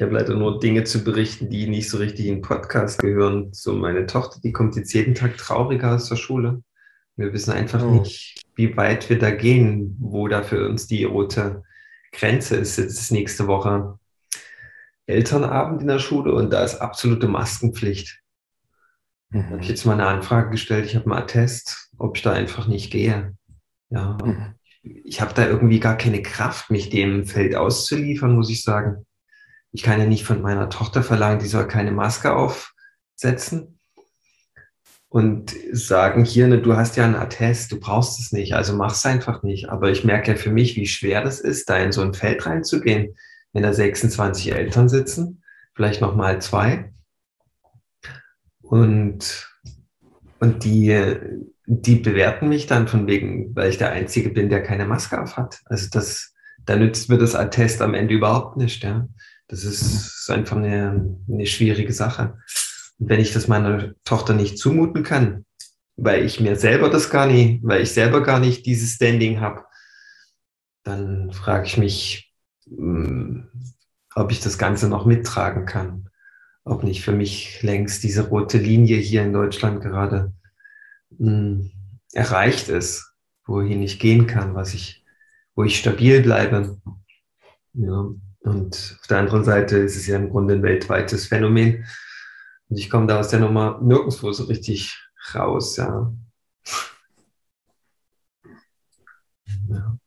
Ich 0.00 0.02
habe 0.02 0.14
leider 0.14 0.34
nur 0.34 0.58
Dinge 0.58 0.84
zu 0.84 1.04
berichten, 1.04 1.50
die 1.50 1.68
nicht 1.68 1.90
so 1.90 1.98
richtig 1.98 2.24
in 2.24 2.36
den 2.36 2.40
Podcast 2.40 3.00
gehören. 3.00 3.52
So 3.52 3.74
meine 3.74 4.06
Tochter, 4.06 4.40
die 4.42 4.50
kommt 4.50 4.74
jetzt 4.76 4.94
jeden 4.94 5.14
Tag 5.14 5.36
trauriger 5.36 5.94
aus 5.94 6.08
der 6.08 6.16
Schule. 6.16 6.62
Wir 7.16 7.34
wissen 7.34 7.52
einfach 7.52 7.82
oh. 7.82 7.90
nicht, 7.90 8.42
wie 8.54 8.78
weit 8.78 9.10
wir 9.10 9.18
da 9.18 9.30
gehen, 9.30 9.98
wo 10.00 10.26
da 10.26 10.42
für 10.42 10.66
uns 10.66 10.86
die 10.86 11.04
rote 11.04 11.64
Grenze 12.12 12.56
ist. 12.56 12.78
Jetzt 12.78 12.98
ist 12.98 13.12
nächste 13.12 13.46
Woche 13.46 13.98
Elternabend 15.04 15.82
in 15.82 15.88
der 15.88 15.98
Schule 15.98 16.32
und 16.32 16.50
da 16.50 16.64
ist 16.64 16.76
absolute 16.76 17.28
Maskenpflicht. 17.28 18.22
Mhm. 19.28 19.42
Da 19.42 19.50
habe 19.50 19.60
ich 19.60 19.68
jetzt 19.68 19.84
mal 19.84 19.92
eine 19.92 20.06
Anfrage 20.06 20.48
gestellt, 20.48 20.86
ich 20.86 20.96
habe 20.96 21.12
einen 21.12 21.22
Attest, 21.22 21.90
ob 21.98 22.16
ich 22.16 22.22
da 22.22 22.32
einfach 22.32 22.66
nicht 22.66 22.90
gehe. 22.90 23.36
Ja, 23.90 24.16
mhm. 24.24 24.54
ich 24.82 25.20
habe 25.20 25.34
da 25.34 25.46
irgendwie 25.46 25.78
gar 25.78 25.98
keine 25.98 26.22
Kraft, 26.22 26.70
mich 26.70 26.88
dem 26.88 27.26
Feld 27.26 27.54
auszuliefern, 27.54 28.34
muss 28.34 28.48
ich 28.48 28.62
sagen. 28.62 29.04
Ich 29.72 29.82
kann 29.82 30.00
ja 30.00 30.06
nicht 30.06 30.24
von 30.24 30.42
meiner 30.42 30.68
Tochter 30.68 31.02
verlangen, 31.02 31.38
die 31.38 31.46
soll 31.46 31.68
keine 31.68 31.92
Maske 31.92 32.34
aufsetzen 32.34 33.78
und 35.10 35.56
sagen, 35.72 36.24
hier, 36.24 36.46
ne, 36.46 36.62
du 36.62 36.76
hast 36.76 36.96
ja 36.96 37.04
einen 37.04 37.16
Attest, 37.16 37.72
du 37.72 37.80
brauchst 37.80 38.20
es 38.20 38.32
nicht, 38.32 38.54
also 38.54 38.74
mach 38.74 38.92
es 38.92 39.04
einfach 39.04 39.42
nicht. 39.42 39.68
Aber 39.68 39.90
ich 39.90 40.04
merke 40.04 40.32
ja 40.32 40.36
für 40.36 40.52
mich, 40.52 40.76
wie 40.76 40.86
schwer 40.86 41.22
das 41.22 41.40
ist, 41.40 41.68
da 41.68 41.78
in 41.78 41.90
so 41.90 42.00
ein 42.00 42.14
Feld 42.14 42.46
reinzugehen, 42.46 43.16
wenn 43.52 43.64
da 43.64 43.72
26 43.72 44.52
Eltern 44.52 44.88
sitzen, 44.88 45.42
vielleicht 45.74 46.00
noch 46.00 46.14
mal 46.14 46.40
zwei. 46.40 46.92
Und, 48.62 49.48
und 50.38 50.62
die, 50.62 51.18
die 51.66 51.96
bewerten 51.96 52.48
mich 52.48 52.68
dann 52.68 52.86
von 52.86 53.08
wegen, 53.08 53.54
weil 53.56 53.70
ich 53.70 53.78
der 53.78 53.90
Einzige 53.90 54.30
bin, 54.30 54.48
der 54.48 54.62
keine 54.62 54.86
Maske 54.86 55.20
auf 55.20 55.36
hat. 55.36 55.58
Also 55.64 55.88
das, 55.90 56.34
da 56.64 56.76
nützt 56.76 57.08
mir 57.08 57.18
das 57.18 57.34
Attest 57.34 57.82
am 57.82 57.94
Ende 57.94 58.14
überhaupt 58.14 58.56
nicht. 58.56 58.84
Ja. 58.84 59.08
Das 59.50 59.64
ist 59.64 60.30
einfach 60.30 60.56
eine, 60.56 61.18
eine 61.28 61.46
schwierige 61.46 61.92
Sache. 61.92 62.38
Und 62.98 63.08
wenn 63.08 63.18
ich 63.18 63.32
das 63.32 63.48
meiner 63.48 63.94
Tochter 64.04 64.32
nicht 64.32 64.58
zumuten 64.58 65.02
kann, 65.02 65.44
weil 65.96 66.24
ich 66.24 66.38
mir 66.38 66.54
selber 66.54 66.88
das 66.88 67.10
gar 67.10 67.26
nicht, 67.26 67.60
weil 67.64 67.82
ich 67.82 67.90
selber 67.90 68.22
gar 68.22 68.38
nicht 68.38 68.64
dieses 68.64 68.92
Standing 68.92 69.40
habe, 69.40 69.64
dann 70.84 71.32
frage 71.32 71.66
ich 71.66 71.76
mich, 71.78 72.32
hm, 72.68 73.50
ob 74.14 74.30
ich 74.30 74.38
das 74.38 74.56
Ganze 74.56 74.88
noch 74.88 75.04
mittragen 75.04 75.66
kann. 75.66 76.08
Ob 76.62 76.84
nicht 76.84 77.02
für 77.02 77.12
mich 77.12 77.60
längst 77.62 78.04
diese 78.04 78.28
rote 78.28 78.58
Linie 78.58 78.98
hier 78.98 79.24
in 79.24 79.32
Deutschland 79.32 79.82
gerade 79.82 80.32
mh, 81.18 81.28
hm, 81.28 81.70
erreicht 82.12 82.68
ist, 82.68 83.14
wohin 83.46 83.82
ich 83.82 83.98
gehen 83.98 84.28
kann, 84.28 84.54
was 84.54 84.74
ich, 84.74 85.04
wo 85.56 85.64
ich 85.64 85.76
stabil 85.76 86.22
bleibe. 86.22 86.80
Ja. 87.72 88.10
Und 88.40 88.98
auf 89.00 89.06
der 89.06 89.18
anderen 89.18 89.44
Seite 89.44 89.78
ist 89.78 89.96
es 89.96 90.06
ja 90.06 90.16
im 90.16 90.30
Grunde 90.30 90.54
ein 90.54 90.62
weltweites 90.62 91.26
Phänomen. 91.26 91.86
Und 92.68 92.78
ich 92.78 92.88
komme 92.90 93.06
da 93.06 93.20
aus 93.20 93.28
der 93.28 93.40
Nummer 93.40 93.80
nirgendwo 93.82 94.32
so 94.32 94.44
richtig 94.44 94.98
raus, 95.34 95.76
ja. 95.76 96.12
ja. 99.68 99.98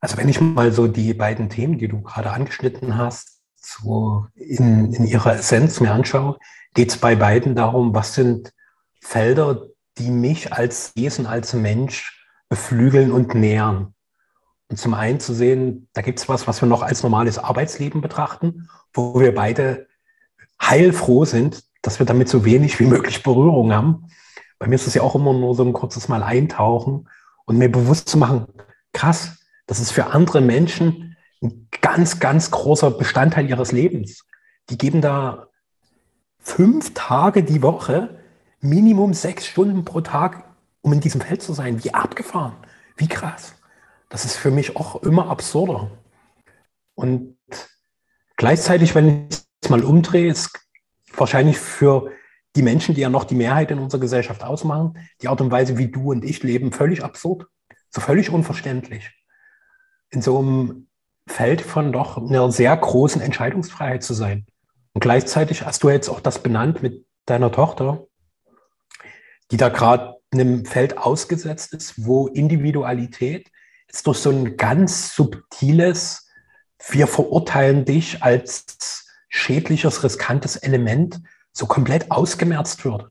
Also 0.00 0.16
wenn 0.16 0.28
ich 0.28 0.40
mal 0.40 0.72
so 0.72 0.88
die 0.88 1.14
beiden 1.14 1.48
Themen, 1.48 1.78
die 1.78 1.86
du 1.86 2.02
gerade 2.02 2.32
angeschnitten 2.32 2.96
hast, 2.96 3.41
so 3.64 4.26
in, 4.34 4.92
in 4.92 5.06
ihrer 5.06 5.36
Essenz 5.36 5.80
mir 5.80 5.92
anschaue, 5.92 6.38
geht 6.74 6.90
es 6.90 6.96
bei 6.96 7.16
beiden 7.16 7.54
darum, 7.54 7.94
was 7.94 8.14
sind 8.14 8.52
Felder, 9.00 9.66
die 9.98 10.10
mich 10.10 10.52
als 10.52 10.94
Wesen, 10.96 11.26
als 11.26 11.52
Mensch 11.54 12.26
beflügeln 12.48 13.12
und 13.12 13.34
nähern. 13.34 13.94
Und 14.68 14.78
zum 14.78 14.94
einen 14.94 15.20
zu 15.20 15.34
sehen, 15.34 15.88
da 15.92 16.00
gibt 16.00 16.18
es 16.18 16.28
was, 16.28 16.46
was 16.46 16.62
wir 16.62 16.68
noch 16.68 16.82
als 16.82 17.02
normales 17.02 17.38
Arbeitsleben 17.38 18.00
betrachten, 18.00 18.68
wo 18.94 19.20
wir 19.20 19.34
beide 19.34 19.86
heilfroh 20.60 21.24
sind, 21.24 21.64
dass 21.82 21.98
wir 21.98 22.06
damit 22.06 22.28
so 22.28 22.44
wenig 22.44 22.78
wie 22.78 22.86
möglich 22.86 23.22
Berührung 23.22 23.72
haben. 23.72 24.06
Bei 24.58 24.68
mir 24.68 24.76
ist 24.76 24.86
es 24.86 24.94
ja 24.94 25.02
auch 25.02 25.14
immer 25.14 25.32
nur 25.32 25.54
so 25.54 25.64
ein 25.64 25.72
kurzes 25.72 26.08
Mal 26.08 26.22
eintauchen 26.22 27.08
und 27.44 27.58
mir 27.58 27.70
bewusst 27.70 28.08
zu 28.08 28.16
machen, 28.16 28.46
krass, 28.92 29.38
das 29.66 29.80
ist 29.80 29.90
für 29.90 30.06
andere 30.06 30.40
Menschen 30.40 31.11
ein 31.42 31.68
ganz, 31.80 32.20
ganz 32.20 32.50
großer 32.50 32.90
Bestandteil 32.90 33.48
ihres 33.48 33.72
Lebens. 33.72 34.24
Die 34.70 34.78
geben 34.78 35.00
da 35.00 35.48
fünf 36.38 36.94
Tage 36.94 37.42
die 37.42 37.62
Woche, 37.62 38.20
Minimum 38.60 39.12
sechs 39.12 39.46
Stunden 39.46 39.84
pro 39.84 40.00
Tag, 40.00 40.44
um 40.82 40.92
in 40.92 41.00
diesem 41.00 41.20
Feld 41.20 41.42
zu 41.42 41.52
sein. 41.52 41.82
Wie 41.82 41.94
abgefahren, 41.94 42.54
wie 42.96 43.08
krass. 43.08 43.54
Das 44.08 44.24
ist 44.24 44.36
für 44.36 44.50
mich 44.50 44.76
auch 44.76 45.02
immer 45.02 45.28
absurder. 45.30 45.90
Und 46.94 47.36
gleichzeitig, 48.36 48.94
wenn 48.94 49.28
ich 49.28 49.38
es 49.60 49.70
mal 49.70 49.82
umdrehe, 49.82 50.30
ist 50.30 50.50
wahrscheinlich 51.16 51.58
für 51.58 52.10
die 52.54 52.62
Menschen, 52.62 52.94
die 52.94 53.00
ja 53.00 53.08
noch 53.08 53.24
die 53.24 53.34
Mehrheit 53.34 53.70
in 53.70 53.78
unserer 53.78 54.00
Gesellschaft 54.00 54.44
ausmachen, 54.44 54.98
die 55.22 55.28
Art 55.28 55.40
und 55.40 55.50
Weise, 55.50 55.78
wie 55.78 55.88
du 55.88 56.12
und 56.12 56.24
ich 56.24 56.42
leben, 56.42 56.72
völlig 56.72 57.02
absurd. 57.02 57.46
So 57.90 58.00
völlig 58.00 58.30
unverständlich. 58.30 59.10
In 60.10 60.22
so 60.22 60.38
einem 60.38 60.88
Feld 61.32 61.62
von 61.62 61.92
doch 61.92 62.18
einer 62.18 62.50
sehr 62.52 62.76
großen 62.76 63.20
Entscheidungsfreiheit 63.20 64.02
zu 64.02 64.14
sein. 64.14 64.46
Und 64.92 65.00
gleichzeitig 65.00 65.64
hast 65.64 65.82
du 65.82 65.88
jetzt 65.88 66.08
auch 66.08 66.20
das 66.20 66.42
benannt 66.42 66.82
mit 66.82 67.06
deiner 67.26 67.50
Tochter, 67.50 68.06
die 69.50 69.56
da 69.56 69.68
gerade 69.68 70.16
einem 70.32 70.64
Feld 70.64 70.98
ausgesetzt 70.98 71.74
ist, 71.74 72.06
wo 72.06 72.26
Individualität 72.28 73.50
jetzt 73.86 74.06
durch 74.06 74.18
so 74.18 74.30
ein 74.30 74.56
ganz 74.56 75.14
subtiles, 75.14 76.28
wir 76.88 77.06
verurteilen 77.06 77.84
dich 77.84 78.22
als 78.22 79.06
schädliches, 79.28 80.02
riskantes 80.04 80.56
Element 80.56 81.20
so 81.52 81.66
komplett 81.66 82.10
ausgemerzt 82.10 82.84
wird. 82.84 83.08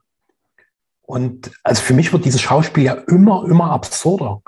Und 1.01 1.51
also 1.63 1.81
für 1.81 1.93
mich 1.93 2.13
wird 2.13 2.25
dieses 2.25 2.41
Schauspiel 2.41 2.83
ja 2.83 2.93
immer, 2.93 3.45
immer 3.45 3.71
absurder. 3.71 4.41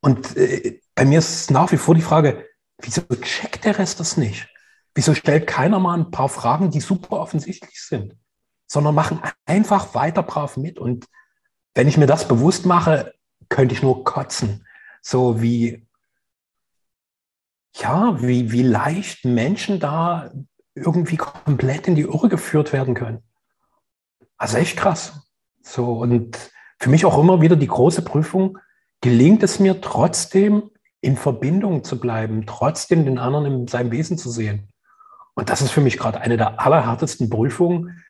Und 0.00 0.36
äh, 0.36 0.80
bei 0.94 1.04
mir 1.04 1.18
ist 1.18 1.50
nach 1.50 1.70
wie 1.72 1.76
vor 1.76 1.94
die 1.94 2.02
Frage, 2.02 2.46
Wieso 2.78 3.02
checkt 3.20 3.64
der 3.64 3.78
Rest 3.78 4.00
das 4.00 4.16
nicht? 4.16 4.48
Wieso 4.94 5.14
stellt 5.14 5.46
keiner 5.46 5.78
mal 5.78 5.98
ein 5.98 6.10
paar 6.10 6.28
Fragen, 6.28 6.70
die 6.70 6.80
super 6.80 7.20
offensichtlich 7.20 7.80
sind, 7.80 8.16
sondern 8.66 8.94
machen 8.94 9.20
einfach 9.46 9.94
weiter 9.94 10.22
brav 10.22 10.56
mit? 10.56 10.78
Und 10.78 11.06
wenn 11.74 11.88
ich 11.88 11.96
mir 11.96 12.06
das 12.06 12.28
bewusst 12.28 12.66
mache, 12.66 13.14
könnte 13.48 13.74
ich 13.74 13.82
nur 13.82 14.04
kotzen. 14.04 14.66
So 15.00 15.40
wie, 15.40 15.86
ja, 17.74 18.20
wie, 18.20 18.52
wie 18.52 18.62
leicht 18.62 19.24
Menschen 19.24 19.80
da 19.80 20.30
irgendwie 20.74 21.16
komplett 21.16 21.88
in 21.88 21.94
die 21.94 22.02
Irre 22.02 22.28
geführt 22.28 22.72
werden 22.72 22.94
können. 22.94 23.22
Also 24.36 24.58
echt 24.58 24.76
krass. 24.76 25.22
So, 25.62 25.98
und 25.98 26.50
für 26.78 26.90
mich 26.90 27.04
auch 27.04 27.18
immer 27.18 27.40
wieder 27.40 27.56
die 27.56 27.68
große 27.68 28.02
Prüfung, 28.02 28.58
gelingt 29.00 29.42
es 29.42 29.60
mir 29.60 29.80
trotzdem, 29.80 30.70
in 31.02 31.16
Verbindung 31.16 31.84
zu 31.84 32.00
bleiben, 32.00 32.46
trotzdem 32.46 33.04
den 33.04 33.18
anderen 33.18 33.44
in 33.44 33.68
seinem 33.68 33.90
Wesen 33.90 34.16
zu 34.16 34.30
sehen. 34.30 34.68
Und 35.34 35.50
das 35.50 35.60
ist 35.60 35.72
für 35.72 35.80
mich 35.80 35.98
gerade 35.98 36.20
eine 36.20 36.36
der 36.36 36.60
allerhärtesten 36.60 37.28
Prüfungen, 37.28 38.02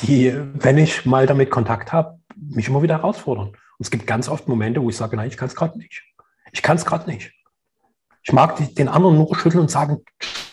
die, 0.00 0.32
wenn 0.54 0.78
ich 0.78 1.04
mal 1.04 1.26
damit 1.26 1.50
Kontakt 1.50 1.92
habe, 1.92 2.18
mich 2.36 2.68
immer 2.68 2.82
wieder 2.82 2.96
herausfordern. 2.96 3.48
Und 3.48 3.56
es 3.78 3.90
gibt 3.90 4.06
ganz 4.06 4.28
oft 4.28 4.48
Momente, 4.48 4.82
wo 4.82 4.88
ich 4.88 4.96
sage, 4.96 5.16
nein, 5.16 5.28
ich 5.28 5.36
kann 5.36 5.48
es 5.48 5.56
gerade 5.56 5.78
nicht. 5.78 6.02
Ich 6.52 6.62
kann 6.62 6.76
es 6.76 6.86
gerade 6.86 7.08
nicht. 7.08 7.32
Ich 8.22 8.32
mag 8.32 8.56
den 8.74 8.88
anderen 8.88 9.16
nur 9.16 9.36
schütteln 9.36 9.62
und 9.62 9.70
sagen, 9.70 10.02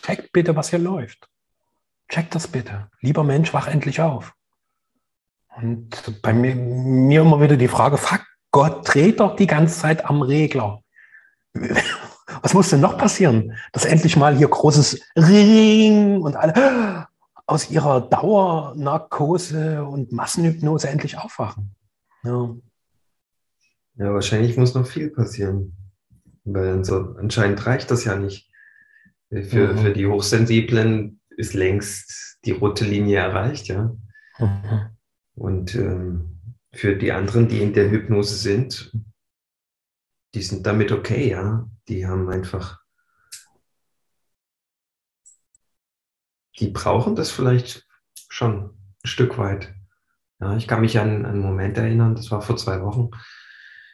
check 0.04 0.32
bitte, 0.34 0.56
was 0.56 0.70
hier 0.70 0.80
läuft. 0.80 1.30
Check 2.10 2.30
das 2.32 2.48
bitte. 2.48 2.90
Lieber 3.00 3.24
Mensch, 3.24 3.54
wach 3.54 3.68
endlich 3.68 4.02
auf. 4.02 4.34
Und 5.56 6.22
bei 6.22 6.34
mir, 6.34 6.56
mir 6.56 7.22
immer 7.22 7.40
wieder 7.40 7.56
die 7.56 7.70
Frage, 7.70 7.98
fuck, 7.98 8.26
Gott 8.52 8.94
dreht 8.94 9.22
doch 9.22 9.38
die 9.38 9.48
ganze 9.48 9.80
Zeit 9.80 10.06
am 10.06 10.22
Regler 10.22 10.82
was 12.42 12.54
muss 12.54 12.70
denn 12.70 12.82
noch 12.82 12.98
passieren, 12.98 13.54
dass 13.72 13.86
endlich 13.86 14.18
mal 14.18 14.36
hier 14.36 14.48
großes 14.48 15.02
Ring 15.16 16.22
und 16.22 16.36
alle 16.36 17.08
aus 17.48 17.70
ihrer 17.70 18.02
Dauernarkose 18.02 19.84
und 19.84 20.12
Massenhypnose 20.12 20.90
endlich 20.90 21.18
aufwachen? 21.18 21.76
Ja. 22.24 22.56
ja, 23.98 24.14
wahrscheinlich 24.14 24.58
muss 24.58 24.74
noch 24.74 24.88
viel 24.88 25.10
passieren, 25.10 25.74
weil 26.44 26.84
so, 26.84 27.16
anscheinend 27.20 27.66
reicht 27.66 27.92
das 27.92 28.04
ja 28.06 28.16
nicht. 28.16 28.50
Für, 29.32 29.74
mhm. 29.74 29.78
für 29.80 29.94
die 29.94 30.08
Hochsensiblen 30.08 31.20
ist 31.30 31.54
längst 31.54 32.38
die 32.46 32.52
rote 32.52 32.86
Linie 32.86 33.20
erreicht, 33.20 33.68
ja. 33.68 33.96
Mhm. 34.40 34.90
Und 35.36 35.76
ähm, 35.76 36.40
für 36.74 36.96
die 36.96 37.12
anderen, 37.12 37.48
die 37.48 37.62
in 37.62 37.74
der 37.74 37.90
Hypnose 37.90 38.36
sind, 38.36 38.92
die 40.36 40.42
sind 40.42 40.68
damit 40.68 40.92
okay, 40.92 41.30
ja. 41.30 41.68
Die 41.88 42.06
haben 42.06 42.30
einfach, 42.30 42.82
die 46.60 46.68
brauchen 46.68 47.16
das 47.16 47.32
vielleicht 47.32 47.88
schon. 48.30 48.78
ein 49.04 49.08
Stück 49.08 49.38
weit. 49.38 49.74
Ja, 50.42 50.58
ich 50.58 50.68
kann 50.68 50.82
mich 50.82 51.00
an, 51.00 51.26
einen 51.26 51.40
Moment 51.40 51.78
erinnern, 51.78 52.16
das 52.16 52.30
war 52.32 52.42
vor 52.42 52.58
zwei 52.58 52.82
Wochen. 52.82 53.12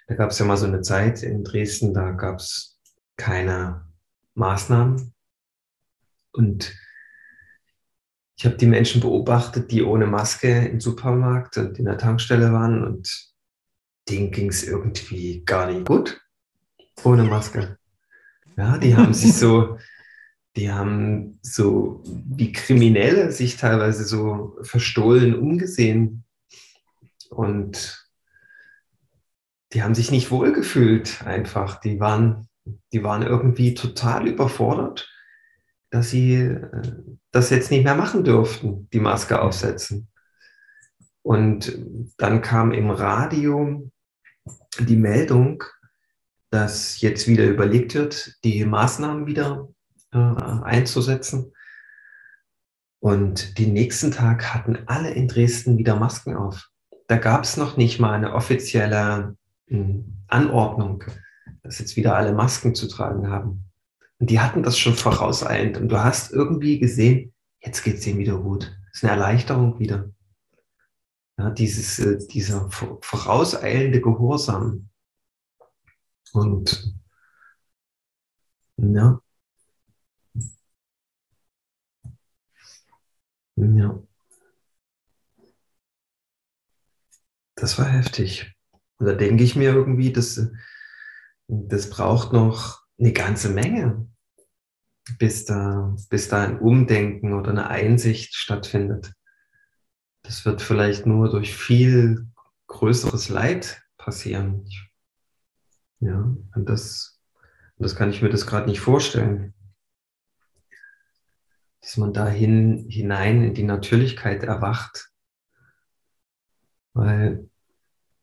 Da 0.08 0.16
gab 0.16 0.32
es 0.32 0.40
ja 0.40 0.46
mal 0.46 0.58
so 0.58 0.66
eine 0.66 0.82
Zeit 0.82 1.22
in 1.22 1.44
Dresden, 1.44 1.94
da 1.94 2.12
gab 2.12 2.40
es 2.40 2.80
keine 3.18 3.86
Maßnahmen. 4.34 5.14
Und 6.32 6.76
ich 8.36 8.46
habe 8.46 8.58
die 8.58 8.66
Menschen 8.66 9.02
beobachtet, 9.02 9.70
die 9.70 9.84
ohne 9.84 10.08
Maske 10.08 10.66
im 10.66 10.82
Supermarkt 10.82 11.58
und 11.58 11.78
in 11.78 11.86
der 11.86 12.00
Tankstelle 12.00 12.52
waren 12.52 12.84
und 12.84 13.32
denen 14.10 14.32
ging 14.32 14.50
es 14.50 14.64
irgendwie 14.64 15.46
gar 15.46 15.70
nicht 15.70 15.86
gut 15.86 16.20
ohne 17.04 17.24
Maske. 17.24 17.78
Ja, 18.58 18.78
die 18.78 18.96
haben 18.96 19.14
sich 19.14 19.34
so, 19.34 19.78
die 20.56 20.72
haben 20.72 21.40
so 21.42 22.04
wie 22.06 22.52
Kriminelle 22.52 23.32
sich 23.32 23.58
teilweise 23.58 24.04
so 24.04 24.58
verstohlen 24.62 25.36
umgesehen 25.36 26.24
und 27.30 28.08
die 29.74 29.84
haben 29.84 29.96
sich 29.96 30.12
nicht 30.12 30.32
wohlgefühlt 30.32 31.24
einfach. 31.26 31.80
Die 31.80 32.00
waren, 32.00 32.50
die 32.92 33.04
waren 33.04 33.22
irgendwie 33.22 33.74
total 33.74 34.28
überfordert 34.28 35.08
dass 35.92 36.10
sie 36.10 36.36
äh, 36.36 36.70
das 37.32 37.52
jetzt 37.52 37.70
nicht 37.70 37.84
mehr 37.84 37.96
machen 37.96 38.24
durften, 38.24 38.90
die 38.92 39.00
Maske 39.00 39.40
aufsetzen. 39.40 40.08
Und 41.22 41.78
dann 42.18 42.42
kam 42.42 42.72
im 42.72 42.90
Radio 42.90 43.92
die 44.80 44.96
Meldung, 44.96 45.64
dass 46.52 47.00
jetzt 47.02 47.28
wieder 47.28 47.46
überlegt 47.46 47.96
wird, 47.96 48.38
die 48.44 48.64
Maßnahmen 48.66 49.26
wieder 49.26 49.70
äh, 50.14 50.18
einzusetzen. 50.18 51.54
Und 53.00 53.58
den 53.58 53.74
nächsten 53.74 54.12
Tag 54.12 54.54
hatten 54.54 54.78
alle 54.86 55.10
in 55.12 55.28
Dresden 55.28 55.78
wieder 55.78 55.96
Masken 55.96 56.36
auf. 56.36 56.70
Da 57.08 57.18
gab 57.18 57.44
es 57.44 57.58
noch 57.58 57.78
nicht 57.78 58.00
mal 58.00 58.14
eine 58.14 58.34
offizielle 58.34 59.36
äh, 59.68 59.84
Anordnung, 60.28 61.06
dass 61.64 61.80
jetzt 61.80 61.96
wieder 61.96 62.16
alle 62.16 62.34
Masken 62.34 62.76
zu 62.76 62.88
tragen 62.88 63.30
haben. 63.30 63.66
Und 64.20 64.30
die 64.30 64.40
hatten 64.40 64.62
das 64.62 64.78
schon 64.78 64.94
vorauseilend. 64.94 65.78
Und 65.78 65.90
du 65.90 66.04
hast 66.04 66.32
irgendwie 66.32 66.80
gesehen, 66.80 67.34
jetzt 67.60 67.84
geht 67.84 67.96
es 67.96 68.08
ihnen 68.08 68.20
wieder 68.20 68.38
gut. 68.38 68.78
Das 68.92 68.98
ist 68.98 69.04
eine 69.04 69.14
Erleichterung 69.14 69.80
wieder. 69.80 70.12
Ja, 71.40 71.50
dieses, 71.50 71.98
äh, 71.98 72.20
dieser 72.28 72.70
vorauseilende 72.70 74.02
Gehorsam. 74.02 74.90
Und 76.34 76.94
ja. 78.78 79.22
Ja. 83.56 84.02
Das 87.56 87.78
war 87.78 87.86
heftig. 87.86 88.56
Und 88.98 89.06
da 89.08 89.14
denke 89.14 89.44
ich 89.44 89.56
mir 89.56 89.74
irgendwie, 89.74 90.12
das, 90.12 90.48
das 91.48 91.90
braucht 91.90 92.34
noch 92.34 92.82
eine 92.98 93.14
ganze 93.14 93.50
Menge 93.50 94.12
bis 95.18 95.46
da, 95.46 95.96
bis 96.10 96.30
da 96.30 96.44
ein 96.44 96.60
Umdenken 96.60 97.34
oder 97.34 97.52
eine 97.52 97.70
Einsicht 97.70 98.36
stattfindet. 98.36 99.14
Das 100.24 100.46
wird 100.46 100.62
vielleicht 100.62 101.06
nur 101.06 101.30
durch 101.30 101.56
viel 101.56 102.28
größeres 102.68 103.30
Leid 103.30 103.82
passieren. 103.98 104.68
Ja, 106.02 106.36
und 106.56 106.70
das, 106.70 107.20
und 107.78 107.84
das 107.84 107.96
kann 107.96 108.10
ich 108.10 108.22
mir 108.22 108.30
das 108.30 108.48
gerade 108.48 108.68
nicht 108.68 108.80
vorstellen. 108.80 109.54
Dass 111.82 111.98
man 111.98 112.14
dahin 112.14 112.88
hinein 112.90 113.44
in 113.44 113.54
die 113.54 113.64
Natürlichkeit 113.64 114.44
erwacht. 114.44 115.12
Weil 116.94 117.50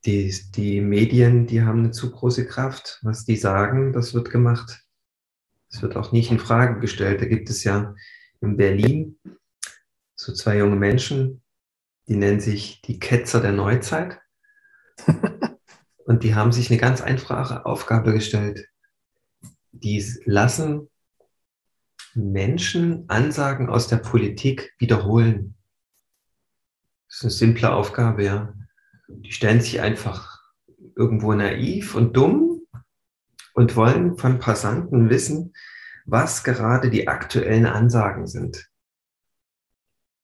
die, 0.05 0.35
die 0.55 0.81
Medien, 0.81 1.47
die 1.47 1.63
haben 1.63 1.81
eine 1.81 1.91
zu 1.93 2.11
große 2.11 2.47
Kraft. 2.47 2.99
Was 3.03 3.25
die 3.25 3.37
sagen, 3.37 3.93
das 3.93 4.13
wird 4.13 4.31
gemacht. 4.31 4.85
Es 5.71 5.81
wird 5.81 5.97
auch 5.97 6.13
nicht 6.13 6.31
in 6.31 6.39
Frage 6.39 6.81
gestellt. 6.81 7.21
Da 7.21 7.27
gibt 7.27 7.49
es 7.49 7.63
ja 7.63 7.95
in 8.41 8.57
Berlin 8.57 9.19
so 10.17 10.33
zwei 10.33 10.59
junge 10.59 10.77
Menschen, 10.77 11.43
die 12.09 12.17
nennen 12.17 12.41
sich 12.41 12.83
die 12.83 12.99
Ketzer 12.99 13.41
der 13.41 13.53
Neuzeit. 13.53 14.21
Und 16.09 16.23
die 16.23 16.35
haben 16.35 16.53
sich 16.53 16.71
eine 16.71 16.81
ganz 16.81 17.03
einfache 17.03 17.67
Aufgabe 17.67 18.15
gestellt. 18.15 18.67
Die 19.73 20.03
lassen 20.25 20.89
Menschen 22.15 23.05
Ansagen 23.11 23.69
aus 23.69 23.89
der 23.89 23.99
Politik 23.99 24.73
wiederholen. 24.79 25.55
Das 27.09 27.17
ist 27.17 27.23
eine 27.25 27.31
simple 27.33 27.71
Aufgabe, 27.75 28.25
ja. 28.25 28.55
Die 29.07 29.33
stellen 29.33 29.61
sich 29.61 29.83
einfach 29.83 30.41
irgendwo 30.97 31.35
naiv 31.35 31.95
und 31.95 32.17
dumm 32.17 32.63
und 33.53 33.77
wollen 33.77 34.17
von 34.17 34.39
Passanten 34.39 35.11
wissen, 35.11 35.53
was 36.07 36.43
gerade 36.43 36.89
die 36.89 37.07
aktuellen 37.07 37.67
Ansagen 37.67 38.27
sind. 38.27 38.71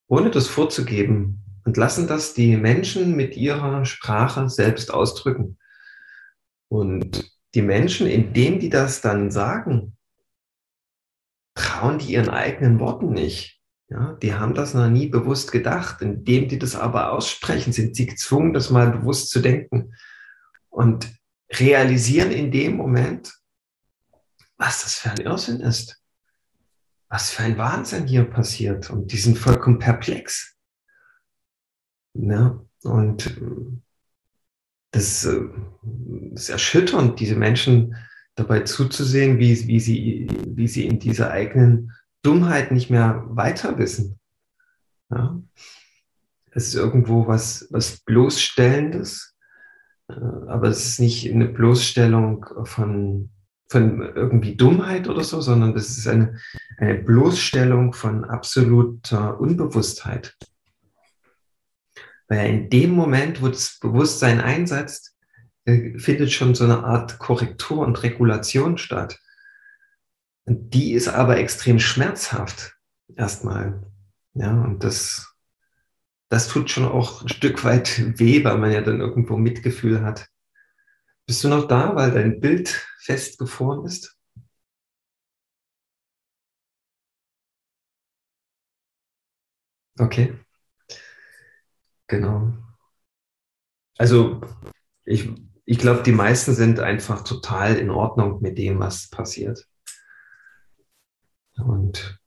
Ohne 0.07 0.31
das 0.31 0.49
vorzugeben 0.49 1.43
und 1.67 1.77
lassen 1.77 2.07
das 2.07 2.33
die 2.33 2.57
Menschen 2.57 3.15
mit 3.17 3.37
ihrer 3.37 3.85
Sprache 3.85 4.49
selbst 4.49 4.91
ausdrücken. 4.91 5.59
Und 6.75 7.33
die 7.55 7.63
Menschen, 7.63 8.09
indem 8.09 8.59
die 8.59 8.69
das 8.69 9.01
dann 9.01 9.31
sagen, 9.31 9.97
trauen 11.55 11.99
die 11.99 12.15
ihren 12.15 12.31
eigenen 12.31 12.81
Worten 12.81 13.13
nicht. 13.13 13.61
Ja, 13.89 14.15
die 14.15 14.35
haben 14.35 14.55
das 14.55 14.75
noch 14.75 14.89
nie 14.89 15.07
bewusst 15.07 15.53
gedacht. 15.53 16.03
Indem 16.03 16.49
die 16.49 16.59
das 16.59 16.75
aber 16.75 17.13
aussprechen, 17.13 17.73
sind 17.73 17.95
sie 17.95 18.07
gezwungen, 18.07 18.55
das 18.55 18.71
mal 18.71 18.91
bewusst 18.91 19.31
zu 19.31 19.39
denken. 19.39 19.95
Und 20.69 21.15
realisieren 21.49 22.33
in 22.33 22.51
dem 22.51 22.77
Moment, 22.77 23.33
was 24.57 24.83
das 24.83 24.97
für 24.97 25.13
ein 25.13 25.21
Irrsinn 25.21 25.61
ist. 25.61 26.03
Was 27.09 27.31
für 27.31 27.45
ein 27.45 27.57
Wahnsinn 27.57 28.09
hier 28.09 28.25
passiert. 28.25 28.91
Und 28.91 29.13
die 29.13 29.19
sind 29.19 29.39
vollkommen 29.39 29.79
perplex. 29.79 30.57
Ja, 32.15 32.61
und 32.83 33.41
äh, 34.95 34.99
das 34.99 35.25
äh, 35.25 35.41
ist 36.35 36.49
erschütternd, 36.49 37.21
diese 37.21 37.37
Menschen 37.37 37.97
dabei 38.35 38.61
zuzusehen, 38.61 39.39
wie, 39.39 39.67
wie, 39.67 39.81
sie, 39.81 40.27
wie 40.47 40.69
sie 40.69 40.87
in 40.87 40.99
dieser 40.99 41.31
eigenen 41.31 41.93
Dummheit 42.23 42.73
nicht 42.73 42.91
mehr 42.91 43.23
weiter 43.29 43.79
wissen. 43.79 44.19
Ja? 45.11 45.41
Es 46.51 46.69
ist 46.69 46.75
irgendwo 46.75 47.27
was, 47.27 47.69
was 47.71 47.99
Bloßstellendes, 48.01 49.35
äh, 50.09 50.15
aber 50.15 50.69
es 50.69 50.85
ist 50.87 51.01
nicht 51.01 51.31
eine 51.31 51.47
Bloßstellung 51.47 52.47
von, 52.65 53.31
von 53.69 54.01
irgendwie 54.15 54.57
Dummheit 54.57 55.09
oder 55.09 55.23
so, 55.23 55.41
sondern 55.41 55.75
das 55.75 55.97
ist 55.97 56.09
eine, 56.09 56.39
eine 56.79 56.95
Bloßstellung 56.95 57.93
von 57.93 58.25
absoluter 58.25 59.39
Unbewusstheit. 59.41 60.37
Weil 62.29 62.49
in 62.51 62.71
dem 62.71 62.91
Moment, 62.91 63.43
wo 63.43 63.49
das 63.49 63.79
Bewusstsein 63.81 64.41
einsetzt, 64.41 65.15
äh, 65.65 65.99
findet 65.99 66.33
schon 66.33 66.55
so 66.55 66.65
eine 66.65 66.85
Art 66.85 67.19
Korrektur 67.19 67.79
und 67.81 68.03
Regulation 68.03 68.79
statt. 68.79 69.19
Und 70.47 70.75
die 70.75 70.93
ist 70.93 71.09
aber 71.09 71.39
extrem 71.39 71.79
schmerzhaft 71.79 72.77
erstmal. 73.17 73.83
Ja, 74.35 74.53
und 74.63 74.85
das, 74.85 75.35
das 76.29 76.49
tut 76.49 76.71
schon 76.71 76.85
auch 76.87 77.23
ein 77.23 77.29
Stück 77.29 77.65
weit 77.65 78.19
weh, 78.19 78.45
weil 78.45 78.59
man 78.59 78.73
ja 78.73 78.81
dann 78.83 79.01
irgendwo 79.01 79.37
Mitgefühl 79.37 80.03
hat. 80.03 80.29
Bist 81.27 81.45
du 81.45 81.49
noch 81.49 81.69
da, 81.69 81.95
weil 81.97 82.11
dein 82.11 82.41
Bild 82.41 82.87
festgefroren 83.01 83.87
ist? 83.87 84.17
Okay. 90.01 90.44
Genau. 92.07 92.53
Also 93.97 94.41
ich, 95.05 95.31
ich 95.65 95.79
glaube, 95.79 96.03
die 96.03 96.13
meisten 96.13 96.55
sind 96.55 96.81
einfach 96.81 97.25
total 97.25 97.77
in 97.77 97.91
Ordnung 97.91 98.43
mit 98.43 98.59
dem, 98.59 98.81
was 98.81 99.09
passiert. 99.09 99.67
Und 101.57 102.19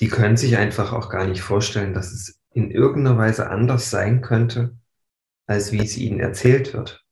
die 0.00 0.08
können 0.08 0.36
sich 0.36 0.56
einfach 0.56 0.92
auch 0.92 1.10
gar 1.10 1.26
nicht 1.26 1.42
vorstellen, 1.42 1.94
dass 1.94 2.12
es 2.12 2.40
in 2.52 2.70
irgendeiner 2.70 3.18
Weise 3.18 3.50
anders 3.50 3.90
sein 3.90 4.22
könnte, 4.22 4.76
als 5.46 5.72
wie 5.72 5.80
es 5.80 5.96
ihnen 5.96 6.20
erzählt 6.20 6.72
wird. 6.74 7.04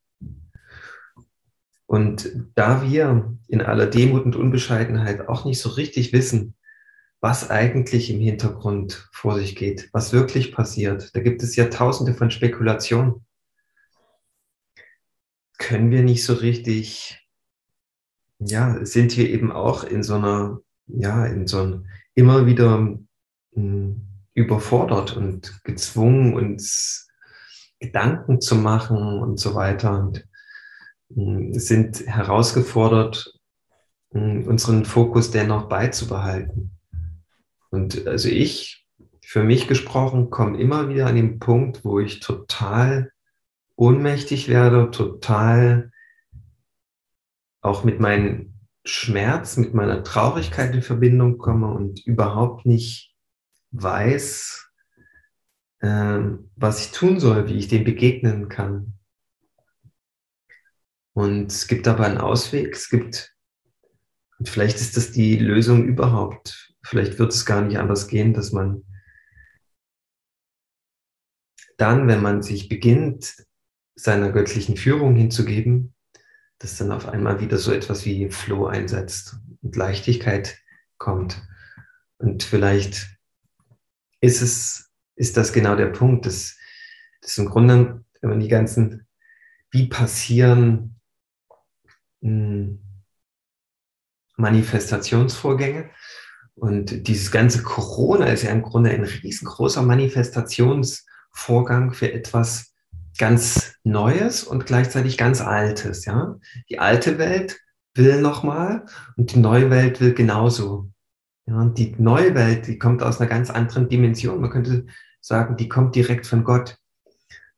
Und 1.85 2.31
da 2.53 2.83
wir 2.83 3.37
in 3.47 3.61
aller 3.61 3.87
Demut 3.87 4.23
und 4.25 4.35
Unbescheidenheit 4.35 5.27
auch 5.27 5.45
nicht 5.45 5.59
so 5.59 5.69
richtig 5.69 6.13
wissen, 6.13 6.55
was 7.21 7.49
eigentlich 7.49 8.09
im 8.09 8.19
Hintergrund 8.19 9.09
vor 9.11 9.37
sich 9.37 9.55
geht, 9.55 9.89
was 9.91 10.13
wirklich 10.13 10.53
passiert, 10.53 11.15
da 11.15 11.19
gibt 11.19 11.43
es 11.43 11.55
ja 11.55 11.65
tausende 11.65 12.13
von 12.13 12.31
Spekulationen, 12.31 13.25
können 15.57 15.91
wir 15.91 16.03
nicht 16.03 16.23
so 16.23 16.33
richtig, 16.33 17.27
ja, 18.39 18.83
sind 18.85 19.17
wir 19.17 19.29
eben 19.29 19.51
auch 19.51 19.83
in 19.83 20.03
so 20.03 20.15
einer 20.15 20.61
ja, 20.89 21.25
in 21.25 21.47
so, 21.47 21.61
ein, 21.61 21.87
immer 22.15 22.45
wieder 22.45 22.97
hm, 23.53 24.01
überfordert 24.33 25.15
und 25.15 25.63
gezwungen, 25.63 26.33
uns 26.33 27.07
Gedanken 27.79 28.41
zu 28.41 28.55
machen 28.55 28.97
und 28.97 29.39
so 29.39 29.55
weiter 29.55 29.99
und 29.99 30.27
hm, 31.13 31.53
sind 31.53 32.05
herausgefordert, 32.07 33.33
hm, 34.11 34.47
unseren 34.47 34.85
Fokus 34.85 35.31
dennoch 35.31 35.69
beizubehalten. 35.69 36.71
Und 37.69 38.07
also 38.07 38.29
ich, 38.29 38.87
für 39.23 39.43
mich 39.43 39.67
gesprochen, 39.67 40.29
komme 40.29 40.59
immer 40.59 40.89
wieder 40.89 41.07
an 41.07 41.15
den 41.15 41.39
Punkt, 41.39 41.85
wo 41.85 41.99
ich 41.99 42.19
total 42.19 43.11
ohnmächtig 43.75 44.47
werde, 44.47 44.91
total 44.91 45.91
auch 47.61 47.83
mit 47.83 47.99
meinem 47.99 48.53
Schmerz, 48.85 49.57
mit 49.57 49.73
meiner 49.73 50.03
Traurigkeit 50.03 50.73
in 50.73 50.81
Verbindung 50.81 51.37
komme 51.37 51.67
und 51.67 52.05
überhaupt 52.05 52.65
nicht 52.65 53.13
weiß, 53.71 54.69
äh, 55.79 56.19
was 56.55 56.85
ich 56.85 56.91
tun 56.91 57.19
soll, 57.19 57.47
wie 57.47 57.57
ich 57.57 57.67
dem 57.67 57.83
begegnen 57.83 58.49
kann. 58.49 58.93
Und 61.13 61.51
es 61.51 61.67
gibt 61.67 61.87
aber 61.87 62.05
einen 62.05 62.17
Ausweg, 62.17 62.73
es 62.73 62.89
gibt, 62.89 63.35
und 64.37 64.47
vielleicht 64.47 64.77
ist 64.77 64.95
das 64.95 65.11
die 65.11 65.37
Lösung 65.37 65.85
überhaupt, 65.85 66.68
vielleicht 66.83 67.19
wird 67.19 67.33
es 67.33 67.45
gar 67.45 67.61
nicht 67.61 67.77
anders 67.77 68.07
gehen, 68.07 68.33
dass 68.33 68.51
man 68.51 68.83
dann, 71.77 72.07
wenn 72.07 72.21
man 72.21 72.41
sich 72.41 72.69
beginnt, 72.69 73.45
seiner 73.95 74.31
göttlichen 74.31 74.77
Führung 74.77 75.15
hinzugeben, 75.15 75.93
dass 76.59 76.77
dann 76.77 76.91
auf 76.91 77.07
einmal 77.07 77.39
wieder 77.39 77.57
so 77.57 77.71
etwas 77.71 78.05
wie 78.05 78.29
Flow 78.29 78.67
einsetzt 78.67 79.37
und 79.61 79.75
Leichtigkeit 79.75 80.57
kommt. 80.97 81.41
Und 82.17 82.43
vielleicht 82.43 83.17
ist 84.21 84.41
es, 84.41 84.91
ist 85.15 85.37
das 85.37 85.53
genau 85.53 85.75
der 85.75 85.87
Punkt, 85.87 86.25
dass, 86.25 86.57
dass 87.21 87.37
im 87.37 87.45
Grunde, 87.45 88.03
wenn 88.21 88.29
man 88.29 88.39
die 88.39 88.49
ganzen, 88.49 89.07
wie 89.71 89.87
passieren 89.87 90.99
mh, 92.21 92.29
hm, 92.29 92.81
Manifestationsvorgänge 94.35 95.89
und 96.59 97.07
dieses 97.07 97.31
ganze 97.31 97.63
Corona 97.63 98.27
ist 98.27 98.43
ja 98.43 98.51
im 98.51 98.61
Grunde 98.61 98.91
ein 98.91 99.03
riesengroßer 99.03 99.81
Manifestationsvorgang 99.81 101.93
für 101.93 102.11
etwas, 102.11 102.69
ganz 103.17 103.75
Neues 103.83 104.43
und 104.43 104.65
gleichzeitig 104.65 105.17
ganz 105.17 105.41
Altes. 105.41 106.05
Ja? 106.05 106.37
Die 106.69 106.79
alte 106.79 107.17
Welt 107.17 107.59
will 107.93 108.21
nochmal 108.21 108.85
und 109.17 109.33
die 109.33 109.39
neue 109.39 109.69
Welt 109.69 110.01
will 110.01 110.13
genauso. 110.13 110.89
Ja, 111.45 111.59
und 111.59 111.77
die 111.77 111.95
neue 111.97 112.35
Welt, 112.35 112.67
die 112.67 112.77
kommt 112.77 113.03
aus 113.03 113.19
einer 113.19 113.29
ganz 113.29 113.49
anderen 113.49 113.89
Dimension. 113.89 114.39
Man 114.39 114.51
könnte 114.51 114.85
sagen, 115.19 115.57
die 115.57 115.67
kommt 115.67 115.95
direkt 115.95 116.27
von 116.27 116.43
Gott. 116.43 116.77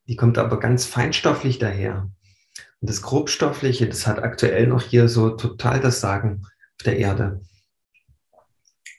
Die 0.07 0.15
kommt 0.15 0.37
aber 0.37 0.59
ganz 0.59 0.85
feinstofflich 0.85 1.59
daher. 1.59 2.09
Und 2.79 2.89
das 2.89 3.01
Grobstoffliche, 3.01 3.87
das 3.87 4.07
hat 4.07 4.23
aktuell 4.23 4.67
noch 4.67 4.81
hier 4.81 5.09
so 5.09 5.31
total 5.31 5.79
das 5.79 5.99
Sagen 5.99 6.43
auf 6.43 6.83
der 6.85 6.97
Erde. 6.97 7.41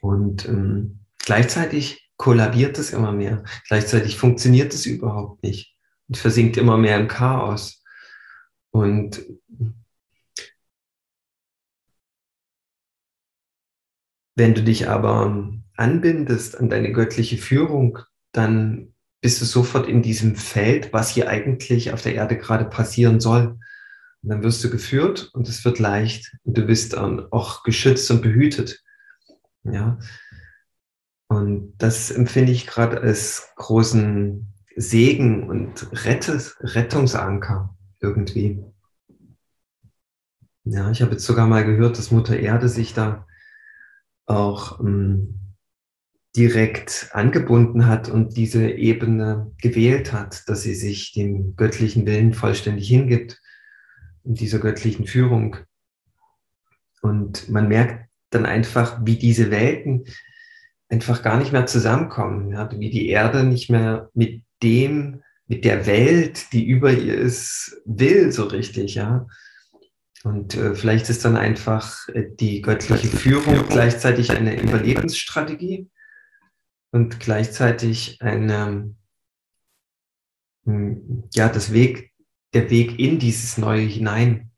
Und 0.03 0.49
ähm, 0.49 0.99
gleichzeitig 1.19 2.11
kollabiert 2.17 2.77
es 2.79 2.93
immer 2.93 3.13
mehr. 3.13 3.45
Gleichzeitig 3.69 4.17
funktioniert 4.17 4.75
es 4.75 4.85
überhaupt 4.85 5.43
nicht 5.45 5.77
und 6.09 6.17
versinkt 6.17 6.57
immer 6.57 6.77
mehr 6.77 6.99
im 6.99 7.07
Chaos. 7.07 7.85
Und 8.73 9.25
wenn 14.35 14.55
du 14.55 14.65
dich 14.65 14.89
aber 14.89 15.53
anbindest 15.77 16.59
an 16.59 16.69
deine 16.69 16.93
göttliche 16.93 17.39
Führung, 17.39 18.01
dann 18.33 18.95
bist 19.21 19.41
du 19.41 19.45
sofort 19.45 19.87
in 19.87 20.03
diesem 20.03 20.35
Feld, 20.35 20.93
was 20.93 21.11
hier 21.11 21.29
eigentlich 21.29 21.93
auf 21.93 22.03
der 22.03 22.17
Erde 22.17 22.37
gerade 22.37 22.65
passieren 22.65 23.21
soll. 23.21 23.59
Und 24.23 24.29
dann 24.29 24.43
wirst 24.43 24.65
du 24.65 24.71
geführt 24.71 25.31
und 25.33 25.49
es 25.49 25.65
wird 25.65 25.79
leicht 25.79 26.37
und 26.43 26.59
du 26.59 26.63
bist 26.63 26.97
auch 26.97 27.63
geschützt 27.63 28.11
und 28.11 28.21
behütet. 28.21 28.83
Ja. 29.65 29.99
Und 31.29 31.75
das 31.79 32.11
empfinde 32.11 32.53
ich 32.53 32.67
gerade 32.67 33.01
als 33.01 33.49
großen 33.57 34.53
Segen 34.77 35.49
und 35.49 36.05
Rettes, 36.05 36.57
Rettungsanker 36.61 37.77
irgendwie. 38.01 38.63
Ja, 40.65 40.91
ich 40.91 41.03
habe 41.03 41.13
jetzt 41.13 41.25
sogar 41.25 41.47
mal 41.47 41.65
gehört, 41.65 41.99
dass 41.99 42.11
Mutter 42.11 42.39
Erde 42.39 42.69
sich 42.69 42.95
da 42.95 43.27
auch 44.27 44.81
ähm, 44.81 45.41
direkt 46.37 47.11
angebunden 47.13 47.87
hat 47.87 48.09
und 48.09 48.37
diese 48.37 48.71
Ebene 48.71 49.53
gewählt 49.61 50.13
hat, 50.13 50.49
dass 50.49 50.63
sie 50.63 50.75
sich 50.75 51.13
dem 51.13 51.57
göttlichen 51.57 52.07
Willen 52.07 52.33
vollständig 52.33 52.89
hingibt 52.89 53.41
und 54.23 54.41
dieser 54.41 54.59
göttlichen 54.59 55.07
Führung. 55.07 55.57
Und 57.03 57.49
man 57.49 57.69
merkt 57.69 58.09
dann 58.35 58.47
einfach, 58.47 59.01
wie 59.05 59.17
diese 59.17 59.51
Welten 59.51 60.05
einfach 60.89 61.23
gar 61.23 61.39
nicht 61.39 61.53
mehr 61.53 61.67
zusammenkommen, 61.67 62.53
ja, 62.53 62.71
wie 62.79 62.91
die 62.91 63.09
Erde 63.09 63.45
nicht 63.45 63.71
mehr 63.71 64.11
mit 64.15 64.43
dem, 64.63 65.23
mit 65.47 65.65
der 65.65 65.87
Welt, 65.87 66.53
die 66.53 66.65
über 66.67 66.93
ihr 66.93 67.17
ist, 67.17 67.81
will, 67.85 68.31
so 68.33 68.45
richtig, 68.45 68.95
ja. 68.95 69.27
Und 70.25 70.55
äh, 70.55 70.75
vielleicht 70.75 71.11
ist 71.11 71.25
dann 71.25 71.37
einfach 71.37 72.09
äh, 72.09 72.27
die 72.39 72.63
göttliche 72.63 73.09
Führung 73.09 73.69
gleichzeitig 73.69 74.31
eine 74.31 74.61
Überlebensstrategie 74.61 75.91
und 76.93 77.19
gleichzeitig 77.19 78.23
eine, 78.23 78.95
hm, 80.65 81.25
ja, 81.35 81.49
das 81.49 81.73
Weg, 81.73 82.13
der 82.55 82.71
Weg 82.71 83.01
in 83.01 83.19
dieses 83.19 83.59
Neue 83.59 83.83
hinein. 83.83 84.52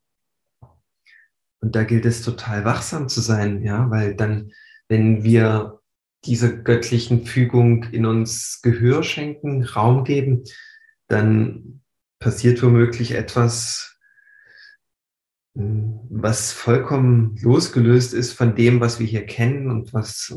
Und 1.64 1.74
da 1.74 1.84
gilt 1.84 2.04
es 2.04 2.20
total 2.20 2.66
wachsam 2.66 3.08
zu 3.08 3.22
sein, 3.22 3.62
ja, 3.62 3.88
weil 3.88 4.14
dann, 4.14 4.52
wenn 4.88 5.24
wir 5.24 5.80
dieser 6.26 6.52
göttlichen 6.52 7.24
Fügung 7.24 7.84
in 7.84 8.04
uns 8.04 8.60
Gehör 8.60 9.02
schenken, 9.02 9.64
Raum 9.64 10.04
geben, 10.04 10.44
dann 11.08 11.80
passiert 12.18 12.62
womöglich 12.62 13.12
etwas, 13.12 13.98
hm, 15.56 16.00
was 16.10 16.52
vollkommen 16.52 17.38
losgelöst 17.40 18.12
ist 18.12 18.34
von 18.34 18.54
dem, 18.54 18.80
was 18.80 19.00
wir 19.00 19.06
hier 19.06 19.24
kennen 19.24 19.70
und 19.70 19.94
was, 19.94 20.36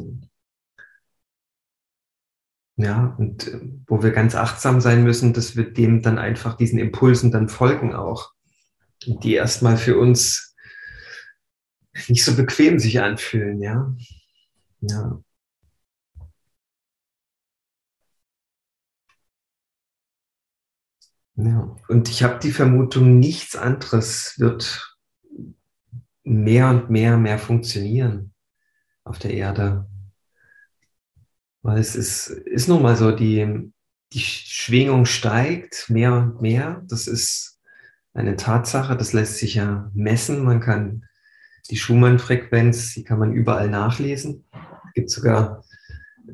ja, 2.77 3.17
und 3.19 3.49
äh, 3.49 3.59
wo 3.85 4.01
wir 4.01 4.11
ganz 4.11 4.33
achtsam 4.33 4.79
sein 4.79 5.03
müssen, 5.03 5.33
dass 5.33 5.57
wir 5.57 5.73
dem 5.73 6.01
dann 6.01 6.19
einfach 6.19 6.55
diesen 6.55 6.79
Impulsen 6.79 7.33
dann 7.33 7.49
folgen 7.49 7.93
auch, 7.93 8.31
die 9.05 9.33
erstmal 9.33 9.75
für 9.75 9.97
uns 9.97 10.46
nicht 12.07 12.23
so 12.23 12.35
bequem 12.35 12.79
sich 12.79 13.01
anfühlen, 13.01 13.61
ja. 13.61 13.95
Ja. 14.81 15.21
Ja, 21.35 21.75
und 21.87 22.09
ich 22.09 22.23
habe 22.23 22.39
die 22.39 22.51
Vermutung, 22.51 23.19
nichts 23.19 23.55
anderes 23.55 24.33
wird 24.37 24.97
mehr 26.23 26.69
und 26.69 26.89
mehr, 26.89 27.17
mehr 27.17 27.39
funktionieren 27.39 28.33
auf 29.03 29.19
der 29.19 29.33
Erde. 29.33 29.87
Weil 31.61 31.79
es 31.79 31.95
ist, 31.95 32.27
ist 32.29 32.67
nun 32.67 32.81
mal 32.81 32.95
so, 32.95 33.11
die, 33.11 33.71
die 34.13 34.19
Schwingung 34.19 35.05
steigt 35.05 35.89
mehr 35.89 36.13
und 36.13 36.41
mehr. 36.41 36.83
Das 36.87 37.07
ist 37.07 37.59
eine 38.13 38.35
Tatsache, 38.35 38.97
das 38.97 39.13
lässt 39.13 39.37
sich 39.37 39.55
ja 39.55 39.91
messen. 39.93 40.43
Man 40.43 40.59
kann 40.59 41.06
die 41.67 41.77
Schumann-Frequenz, 41.77 42.93
die 42.93 43.03
kann 43.03 43.19
man 43.19 43.33
überall 43.33 43.69
nachlesen. 43.69 44.45
Es 44.87 44.93
gibt 44.93 45.09
sogar 45.09 45.63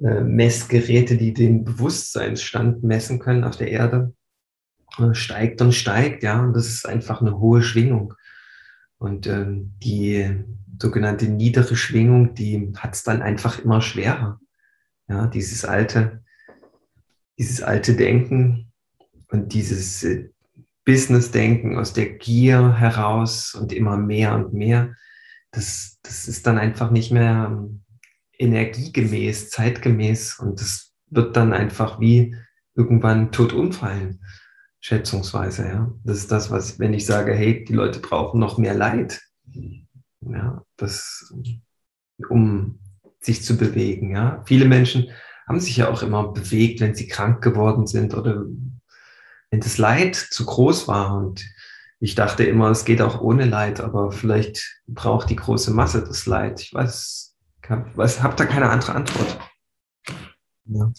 äh, 0.03 0.21
Messgeräte, 0.21 1.17
die 1.17 1.33
den 1.33 1.63
Bewusstseinsstand 1.63 2.83
messen 2.83 3.19
können 3.19 3.43
auf 3.43 3.57
der 3.57 3.69
Erde 3.69 4.13
steigt 5.13 5.61
und 5.61 5.73
steigt, 5.73 6.23
ja, 6.23 6.41
und 6.41 6.53
das 6.53 6.67
ist 6.67 6.87
einfach 6.87 7.21
eine 7.21 7.39
hohe 7.39 7.61
Schwingung. 7.61 8.13
Und 8.97 9.27
ähm, 9.27 9.73
die 9.83 10.43
sogenannte 10.79 11.27
niedere 11.27 11.75
Schwingung, 11.75 12.35
die 12.35 12.71
hat 12.77 12.93
es 12.93 13.03
dann 13.03 13.21
einfach 13.21 13.59
immer 13.59 13.81
schwerer. 13.81 14.39
Ja, 15.07 15.27
dieses 15.27 15.65
alte, 15.65 16.23
dieses 17.37 17.61
alte 17.61 17.95
Denken 17.95 18.71
und 19.29 19.53
dieses 19.53 20.03
äh, 20.03 20.29
Business-Denken 20.85 21.77
aus 21.77 21.93
der 21.93 22.09
Gier 22.17 22.77
heraus 22.77 23.55
und 23.55 23.73
immer 23.73 23.97
mehr 23.97 24.35
und 24.35 24.53
mehr, 24.53 24.95
das, 25.53 25.99
das 26.03 26.27
ist 26.27 26.45
dann 26.45 26.57
einfach 26.57 26.91
nicht 26.91 27.11
mehr 27.11 27.47
ähm, 27.49 27.83
energiegemäß, 28.37 29.49
zeitgemäß 29.49 30.39
und 30.39 30.59
das 30.59 30.91
wird 31.09 31.37
dann 31.37 31.53
einfach 31.53 31.99
wie 32.01 32.35
irgendwann 32.75 33.31
tot 33.31 33.53
umfallen 33.53 34.19
schätzungsweise, 34.83 35.65
ja. 35.65 35.91
Das 36.03 36.17
ist 36.17 36.31
das, 36.31 36.51
was, 36.51 36.77
wenn 36.77 36.93
ich 36.93 37.05
sage, 37.05 37.33
hey, 37.33 37.63
die 37.63 37.73
Leute 37.73 37.99
brauchen 37.99 38.39
noch 38.39 38.57
mehr 38.57 38.73
Leid, 38.73 39.21
ja, 40.19 40.61
das, 40.75 41.33
um 42.27 42.79
sich 43.21 43.43
zu 43.43 43.55
bewegen. 43.55 44.13
Ja, 44.13 44.43
viele 44.45 44.65
Menschen 44.65 45.09
haben 45.47 45.61
sich 45.61 45.77
ja 45.77 45.89
auch 45.89 46.03
immer 46.03 46.33
bewegt, 46.33 46.81
wenn 46.81 46.95
sie 46.95 47.07
krank 47.07 47.41
geworden 47.41 47.87
sind 47.87 48.13
oder 48.13 48.43
wenn 49.51 49.61
das 49.61 49.77
Leid 49.77 50.15
zu 50.15 50.45
groß 50.45 50.89
war. 50.89 51.17
Und 51.17 51.45
ich 52.03 52.15
dachte 52.15 52.43
immer, 52.43 52.69
es 52.69 52.83
geht 52.83 53.01
auch 53.01 53.21
ohne 53.21 53.45
Leid, 53.45 53.79
aber 53.79 54.11
vielleicht 54.11 54.81
braucht 54.87 55.29
die 55.29 55.37
große 55.37 55.71
Masse 55.71 56.03
das 56.03 56.25
Leid. 56.25 56.59
Ich 56.59 56.73
weiß, 56.73 57.37
was, 57.95 58.21
habe 58.21 58.35
da 58.35 58.45
keine 58.45 58.69
andere 58.69 58.93
Antwort. 58.93 59.39
Ja. 60.65 60.91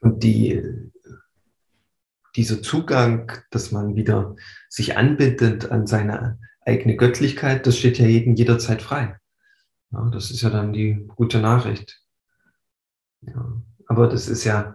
Und 0.00 0.24
die, 0.24 0.60
dieser 2.34 2.60
Zugang, 2.60 3.30
dass 3.52 3.70
man 3.70 3.94
wieder 3.94 4.34
sich 4.68 4.96
anbindet 4.96 5.70
an 5.70 5.86
seine 5.86 6.40
eigene 6.62 6.96
Göttlichkeit, 6.96 7.64
das 7.68 7.78
steht 7.78 8.00
ja 8.00 8.06
jedem 8.06 8.34
jederzeit 8.34 8.82
frei. 8.82 9.20
Ja, 9.92 10.10
das 10.10 10.32
ist 10.32 10.42
ja 10.42 10.50
dann 10.50 10.72
die 10.72 11.06
gute 11.14 11.38
Nachricht. 11.38 12.02
Ja, 13.20 13.62
aber 13.86 14.08
das 14.08 14.26
ist 14.26 14.42
ja, 14.42 14.74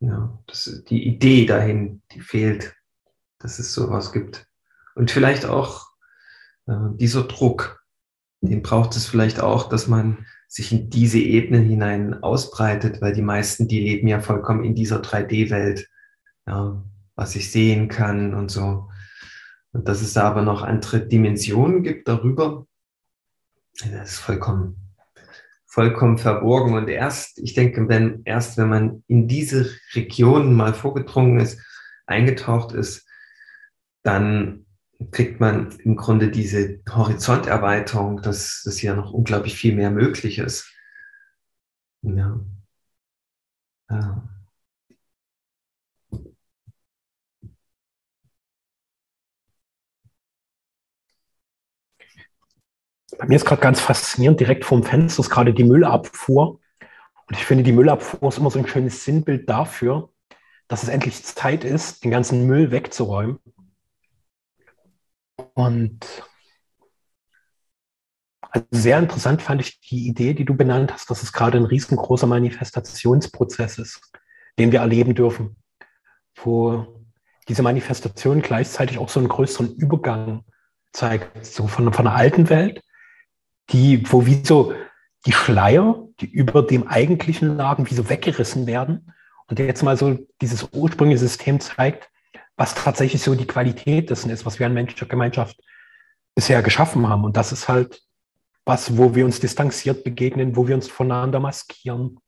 ja 0.00 0.38
das, 0.46 0.84
die 0.88 1.06
Idee 1.06 1.46
dahin, 1.46 2.02
die 2.12 2.20
fehlt, 2.20 2.74
dass 3.38 3.58
es 3.58 3.72
sowas 3.72 4.12
gibt. 4.12 4.46
Und 4.94 5.10
vielleicht 5.10 5.46
auch 5.46 5.88
äh, 6.66 6.74
dieser 6.94 7.24
Druck, 7.24 7.84
den 8.40 8.62
braucht 8.62 8.96
es 8.96 9.06
vielleicht 9.06 9.40
auch, 9.40 9.68
dass 9.68 9.86
man 9.88 10.26
sich 10.48 10.72
in 10.72 10.90
diese 10.90 11.18
Ebenen 11.18 11.64
hinein 11.64 12.22
ausbreitet, 12.22 13.00
weil 13.00 13.14
die 13.14 13.22
meisten, 13.22 13.68
die 13.68 13.80
leben 13.80 14.08
ja 14.08 14.20
vollkommen 14.20 14.64
in 14.64 14.74
dieser 14.74 15.00
3D-Welt, 15.00 15.88
ja, 16.46 16.84
was 17.14 17.36
ich 17.36 17.50
sehen 17.50 17.88
kann 17.88 18.34
und 18.34 18.50
so. 18.50 18.90
Und 19.72 19.88
dass 19.88 20.02
es 20.02 20.12
da 20.12 20.24
aber 20.24 20.42
noch 20.42 20.62
andere 20.62 21.06
Dimensionen 21.06 21.82
gibt 21.82 22.06
darüber, 22.08 22.66
das 23.80 24.12
ist 24.12 24.18
vollkommen, 24.18 24.81
vollkommen 25.72 26.18
verborgen. 26.18 26.74
Und 26.74 26.88
erst, 26.88 27.38
ich 27.38 27.54
denke, 27.54 27.88
wenn, 27.88 28.20
erst 28.26 28.58
wenn 28.58 28.68
man 28.68 29.04
in 29.06 29.26
diese 29.26 29.70
Regionen 29.94 30.54
mal 30.54 30.74
vorgedrungen 30.74 31.40
ist, 31.40 31.58
eingetaucht 32.04 32.74
ist, 32.74 33.08
dann 34.02 34.66
kriegt 35.12 35.40
man 35.40 35.72
im 35.78 35.96
Grunde 35.96 36.30
diese 36.30 36.80
Horizonterweiterung, 36.90 38.20
dass, 38.20 38.62
dass 38.66 38.76
hier 38.76 38.94
noch 38.94 39.12
unglaublich 39.12 39.56
viel 39.56 39.74
mehr 39.74 39.90
möglich 39.90 40.38
ist. 40.38 40.70
Ja. 42.02 42.38
ja. 43.88 44.28
Bei 53.18 53.26
mir 53.26 53.36
ist 53.36 53.44
gerade 53.44 53.60
ganz 53.60 53.80
faszinierend, 53.80 54.40
direkt 54.40 54.64
vorm 54.64 54.82
Fenster 54.82 55.20
ist 55.20 55.30
gerade 55.30 55.52
die 55.52 55.64
Müllabfuhr. 55.64 56.60
Und 57.26 57.36
ich 57.36 57.44
finde, 57.44 57.64
die 57.64 57.72
Müllabfuhr 57.72 58.28
ist 58.28 58.38
immer 58.38 58.50
so 58.50 58.58
ein 58.58 58.66
schönes 58.66 59.04
Sinnbild 59.04 59.48
dafür, 59.48 60.10
dass 60.68 60.82
es 60.82 60.88
endlich 60.88 61.22
Zeit 61.24 61.64
ist, 61.64 62.04
den 62.04 62.10
ganzen 62.10 62.46
Müll 62.46 62.70
wegzuräumen. 62.70 63.38
Und 65.54 66.06
also 68.40 68.66
sehr 68.70 68.98
interessant 68.98 69.40
fand 69.40 69.62
ich 69.62 69.80
die 69.80 70.06
Idee, 70.06 70.34
die 70.34 70.44
du 70.44 70.54
benannt 70.54 70.92
hast, 70.92 71.10
dass 71.10 71.22
es 71.22 71.32
gerade 71.32 71.58
ein 71.58 71.64
riesengroßer 71.64 72.26
Manifestationsprozess 72.26 73.78
ist, 73.78 74.12
den 74.58 74.72
wir 74.72 74.80
erleben 74.80 75.14
dürfen, 75.14 75.56
wo 76.36 77.02
diese 77.48 77.62
Manifestation 77.62 78.42
gleichzeitig 78.42 78.98
auch 78.98 79.08
so 79.08 79.20
einen 79.20 79.28
größeren 79.28 79.74
Übergang 79.74 80.44
zeigt, 80.92 81.46
so 81.46 81.66
von, 81.66 81.92
von 81.92 82.04
der 82.04 82.14
alten 82.14 82.50
Welt, 82.50 82.82
die, 83.70 84.02
wo 84.10 84.26
wie 84.26 84.44
so 84.44 84.74
die 85.26 85.32
Schleier, 85.32 86.06
die 86.20 86.30
über 86.30 86.62
dem 86.62 86.88
eigentlichen 86.88 87.56
lagen, 87.56 87.88
wie 87.90 87.94
so 87.94 88.08
weggerissen 88.08 88.66
werden 88.66 89.12
und 89.46 89.58
jetzt 89.58 89.82
mal 89.82 89.96
so 89.96 90.18
dieses 90.40 90.68
ursprüngliche 90.72 91.20
System 91.20 91.60
zeigt, 91.60 92.10
was 92.56 92.74
tatsächlich 92.74 93.22
so 93.22 93.34
die 93.34 93.46
Qualität 93.46 94.10
dessen 94.10 94.30
ist, 94.30 94.44
was 94.44 94.58
wir 94.58 94.66
an 94.66 94.74
menschlicher 94.74 95.06
Gemeinschaft 95.06 95.60
bisher 96.34 96.62
geschaffen 96.62 97.08
haben. 97.08 97.24
Und 97.24 97.36
das 97.36 97.52
ist 97.52 97.68
halt 97.68 98.02
was, 98.64 98.96
wo 98.96 99.14
wir 99.14 99.24
uns 99.24 99.40
distanziert 99.40 100.04
begegnen, 100.04 100.56
wo 100.56 100.68
wir 100.68 100.74
uns 100.74 100.88
voneinander 100.88 101.40
maskieren, 101.40 102.18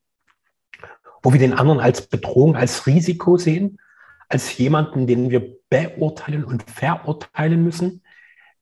wo 1.22 1.32
wir 1.32 1.40
den 1.40 1.54
anderen 1.54 1.80
als 1.80 2.06
Bedrohung, 2.06 2.56
als 2.56 2.86
Risiko 2.86 3.36
sehen, 3.36 3.78
als 4.28 4.56
jemanden, 4.58 5.06
den 5.06 5.30
wir 5.30 5.56
beurteilen 5.68 6.44
und 6.44 6.68
verurteilen 6.70 7.62
müssen, 7.62 8.02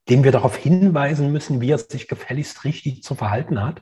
den 0.09 0.23
wir 0.23 0.31
darauf 0.31 0.55
hinweisen 0.55 1.31
müssen, 1.31 1.61
wie 1.61 1.71
er 1.71 1.77
sich 1.77 2.07
gefälligst 2.07 2.63
richtig 2.63 3.03
zu 3.03 3.15
verhalten 3.15 3.61
hat, 3.61 3.81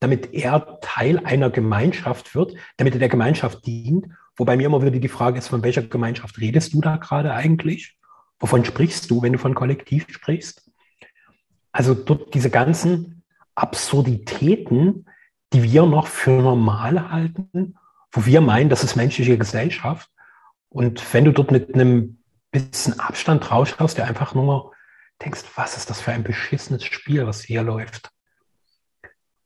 damit 0.00 0.32
er 0.32 0.78
Teil 0.80 1.18
einer 1.24 1.50
Gemeinschaft 1.50 2.34
wird, 2.34 2.54
damit 2.76 2.94
er 2.94 3.00
der 3.00 3.08
Gemeinschaft 3.08 3.66
dient 3.66 4.06
Wobei 4.38 4.56
mir 4.56 4.66
immer 4.66 4.80
wieder 4.80 4.92
die 4.92 5.08
Frage 5.08 5.36
ist, 5.36 5.48
von 5.48 5.64
welcher 5.64 5.82
Gemeinschaft 5.82 6.38
redest 6.38 6.72
du 6.72 6.80
da 6.80 6.96
gerade 6.96 7.34
eigentlich? 7.34 7.98
Wovon 8.38 8.64
sprichst 8.64 9.10
du, 9.10 9.20
wenn 9.20 9.32
du 9.32 9.38
von 9.38 9.54
Kollektiv 9.54 10.06
sprichst? 10.08 10.70
Also 11.72 11.92
dort 11.92 12.32
diese 12.34 12.48
ganzen 12.48 13.24
Absurditäten, 13.56 15.06
die 15.52 15.64
wir 15.64 15.86
noch 15.86 16.06
für 16.06 16.30
normal 16.30 17.10
halten, 17.10 17.74
wo 18.12 18.26
wir 18.26 18.40
meinen, 18.40 18.70
das 18.70 18.84
ist 18.84 18.94
menschliche 18.94 19.36
Gesellschaft. 19.36 20.08
Und 20.68 21.12
wenn 21.12 21.24
du 21.24 21.32
dort 21.32 21.50
mit 21.50 21.74
einem 21.74 22.22
bisschen 22.52 22.98
Abstand 23.00 23.50
rausschaust, 23.50 23.98
der 23.98 24.06
einfach 24.06 24.34
nur 24.34 24.72
denkst, 25.22 25.42
was 25.56 25.76
ist 25.76 25.90
das 25.90 26.00
für 26.00 26.12
ein 26.12 26.22
beschissenes 26.22 26.84
Spiel, 26.84 27.26
was 27.26 27.42
hier 27.42 27.62
läuft. 27.62 28.10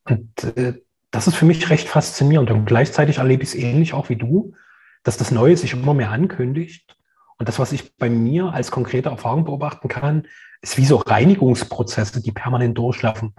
Und 0.05 0.45
äh, 0.57 0.81
das 1.11 1.27
ist 1.27 1.37
für 1.37 1.45
mich 1.45 1.71
recht 1.71 1.89
faszinierend. 1.89 2.51
Und 2.51 2.65
gleichzeitig 2.67 3.19
erlebe 3.19 3.43
ich 3.43 3.51
es 3.51 3.55
ähnlich 3.55 3.95
auch 3.95 4.09
wie 4.09 4.17
du, 4.17 4.55
dass 5.03 5.17
das 5.17 5.31
Neue 5.31 5.57
sich 5.57 5.73
immer 5.73 5.95
mehr 5.95 6.11
ankündigt. 6.11 6.97
Und 7.39 7.49
das, 7.49 7.59
was 7.59 7.73
ich 7.73 7.97
bei 7.97 8.09
mir 8.09 8.53
als 8.53 8.71
konkrete 8.71 9.09
Erfahrung 9.09 9.45
beobachten 9.45 9.89
kann, 9.89 10.27
ist 10.61 10.79
wie 10.79 10.87
so 10.87 10.97
Reinigungsprozesse, 10.97 12.23
die 12.23 12.33
permanent 12.33 12.79
durchlaufen, 12.79 13.35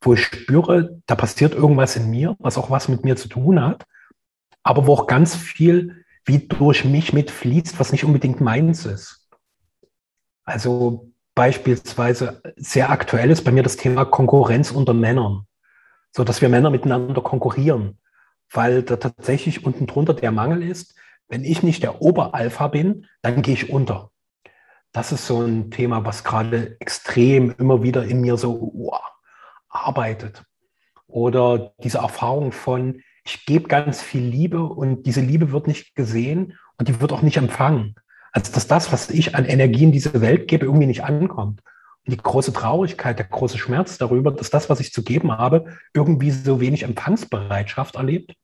wo 0.00 0.14
ich 0.14 0.24
spüre, 0.24 1.00
da 1.06 1.14
passiert 1.14 1.54
irgendwas 1.54 1.96
in 1.96 2.10
mir, 2.10 2.36
was 2.38 2.58
auch 2.58 2.70
was 2.70 2.88
mit 2.88 3.04
mir 3.04 3.16
zu 3.16 3.28
tun 3.28 3.62
hat, 3.62 3.84
aber 4.62 4.86
wo 4.86 4.94
auch 4.94 5.06
ganz 5.06 5.36
viel 5.36 6.04
wie 6.24 6.40
durch 6.40 6.84
mich 6.84 7.12
mitfließt, 7.12 7.78
was 7.78 7.92
nicht 7.92 8.04
unbedingt 8.04 8.40
meins 8.40 8.86
ist. 8.86 9.28
Also 10.44 11.12
beispielsweise 11.34 12.42
sehr 12.56 12.90
aktuell 12.90 13.30
ist 13.30 13.42
bei 13.42 13.52
mir 13.52 13.62
das 13.62 13.76
Thema 13.76 14.04
Konkurrenz 14.04 14.70
unter 14.70 14.94
Männern, 14.94 15.46
so 16.12 16.24
dass 16.24 16.40
wir 16.40 16.48
Männer 16.48 16.70
miteinander 16.70 17.20
konkurrieren, 17.22 17.98
weil 18.50 18.82
da 18.82 18.96
tatsächlich 18.96 19.64
unten 19.64 19.86
drunter 19.86 20.14
der 20.14 20.30
Mangel 20.30 20.62
ist, 20.62 20.94
wenn 21.28 21.44
ich 21.44 21.62
nicht 21.62 21.82
der 21.82 22.02
Oberalpha 22.02 22.68
bin, 22.68 23.06
dann 23.22 23.42
gehe 23.42 23.54
ich 23.54 23.70
unter. 23.70 24.10
Das 24.92 25.10
ist 25.10 25.26
so 25.26 25.42
ein 25.42 25.70
Thema, 25.70 26.04
was 26.04 26.22
gerade 26.22 26.76
extrem 26.80 27.52
immer 27.58 27.82
wieder 27.82 28.04
in 28.04 28.20
mir 28.20 28.36
so 28.36 28.70
wow, 28.74 29.00
arbeitet. 29.68 30.44
Oder 31.08 31.72
diese 31.82 31.98
Erfahrung 31.98 32.52
von, 32.52 33.02
ich 33.24 33.44
gebe 33.46 33.68
ganz 33.68 34.02
viel 34.02 34.22
Liebe 34.22 34.62
und 34.62 35.04
diese 35.04 35.20
Liebe 35.20 35.50
wird 35.50 35.66
nicht 35.66 35.96
gesehen 35.96 36.56
und 36.78 36.88
die 36.88 37.00
wird 37.00 37.12
auch 37.12 37.22
nicht 37.22 37.38
empfangen. 37.38 37.96
Also 38.34 38.52
dass 38.52 38.66
das, 38.66 38.92
was 38.92 39.08
ich 39.08 39.34
an 39.34 39.46
Energie 39.46 39.84
in 39.84 39.92
diese 39.92 40.20
Welt 40.20 40.48
gebe, 40.48 40.66
irgendwie 40.66 40.86
nicht 40.86 41.04
ankommt. 41.04 41.62
Und 42.04 42.12
die 42.12 42.18
große 42.18 42.52
Traurigkeit, 42.52 43.18
der 43.18 43.26
große 43.26 43.56
Schmerz 43.56 43.96
darüber, 43.96 44.30
dass 44.30 44.50
das, 44.50 44.68
was 44.68 44.80
ich 44.80 44.92
zu 44.92 45.02
geben 45.02 45.32
habe, 45.32 45.78
irgendwie 45.94 46.30
so 46.30 46.60
wenig 46.60 46.82
Empfangsbereitschaft 46.82 47.94
erlebt 47.94 48.34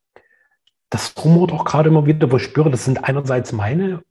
das 0.90 1.14
rumort 1.24 1.52
auch 1.52 1.64
gerade 1.64 1.88
immer 1.88 2.04
wieder, 2.04 2.30
wo 2.30 2.36
ich 2.36 2.42
spüre, 2.42 2.70
das 2.70 2.84
sind 2.84 3.04
einerseits 3.04 3.52
meine 3.52 4.02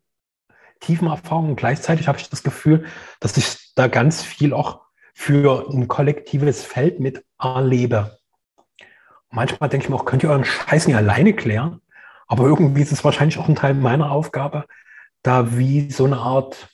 tiefen 0.80 1.10
Erfahrungen, 1.10 1.58
gleichzeitig 1.58 2.08
habe 2.08 2.18
ich 2.18 2.30
das 2.30 2.42
Gefühl, 2.42 2.86
dass 3.20 3.36
ich 3.36 3.74
da 3.76 3.88
ganz 3.88 4.24
viel 4.24 4.54
auch 4.54 4.82
für 5.14 5.70
ein 5.70 5.90
kollektives 5.90 6.64
Feld 6.64 7.02
mit 7.02 7.26
erlebe. 7.38 8.18
manchmal 9.30 9.70
denke 9.70 9.86
ich 9.86 9.90
mir 9.90 9.98
auch, 9.98 10.06
könnt 10.06 10.24
ihr 10.24 10.30
euren 10.30 10.46
Scheiß 10.46 10.88
nicht 10.88 10.96
alleine 10.96 11.34
klären? 11.34 11.82
Aber 12.28 12.46
irgendwie 12.46 12.82
ist 12.82 12.94
es 12.94 13.04
wahrscheinlich 13.04 13.38
auch 13.38 13.50
ein 13.50 13.56
Teil 13.56 13.74
meiner 13.74 14.12
Aufgabe, 14.12 14.66
da 15.22 15.58
wie 15.58 15.92
so 15.92 16.06
eine 16.06 16.18
Art, 16.18 16.70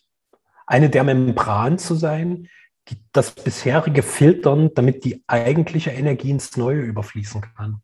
eine 0.67 0.89
der 0.89 1.03
Membran 1.03 1.77
zu 1.77 1.95
sein, 1.95 2.47
die 2.89 2.97
das 3.11 3.31
bisherige 3.33 4.03
filtern, 4.03 4.71
damit 4.75 5.05
die 5.05 5.23
eigentliche 5.27 5.91
Energie 5.91 6.29
ins 6.31 6.55
Neue 6.57 6.81
überfließen 6.81 7.41
kann. 7.41 7.81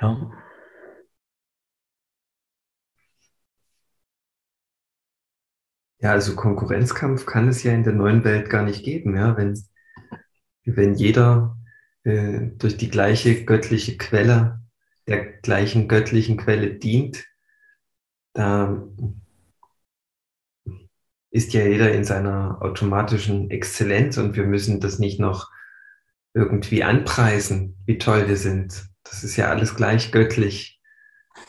Ja. 0.00 0.30
Ja, 6.02 6.12
also 6.12 6.34
Konkurrenzkampf 6.34 7.26
kann 7.26 7.48
es 7.48 7.62
ja 7.62 7.72
in 7.72 7.84
der 7.84 7.92
neuen 7.92 8.24
Welt 8.24 8.48
gar 8.48 8.62
nicht 8.62 8.84
geben, 8.84 9.16
ja, 9.16 9.36
wenn, 9.36 9.62
wenn 10.64 10.94
jeder 10.94 11.58
äh, 12.04 12.48
durch 12.56 12.78
die 12.78 12.88
gleiche 12.88 13.44
göttliche 13.44 13.98
Quelle, 13.98 14.62
der 15.06 15.24
gleichen 15.40 15.88
göttlichen 15.88 16.38
Quelle 16.38 16.74
dient, 16.74 17.26
da, 18.32 18.82
ist 21.30 21.52
ja 21.52 21.64
jeder 21.64 21.92
in 21.92 22.04
seiner 22.04 22.60
automatischen 22.60 23.50
Exzellenz 23.50 24.18
und 24.18 24.34
wir 24.34 24.44
müssen 24.44 24.80
das 24.80 24.98
nicht 24.98 25.20
noch 25.20 25.50
irgendwie 26.34 26.82
anpreisen, 26.84 27.76
wie 27.86 27.98
toll 27.98 28.28
wir 28.28 28.36
sind. 28.36 28.88
Das 29.04 29.24
ist 29.24 29.36
ja 29.36 29.48
alles 29.48 29.74
gleich 29.74 30.12
göttlich. 30.12 30.80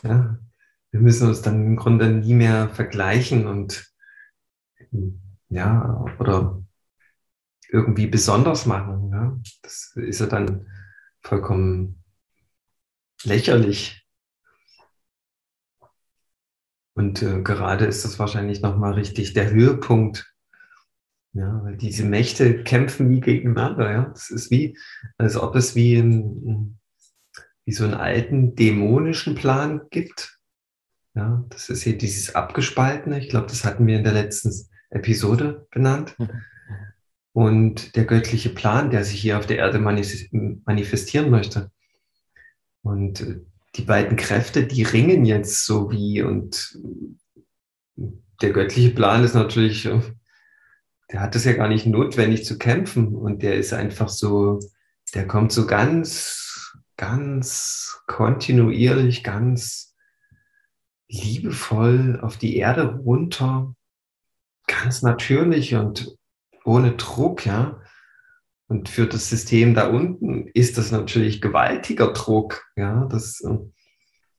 Ja? 0.02 0.38
Wir 0.90 1.00
müssen 1.00 1.28
uns 1.28 1.42
dann 1.42 1.64
im 1.64 1.76
Grunde 1.76 2.10
nie 2.10 2.34
mehr 2.34 2.68
vergleichen 2.68 3.46
und 3.46 3.92
ja, 5.48 6.04
oder 6.18 6.62
irgendwie 7.68 8.06
besonders 8.06 8.66
machen. 8.66 9.10
Ja? 9.10 9.40
Das 9.62 9.92
ist 9.96 10.20
ja 10.20 10.26
dann 10.26 10.66
vollkommen 11.20 12.02
lächerlich. 13.24 14.01
Und 16.94 17.22
äh, 17.22 17.42
gerade 17.42 17.86
ist 17.86 18.04
das 18.04 18.18
wahrscheinlich 18.18 18.60
nochmal 18.60 18.94
richtig 18.94 19.32
der 19.32 19.50
Höhepunkt. 19.50 20.32
Ja, 21.34 21.62
weil 21.64 21.78
diese 21.78 22.04
Mächte 22.04 22.62
kämpfen 22.62 23.08
wie 23.08 23.20
gegeneinander. 23.20 23.90
Ja, 23.90 24.04
das 24.12 24.30
ist 24.30 24.50
wie, 24.50 24.76
als 25.16 25.36
ob 25.36 25.56
es 25.56 25.74
wie, 25.74 25.96
ein, 25.96 26.78
wie 27.64 27.72
so 27.72 27.84
einen 27.84 27.94
alten 27.94 28.54
dämonischen 28.54 29.34
Plan 29.34 29.82
gibt. 29.90 30.38
Ja, 31.14 31.44
das 31.48 31.70
ist 31.70 31.82
hier 31.82 31.96
dieses 31.96 32.34
Abgespaltene. 32.34 33.18
Ich 33.18 33.30
glaube, 33.30 33.46
das 33.46 33.64
hatten 33.64 33.86
wir 33.86 33.96
in 33.96 34.04
der 34.04 34.12
letzten 34.12 34.52
Episode 34.90 35.66
benannt. 35.70 36.18
Mhm. 36.18 36.30
Und 37.34 37.96
der 37.96 38.04
göttliche 38.04 38.50
Plan, 38.50 38.90
der 38.90 39.04
sich 39.04 39.18
hier 39.18 39.38
auf 39.38 39.46
der 39.46 39.56
Erde 39.56 39.78
manifestieren 39.78 41.30
möchte. 41.30 41.70
Und 42.82 43.22
äh, 43.22 43.40
die 43.76 43.82
beiden 43.82 44.16
Kräfte, 44.16 44.66
die 44.66 44.82
ringen 44.82 45.24
jetzt 45.24 45.64
so 45.64 45.90
wie 45.90 46.22
und 46.22 46.78
der 48.42 48.50
göttliche 48.50 48.90
Plan 48.90 49.24
ist 49.24 49.34
natürlich, 49.34 49.88
der 51.10 51.20
hat 51.20 51.36
es 51.36 51.44
ja 51.44 51.52
gar 51.52 51.68
nicht 51.68 51.86
notwendig 51.86 52.44
zu 52.44 52.58
kämpfen 52.58 53.14
und 53.14 53.42
der 53.42 53.56
ist 53.56 53.72
einfach 53.72 54.08
so, 54.08 54.60
der 55.14 55.26
kommt 55.26 55.52
so 55.52 55.66
ganz, 55.66 56.74
ganz 56.96 58.02
kontinuierlich, 58.06 59.22
ganz 59.22 59.94
liebevoll 61.08 62.18
auf 62.22 62.36
die 62.36 62.56
Erde 62.56 62.94
runter, 62.96 63.74
ganz 64.66 65.02
natürlich 65.02 65.74
und 65.74 66.16
ohne 66.64 66.92
Druck, 66.92 67.44
ja. 67.44 67.81
Und 68.72 68.88
für 68.88 69.06
das 69.06 69.28
System 69.28 69.74
da 69.74 69.88
unten 69.88 70.48
ist 70.54 70.78
das 70.78 70.92
natürlich 70.92 71.42
gewaltiger 71.42 72.14
Druck. 72.14 72.64
Ja, 72.74 73.04
das, 73.04 73.42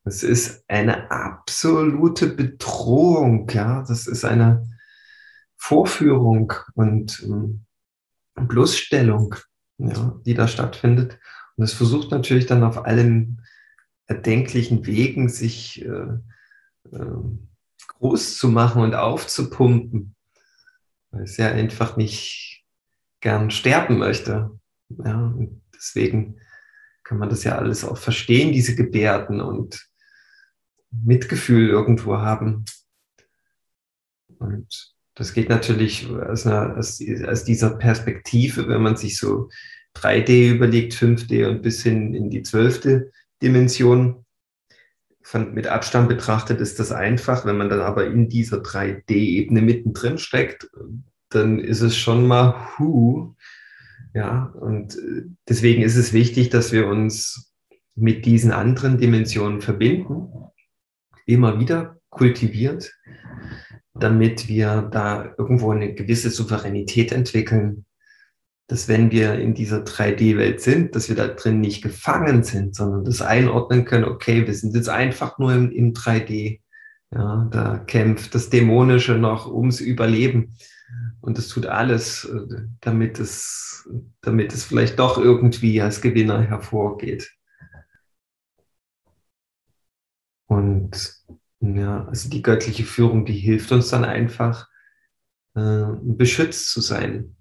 das 0.04 0.24
ist 0.24 0.68
eine 0.68 1.12
absolute 1.12 2.30
Bedrohung. 2.30 3.48
Ja, 3.52 3.86
das 3.88 4.08
ist 4.08 4.26
eine 4.26 4.68
Vorführung 5.56 6.52
und 6.74 7.22
ähm, 7.24 7.66
Bloßstellung, 8.34 9.36
ja, 9.78 10.20
die 10.26 10.34
da 10.34 10.48
stattfindet. 10.48 11.20
Und 11.56 11.66
es 11.66 11.74
versucht 11.74 12.10
natürlich 12.10 12.48
dann 12.48 12.64
auf 12.64 12.86
allen 12.88 13.46
erdenklichen 14.08 14.88
Wegen 14.88 15.30
sich 15.30 15.86
äh, 15.86 16.18
äh, 16.92 17.22
groß 18.00 18.40
zu 18.40 18.50
machen 18.50 18.82
und 18.82 18.96
aufzupumpen, 18.96 20.16
weil 21.12 21.22
es 21.22 21.38
ja 21.38 21.50
einfach 21.52 21.98
nicht 21.98 22.53
gern 23.24 23.52
sterben 23.52 23.98
möchte. 23.98 24.52
Ja, 24.90 25.34
deswegen 25.74 26.42
kann 27.04 27.18
man 27.18 27.30
das 27.30 27.46
ja 27.46 27.58
alles 27.58 27.86
auch 27.86 27.98
verstehen, 27.98 28.52
diese 28.52 28.76
Gebärden 28.76 29.40
und 29.40 29.90
Mitgefühl 30.92 31.70
irgendwo 31.70 32.18
haben. 32.18 32.66
Und 34.40 34.94
das 35.16 35.34
geht 35.34 35.48
natürlich 35.48 36.10
aus, 36.10 36.46
einer, 36.46 36.76
aus, 36.78 37.02
aus 37.26 37.46
dieser 37.46 37.78
Perspektive, 37.78 38.68
wenn 38.68 38.82
man 38.82 38.98
sich 38.98 39.18
so 39.18 39.50
3D 39.96 40.56
überlegt, 40.56 40.94
5D 40.94 41.48
und 41.48 41.62
bis 41.62 41.82
hin 41.82 42.14
in 42.14 42.30
die 42.30 42.44
zwölfte 42.44 43.12
Dimension. 43.42 44.26
Von, 45.22 45.54
mit 45.54 45.68
Abstand 45.68 46.10
betrachtet 46.10 46.60
ist 46.60 46.78
das 46.78 46.92
einfach. 46.92 47.46
Wenn 47.46 47.58
man 47.58 47.70
dann 47.70 47.80
aber 47.80 48.06
in 48.06 48.28
dieser 48.28 48.58
3D-Ebene 48.58 49.62
mittendrin 49.62 50.18
steckt, 50.18 50.70
dann 51.36 51.60
ist 51.60 51.82
es 51.82 51.98
schon 51.98 52.28
mal 52.28 52.78
hu. 52.78 53.36
Ja, 54.14 54.54
und 54.60 54.96
äh, 54.96 55.24
deswegen 55.48 55.82
ist 55.82 55.96
es 55.96 56.14
wichtig, 56.14 56.50
dass 56.50 56.72
wir 56.72 56.88
uns 56.88 57.54
mit 57.96 58.26
diesen 58.26 58.52
anderen 58.52 58.98
Dimensionen 58.98 59.62
verbinden, 59.62 60.28
immer 61.26 61.60
wieder 61.60 61.98
kultiviert, 62.10 62.94
damit 63.94 64.48
wir 64.48 64.90
da 64.92 65.34
irgendwo 65.38 65.72
eine 65.72 65.94
gewisse 65.94 66.30
Souveränität 66.30 67.12
entwickeln, 67.12 67.86
dass 68.68 68.88
wenn 68.88 69.12
wir 69.12 69.36
in 69.36 69.54
dieser 69.54 69.84
3D-Welt 69.84 70.62
sind, 70.62 70.96
dass 70.96 71.10
wir 71.10 71.16
da 71.16 71.28
drin 71.28 71.60
nicht 71.60 71.84
gefangen 71.84 72.44
sind, 72.44 72.76
sondern 72.76 73.04
das 73.04 73.22
einordnen 73.22 73.86
können, 73.86 74.06
okay, 74.06 74.48
wir 74.48 74.54
sind 74.54 74.76
jetzt 74.76 74.90
einfach 74.90 75.38
nur 75.38 75.54
im, 75.54 75.72
im 75.72 75.94
3D. 75.94 76.60
Ja, 77.12 77.48
da 77.52 77.78
kämpft 77.78 78.34
das 78.34 78.50
Dämonische 78.50 79.14
noch 79.14 79.46
ums 79.52 79.80
Überleben. 79.80 80.56
Und 81.22 81.38
es 81.38 81.48
tut 81.48 81.66
alles, 81.66 82.26
äh, 82.26 82.68
damit 82.82 83.20
es, 83.20 83.90
damit 84.22 84.54
es 84.54 84.66
vielleicht 84.66 85.00
doch 85.00 85.18
irgendwie 85.18 85.82
als 85.82 86.02
Gewinner 86.02 86.42
hervorgeht. 86.42 87.32
Und 90.48 91.24
ja, 91.62 92.06
also 92.06 92.30
die 92.30 92.42
göttliche 92.42 92.84
Führung, 92.84 93.26
die 93.26 93.38
hilft 93.38 93.72
uns 93.72 93.90
dann 93.90 94.04
einfach, 94.04 94.68
äh, 95.56 95.86
beschützt 96.02 96.72
zu 96.72 96.82
sein, 96.82 97.36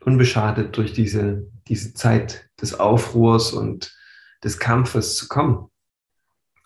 unbeschadet 0.00 0.76
durch 0.76 0.92
diese, 0.92 1.46
diese 1.68 1.92
Zeit 1.92 2.48
des 2.60 2.78
Aufruhrs 2.78 3.52
und 3.52 3.94
des 4.42 4.58
Kampfes 4.58 5.16
zu 5.16 5.28
kommen, 5.28 5.70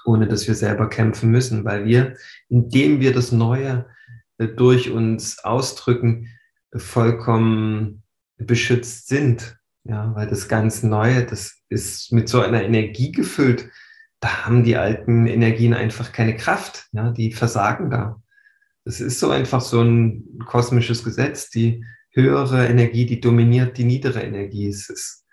ohne 0.05 0.29
dass 0.29 0.47
wir 0.47 0.55
selber 0.55 0.89
kämpfen 0.89 1.31
müssen, 1.31 1.65
weil 1.65 1.87
wir, 1.87 2.17
indem 2.49 3.01
wir 3.01 3.13
das 3.13 3.33
Neue 3.33 3.87
durch 4.39 4.91
uns 4.91 5.39
ausdrücken, 5.41 6.29
vollkommen 6.75 8.03
beschützt 8.39 9.09
sind. 9.09 9.57
Ja, 9.85 10.15
weil 10.15 10.29
das 10.29 10.49
ganz 10.49 10.83
Neue, 10.83 11.25
das 11.25 11.59
ist 11.69 12.13
mit 12.13 12.29
so 12.29 12.41
einer 12.41 12.63
Energie 12.63 13.11
gefüllt. 13.11 13.69
Da 14.21 14.47
haben 14.47 14.63
die 14.63 14.77
alten 14.77 15.27
Energien 15.27 15.75
einfach 15.75 16.13
keine 16.13 16.37
Kraft. 16.37 16.89
Ja, 16.93 17.11
die 17.11 17.33
versagen 17.33 17.91
da. 17.91 18.23
Das 18.85 19.01
ist 19.01 19.19
so 19.19 19.31
einfach 19.31 19.61
so 19.61 19.83
ein 19.83 20.39
kosmisches 20.47 21.03
Gesetz. 21.03 21.51
Die 21.51 21.85
höhere 22.13 22.67
Energie, 22.67 23.07
die 23.07 23.21
dominiert 23.21 23.77
die 23.79 23.85
niedere 23.85 24.23
Energie. 24.23 24.69
Es 24.69 24.89
ist, 24.89 25.25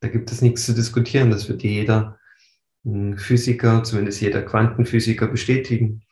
da 0.00 0.08
gibt 0.08 0.32
es 0.32 0.40
nichts 0.40 0.64
zu 0.64 0.72
diskutieren. 0.72 1.30
Das 1.30 1.48
wird 1.48 1.62
jeder 1.62 2.18
hm, 2.84 3.18
Physiker, 3.18 3.84
zumindest 3.84 4.22
jeder 4.22 4.42
Quantenphysiker 4.42 5.26
bestätigen. 5.26 6.02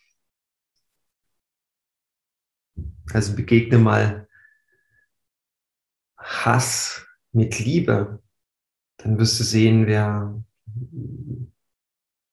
Also 3.12 3.34
begegne 3.34 3.78
mal 3.78 4.28
Hass 6.16 7.06
mit 7.32 7.58
Liebe, 7.58 8.22
dann 8.98 9.18
wirst 9.18 9.38
du 9.40 9.44
sehen, 9.44 9.86
wer, 9.86 10.42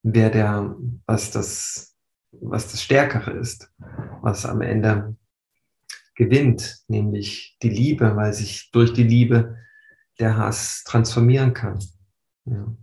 wer 0.04 0.30
der, 0.30 0.76
was 1.06 1.32
das, 1.32 1.96
was 2.32 2.72
das 2.72 2.82
Stärkere 2.82 3.32
ist, 3.32 3.72
was 4.22 4.46
am 4.46 4.62
Ende 4.62 5.16
gewinnt, 6.16 6.84
nämlich 6.88 7.58
die 7.62 7.70
Liebe, 7.70 8.16
weil 8.16 8.34
sich 8.34 8.72
durch 8.72 8.94
die 8.94 9.04
Liebe 9.04 9.58
der 10.20 10.38
Hass 10.38 10.84
transformieren 10.86 11.54
kann. 11.54 11.80
Ja. 12.46 12.76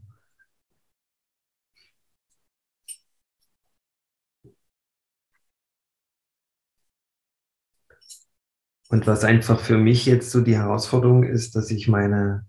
Und 8.93 9.07
was 9.07 9.25
einfach 9.25 9.59
für 9.59 9.79
mich 9.79 10.05
jetzt 10.05 10.31
so 10.31 10.43
die 10.43 10.59
Herausforderung 10.59 11.25
ist, 11.25 11.57
dass 11.57 11.71
ich 11.71 11.89
meine, 11.89 12.45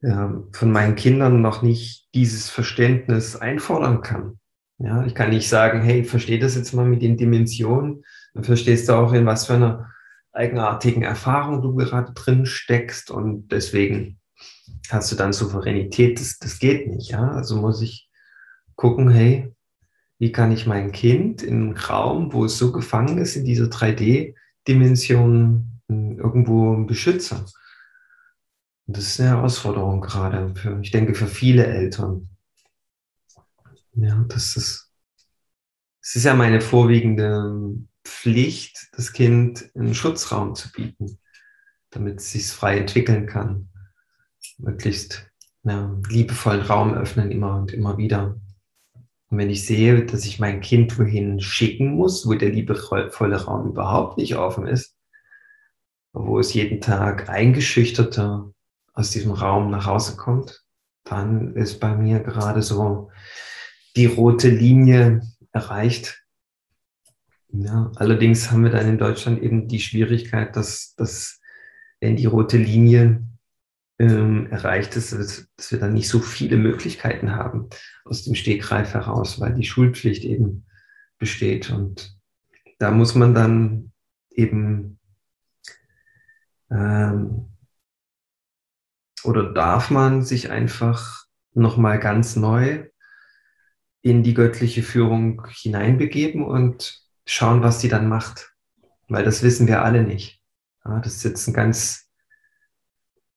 ja, 0.00 0.32
von 0.52 0.70
meinen 0.70 0.94
Kindern 0.94 1.42
noch 1.42 1.60
nicht 1.60 2.08
dieses 2.14 2.48
Verständnis 2.48 3.34
einfordern 3.34 4.00
kann. 4.00 4.38
Ja, 4.78 5.04
ich 5.04 5.12
kann 5.16 5.30
nicht 5.30 5.48
sagen, 5.48 5.82
hey, 5.82 6.04
versteh 6.04 6.38
das 6.38 6.54
jetzt 6.54 6.72
mal 6.72 6.86
mit 6.86 7.02
den 7.02 7.16
Dimensionen. 7.16 8.04
Dann 8.32 8.44
verstehst 8.44 8.88
du 8.88 8.92
auch, 8.92 9.12
in 9.12 9.26
was 9.26 9.46
für 9.46 9.54
einer 9.54 9.90
eigenartigen 10.30 11.02
Erfahrung 11.02 11.62
du 11.62 11.74
gerade 11.74 12.12
drin 12.12 12.46
steckst 12.46 13.10
und 13.10 13.48
deswegen 13.48 14.20
hast 14.88 15.10
du 15.10 15.16
dann 15.16 15.32
Souveränität. 15.32 16.20
Das, 16.20 16.38
das 16.38 16.60
geht 16.60 16.86
nicht. 16.86 17.10
Ja, 17.10 17.32
also 17.32 17.56
muss 17.56 17.82
ich 17.82 18.08
gucken, 18.76 19.10
hey, 19.10 19.52
wie 20.20 20.30
kann 20.30 20.52
ich 20.52 20.64
mein 20.64 20.92
Kind 20.92 21.42
in 21.42 21.54
einem 21.54 21.72
Raum, 21.72 22.32
wo 22.32 22.44
es 22.44 22.56
so 22.56 22.70
gefangen 22.70 23.18
ist 23.18 23.34
in 23.34 23.44
dieser 23.44 23.64
3D, 23.64 24.36
Dimension 24.66 25.80
hm, 25.88 26.18
irgendwo 26.18 26.84
beschütze. 26.84 27.44
Und 28.86 28.96
das 28.96 29.04
ist 29.04 29.20
eine 29.20 29.30
Herausforderung 29.30 30.00
gerade, 30.00 30.54
für, 30.54 30.80
ich 30.80 30.90
denke, 30.90 31.14
für 31.14 31.26
viele 31.26 31.66
Eltern. 31.66 32.28
Ja, 33.94 34.24
das 34.28 34.56
ist, 34.56 34.92
das 36.00 36.16
ist 36.16 36.24
ja 36.24 36.34
meine 36.34 36.60
vorwiegende 36.60 37.76
Pflicht, 38.04 38.88
das 38.92 39.12
Kind 39.12 39.70
einen 39.74 39.94
Schutzraum 39.94 40.54
zu 40.54 40.70
bieten, 40.72 41.18
damit 41.90 42.20
es 42.20 42.32
sich 42.32 42.46
frei 42.48 42.78
entwickeln 42.78 43.26
kann. 43.26 43.70
Möglichst 44.58 45.30
ja, 45.62 45.98
liebevollen 46.08 46.62
Raum 46.62 46.94
öffnen, 46.94 47.30
immer 47.30 47.56
und 47.56 47.72
immer 47.72 47.96
wieder. 47.96 48.38
Und 49.34 49.38
wenn 49.38 49.50
ich 49.50 49.66
sehe, 49.66 50.06
dass 50.06 50.26
ich 50.26 50.38
mein 50.38 50.60
Kind 50.60 50.96
wohin 50.96 51.40
schicken 51.40 51.96
muss, 51.96 52.24
wo 52.24 52.34
der 52.34 52.50
liebevolle 52.50 53.44
Raum 53.44 53.70
überhaupt 53.70 54.16
nicht 54.16 54.36
offen 54.36 54.64
ist, 54.64 54.94
wo 56.12 56.38
es 56.38 56.54
jeden 56.54 56.80
Tag 56.80 57.28
eingeschüchterter 57.28 58.52
aus 58.92 59.10
diesem 59.10 59.32
Raum 59.32 59.72
nach 59.72 59.86
Hause 59.86 60.14
kommt, 60.14 60.62
dann 61.02 61.56
ist 61.56 61.80
bei 61.80 61.96
mir 61.96 62.20
gerade 62.20 62.62
so 62.62 63.10
die 63.96 64.06
rote 64.06 64.50
Linie 64.50 65.22
erreicht. 65.50 66.22
Ja, 67.48 67.90
allerdings 67.96 68.52
haben 68.52 68.62
wir 68.62 68.70
dann 68.70 68.88
in 68.88 68.98
Deutschland 68.98 69.42
eben 69.42 69.66
die 69.66 69.80
Schwierigkeit, 69.80 70.54
dass, 70.54 70.94
dass 70.94 71.40
wenn 71.98 72.14
die 72.14 72.26
rote 72.26 72.56
Linie 72.56 73.26
ähm, 73.98 74.46
erreicht 74.50 74.96
ist, 74.96 75.12
dass, 75.12 75.48
dass 75.56 75.72
wir 75.72 75.78
dann 75.78 75.94
nicht 75.94 76.08
so 76.08 76.18
viele 76.18 76.56
Möglichkeiten 76.56 77.32
haben 77.32 77.68
aus 78.04 78.24
dem 78.24 78.34
Stegreif 78.34 78.94
heraus, 78.94 79.40
weil 79.40 79.54
die 79.54 79.64
Schulpflicht 79.64 80.24
eben 80.24 80.66
besteht. 81.18 81.70
Und 81.70 82.16
da 82.78 82.90
muss 82.90 83.14
man 83.14 83.34
dann 83.34 83.92
eben 84.30 84.98
ähm, 86.70 87.50
oder 89.22 89.52
darf 89.52 89.90
man 89.90 90.22
sich 90.22 90.50
einfach 90.50 91.24
nochmal 91.54 91.98
ganz 91.98 92.36
neu 92.36 92.86
in 94.02 94.22
die 94.22 94.34
göttliche 94.34 94.82
Führung 94.82 95.46
hineinbegeben 95.48 96.44
und 96.44 97.00
schauen, 97.24 97.62
was 97.62 97.80
sie 97.80 97.88
dann 97.88 98.08
macht. 98.08 98.52
Weil 99.08 99.24
das 99.24 99.42
wissen 99.42 99.66
wir 99.66 99.82
alle 99.82 100.02
nicht. 100.02 100.42
Ja, 100.84 101.00
das 101.00 101.16
ist 101.16 101.24
jetzt 101.24 101.48
eine 101.48 101.56
ganz 101.56 102.03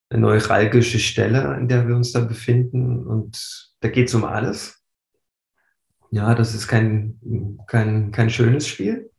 neuralgische 0.10 1.00
Stelle, 1.00 1.50
an 1.50 1.68
der 1.68 1.88
wir 1.88 1.96
uns 1.96 2.12
da 2.12 2.22
befinden. 2.22 3.06
Und 3.06 3.74
da 3.82 3.90
geht 3.90 4.08
es 4.08 4.16
um 4.16 4.24
alles. 4.24 4.82
Ja, 6.12 6.36
das 6.36 6.56
ist 6.56 6.68
kein, 6.68 7.20
kein, 7.68 8.12
kein 8.12 8.30
schönes 8.30 8.68
Spiel. 8.68 9.12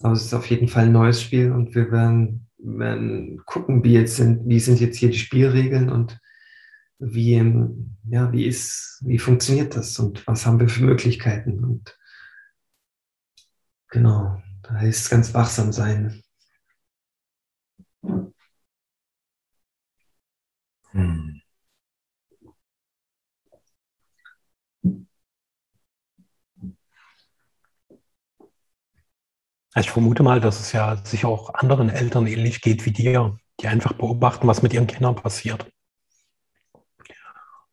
Aber 0.00 0.12
es 0.12 0.24
ist 0.24 0.34
auf 0.34 0.46
jeden 0.46 0.68
Fall 0.68 0.86
ein 0.86 0.92
neues 0.92 1.22
Spiel 1.22 1.52
und 1.52 1.74
wir 1.74 1.90
werden 1.90 2.42
werden 2.62 3.42
gucken, 3.44 3.84
wie, 3.84 3.92
jetzt 3.92 4.16
sind, 4.16 4.48
wie 4.48 4.60
sind 4.60 4.80
jetzt 4.80 4.96
hier 4.96 5.10
die 5.10 5.18
Spielregeln 5.18 5.90
und 5.90 6.18
wie, 6.98 7.34
ja, 8.08 8.32
wie, 8.32 8.46
ist, 8.46 9.00
wie 9.04 9.18
funktioniert 9.18 9.74
das 9.74 9.98
und 9.98 10.26
was 10.26 10.46
haben 10.46 10.60
wir 10.60 10.68
für 10.68 10.84
Möglichkeiten. 10.84 11.64
Und 11.64 11.98
genau, 13.90 14.40
da 14.62 14.74
heißt 14.74 15.10
ganz 15.10 15.34
wachsam 15.34 15.72
sein. 15.72 16.22
Hm. 20.92 21.40
Ich 29.74 29.90
vermute 29.90 30.22
mal, 30.22 30.40
dass 30.40 30.60
es 30.60 30.72
ja 30.72 30.96
sicher 31.04 31.28
auch 31.28 31.54
anderen 31.54 31.88
Eltern 31.88 32.26
ähnlich 32.26 32.60
geht 32.60 32.84
wie 32.84 32.90
dir, 32.90 33.38
die 33.60 33.68
einfach 33.68 33.94
beobachten, 33.94 34.46
was 34.46 34.62
mit 34.62 34.74
ihren 34.74 34.86
Kindern 34.86 35.16
passiert. 35.16 35.66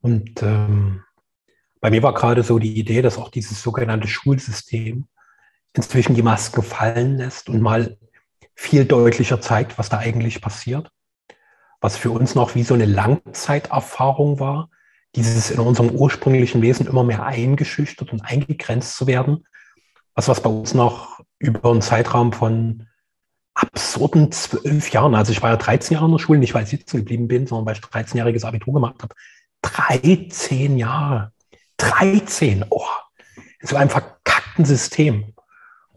Und 0.02 0.42
ähm, 0.42 1.04
bei 1.82 1.90
mir 1.90 2.02
war 2.02 2.14
gerade 2.14 2.44
so 2.44 2.58
die 2.58 2.78
Idee, 2.80 3.02
dass 3.02 3.18
auch 3.18 3.30
dieses 3.30 3.62
sogenannte 3.62 4.08
Schulsystem 4.08 5.08
inzwischen 5.74 6.16
die 6.16 6.22
Masken 6.22 6.64
fallen 6.64 7.18
lässt 7.18 7.50
und 7.50 7.62
mal 7.62 7.98
viel 8.56 8.86
deutlicher 8.86 9.42
zeigt, 9.42 9.78
was 9.78 9.90
da 9.90 9.98
eigentlich 9.98 10.42
passiert. 10.42 10.90
Was 11.82 11.98
für 11.98 12.12
uns 12.12 12.36
noch 12.36 12.56
wie 12.56 12.64
so 12.64 12.74
eine 12.74 12.86
Langzeiterfahrung 12.86 14.40
war, 14.40 14.70
dieses 15.16 15.52
in 15.52 15.60
unserem 15.60 15.92
ursprünglichen 15.92 16.62
Wesen 16.62 16.88
immer 16.88 17.04
mehr 17.04 17.26
eingeschüchtert 17.26 18.12
und 18.14 18.22
eingegrenzt 18.22 18.96
zu 18.96 19.08
werden. 19.08 19.46
Was, 20.14 20.28
was 20.28 20.42
bei 20.42 20.50
uns 20.50 20.74
noch 20.74 21.22
über 21.40 21.72
einen 21.72 21.82
Zeitraum 21.82 22.34
von 22.34 22.88
absurden 23.54 24.32
zwölf 24.32 24.92
Jahren, 24.92 25.16
also 25.16 25.32
ich 25.32 25.42
war 25.42 25.50
ja 25.50 25.58
13 25.58 25.96
Jahre 25.96 26.06
in 26.06 26.12
der 26.12 26.20
Schule, 26.20 26.40
nicht 26.40 26.54
weil 26.54 26.64
ich 26.64 26.70
sitzen 26.70 26.98
geblieben 26.98 27.28
bin, 27.28 27.48
sondern 27.48 27.66
weil 27.66 27.76
ich 27.76 27.82
13-jähriges 27.82 28.46
Abitur 28.46 28.74
gemacht 28.74 29.02
habe. 29.02 29.16
13 29.62 30.78
Jahre. 30.78 31.32
13, 31.78 32.66
oh, 32.70 32.86
in 33.60 33.68
so 33.68 33.76
einem 33.76 33.90
verkackten 33.90 34.66
System. 34.66 35.34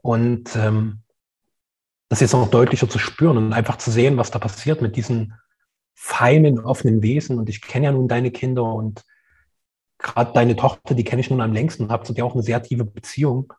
Und 0.00 0.56
ähm, 0.56 1.02
das 2.08 2.20
jetzt 2.20 2.32
noch 2.32 2.50
deutlicher 2.50 2.88
zu 2.88 2.98
spüren 2.98 3.36
und 3.36 3.52
einfach 3.52 3.78
zu 3.78 3.90
sehen, 3.90 4.16
was 4.16 4.30
da 4.30 4.38
passiert 4.38 4.82
mit 4.82 4.96
diesen 4.96 5.34
feinen, 5.94 6.58
offenen 6.58 7.02
Wesen. 7.02 7.38
Und 7.38 7.48
ich 7.48 7.60
kenne 7.60 7.86
ja 7.86 7.92
nun 7.92 8.08
deine 8.08 8.30
Kinder 8.30 8.64
und 8.64 9.02
gerade 9.98 10.32
deine 10.32 10.56
Tochter, 10.56 10.94
die 10.94 11.04
kenne 11.04 11.20
ich 11.20 11.30
nun 11.30 11.40
am 11.40 11.52
längsten, 11.52 11.90
habe 11.90 12.04
zu 12.04 12.12
dir 12.12 12.26
auch 12.26 12.34
eine 12.34 12.42
sehr 12.42 12.62
tiefe 12.62 12.84
Beziehung 12.84 13.52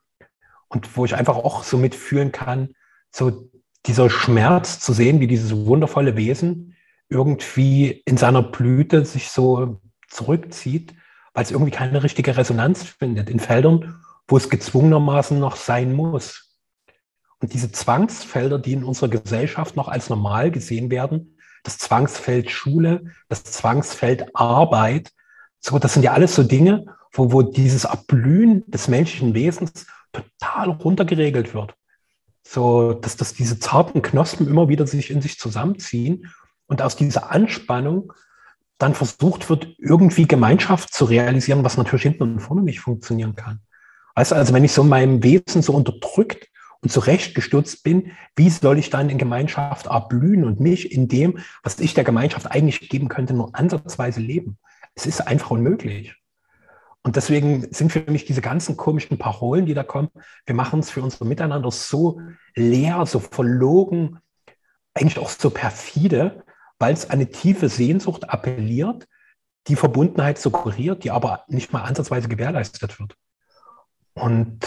und 0.68 0.98
wo 0.98 1.06
ich 1.06 1.16
einfach 1.16 1.38
auch 1.38 1.64
so 1.64 1.78
mitfühlen 1.78 2.32
kann, 2.32 2.76
so 3.12 3.50
dieser 3.86 4.10
Schmerz 4.10 4.80
zu 4.80 4.94
sehen, 4.94 5.20
wie 5.20 5.28
dieses 5.28 5.56
wundervolle 5.66 6.16
Wesen 6.16 6.76
irgendwie 7.10 8.02
in 8.06 8.18
seiner 8.18 8.42
Blüte 8.42 9.06
sich 9.06 9.30
so 9.30 9.82
zurückzieht, 10.08 10.94
weil 11.34 11.44
es 11.44 11.52
irgendwie 11.52 11.72
keine 11.72 12.04
richtige 12.04 12.38
Resonanz 12.38 12.84
findet 12.84 13.30
in 13.30 13.40
Feldern, 13.40 14.00
wo 14.28 14.38
es 14.38 14.50
gezwungenermaßen 14.50 15.40
noch 15.40 15.56
sein 15.56 15.94
muss. 15.94 16.60
Und 17.40 17.54
diese 17.54 17.72
Zwangsfelder, 17.72 18.58
die 18.58 18.74
in 18.74 18.84
unserer 18.84 19.10
Gesellschaft 19.10 19.76
noch 19.76 19.90
als 19.90 20.10
normal 20.10 20.50
gesehen 20.50 20.90
werden, 20.90 21.33
das 21.64 21.78
Zwangsfeld 21.78 22.52
Schule, 22.52 23.06
das 23.30 23.44
Zwangsfeld 23.44 24.36
Arbeit, 24.36 25.12
so, 25.60 25.80
das 25.80 25.94
sind 25.94 26.04
ja 26.04 26.12
alles 26.12 26.36
so 26.36 26.44
Dinge, 26.44 26.86
wo, 27.14 27.32
wo 27.32 27.42
dieses 27.42 27.86
Erblühen 27.86 28.64
des 28.68 28.90
menschlichen 28.90 29.34
Wesens 29.34 29.88
total 30.12 30.72
runtergeregelt 30.72 31.54
wird. 31.54 31.74
So, 32.46 32.94
dass, 32.94 33.16
dass 33.16 33.34
diese 33.34 33.60
zarten 33.60 34.02
Knospen 34.02 34.48
immer 34.48 34.68
wieder 34.68 34.86
sich 34.86 35.10
in 35.10 35.22
sich 35.22 35.40
zusammenziehen 35.40 36.30
und 36.68 36.82
aus 36.82 36.98
dieser 36.98 37.32
Anspannung 37.32 38.12
dann 38.78 38.94
versucht 38.94 39.50
wird, 39.50 39.76
irgendwie 39.78 40.28
Gemeinschaft 40.28 40.94
zu 40.94 41.06
realisieren, 41.06 41.64
was 41.64 41.78
natürlich 41.78 42.04
hinten 42.04 42.24
und 42.24 42.40
vorne 42.42 42.64
nicht 42.64 42.82
funktionieren 42.82 43.36
kann. 43.36 43.62
Weißt 44.16 44.32
du, 44.32 44.36
also 44.36 44.54
wenn 44.54 44.66
ich 44.66 44.74
so 44.74 44.82
in 44.82 44.90
meinem 44.90 45.24
Wesen 45.24 45.62
so 45.62 45.74
unterdrückt 45.74 46.50
und 46.84 46.92
zurechtgestutzt 46.92 47.84
bin, 47.84 48.12
wie 48.36 48.50
soll 48.50 48.78
ich 48.78 48.90
dann 48.90 49.10
in 49.10 49.18
Gemeinschaft 49.18 49.86
erblühen 49.86 50.44
und 50.44 50.60
mich 50.60 50.92
in 50.92 51.08
dem, 51.08 51.40
was 51.64 51.80
ich 51.80 51.94
der 51.94 52.04
Gemeinschaft 52.04 52.52
eigentlich 52.52 52.90
geben 52.90 53.08
könnte, 53.08 53.34
nur 53.34 53.56
ansatzweise 53.56 54.20
leben? 54.20 54.58
Es 54.94 55.06
ist 55.06 55.22
einfach 55.22 55.52
unmöglich. 55.52 56.16
Und 57.02 57.16
deswegen 57.16 57.74
sind 57.74 57.92
für 57.92 58.10
mich 58.12 58.26
diese 58.26 58.42
ganzen 58.42 58.78
komischen 58.78 59.18
Parolen, 59.18 59.66
die 59.66 59.74
da 59.74 59.84
kommen, 59.84 60.10
wir 60.46 60.56
machen 60.56 60.80
es 60.80 60.90
für 60.90 61.02
unser 61.02 61.26
Miteinander 61.26 61.72
so 61.72 62.20
leer, 62.56 63.06
so 63.06 63.20
verlogen, 63.20 64.20
eigentlich 64.94 65.20
auch 65.20 65.30
so 65.30 65.50
perfide, 65.50 66.44
weil 66.80 66.94
es 66.94 67.10
eine 67.10 67.32
tiefe 67.32 67.70
Sehnsucht 67.70 68.30
appelliert, 68.30 69.08
die 69.68 69.78
Verbundenheit 69.78 70.38
suggeriert, 70.38 71.04
die 71.06 71.12
aber 71.12 71.46
nicht 71.48 71.72
mal 71.72 71.84
ansatzweise 71.84 72.28
gewährleistet 72.28 73.00
wird. 73.00 73.16
Und 74.14 74.60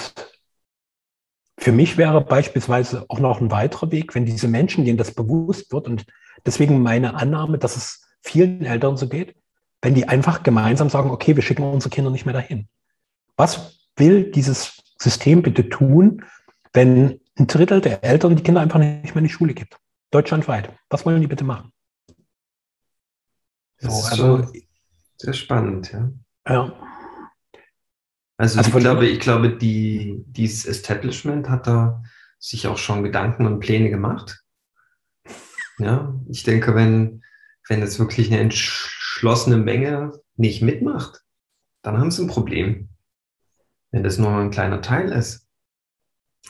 für 1.66 1.72
mich 1.72 1.96
wäre 1.96 2.20
beispielsweise 2.20 3.06
auch 3.08 3.18
noch 3.18 3.40
ein 3.40 3.50
weiterer 3.50 3.90
Weg, 3.90 4.14
wenn 4.14 4.24
diese 4.24 4.46
Menschen, 4.46 4.84
denen 4.84 4.98
das 4.98 5.10
bewusst 5.10 5.72
wird, 5.72 5.88
und 5.88 6.06
deswegen 6.46 6.80
meine 6.80 7.14
Annahme, 7.14 7.58
dass 7.58 7.76
es 7.76 8.06
vielen 8.20 8.64
Eltern 8.64 8.96
so 8.96 9.08
geht, 9.08 9.34
wenn 9.82 9.92
die 9.92 10.06
einfach 10.06 10.44
gemeinsam 10.44 10.90
sagen, 10.90 11.10
okay, 11.10 11.34
wir 11.34 11.42
schicken 11.42 11.64
unsere 11.64 11.92
Kinder 11.92 12.12
nicht 12.12 12.24
mehr 12.24 12.34
dahin. 12.34 12.68
Was 13.36 13.80
will 13.96 14.30
dieses 14.30 14.80
System 14.96 15.42
bitte 15.42 15.68
tun, 15.68 16.24
wenn 16.72 17.18
ein 17.36 17.48
Drittel 17.48 17.80
der 17.80 18.04
Eltern 18.04 18.36
die 18.36 18.44
Kinder 18.44 18.60
einfach 18.60 18.78
nicht 18.78 19.16
mehr 19.16 19.16
in 19.16 19.24
die 19.24 19.34
Schule 19.34 19.52
gibt? 19.52 19.76
Deutschlandweit. 20.12 20.70
Was 20.88 21.04
wollen 21.04 21.20
die 21.20 21.26
bitte 21.26 21.42
machen? 21.42 21.72
So, 23.78 23.88
also, 23.88 24.52
sehr 25.16 25.32
spannend, 25.32 25.90
ja. 25.90 26.12
Ja. 26.48 26.72
Also, 28.38 28.58
also 28.58 28.70
ich 28.70 28.82
glaube, 28.82 29.06
ich 29.06 29.20
glaube, 29.20 29.56
die, 29.56 30.22
dieses 30.26 30.66
Establishment 30.66 31.48
hat 31.48 31.66
da 31.66 32.02
sich 32.38 32.66
auch 32.66 32.78
schon 32.78 33.02
Gedanken 33.02 33.46
und 33.46 33.60
Pläne 33.60 33.90
gemacht. 33.90 34.42
Ja, 35.78 36.14
ich 36.28 36.42
denke, 36.42 36.74
wenn, 36.74 37.22
wenn 37.68 37.82
es 37.82 37.98
wirklich 37.98 38.30
eine 38.30 38.40
Entscheidung 38.40 38.96
geschlossene 39.16 39.56
Menge 39.56 40.12
nicht 40.36 40.60
mitmacht, 40.60 41.22
dann 41.80 41.96
haben 41.96 42.10
sie 42.10 42.22
ein 42.22 42.28
Problem. 42.28 42.90
Wenn 43.90 44.02
das 44.02 44.18
nur 44.18 44.28
ein 44.28 44.50
kleiner 44.50 44.82
Teil 44.82 45.08
ist, 45.10 45.48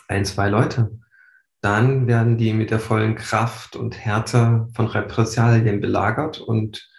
ein, 0.09 0.25
zwei 0.25 0.49
Leute, 0.49 0.99
dann 1.61 2.09
werden 2.09 2.38
die 2.38 2.53
mit 2.53 2.72
der 2.72 2.81
vollen 2.81 3.14
Kraft 3.14 3.77
und 3.77 3.96
Härte 3.96 4.68
von 4.75 4.87
Repressalien 4.87 5.81
belagert 5.81 6.40
und 6.40 6.90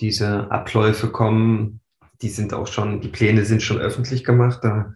diese 0.00 0.50
Abläufe 0.50 1.12
kommen, 1.12 1.80
die 2.22 2.28
sind 2.28 2.52
auch 2.52 2.66
schon, 2.66 3.00
die 3.00 3.08
Pläne 3.08 3.44
sind 3.44 3.62
schon 3.62 3.78
öffentlich 3.78 4.24
gemacht. 4.24 4.60
Da, 4.62 4.94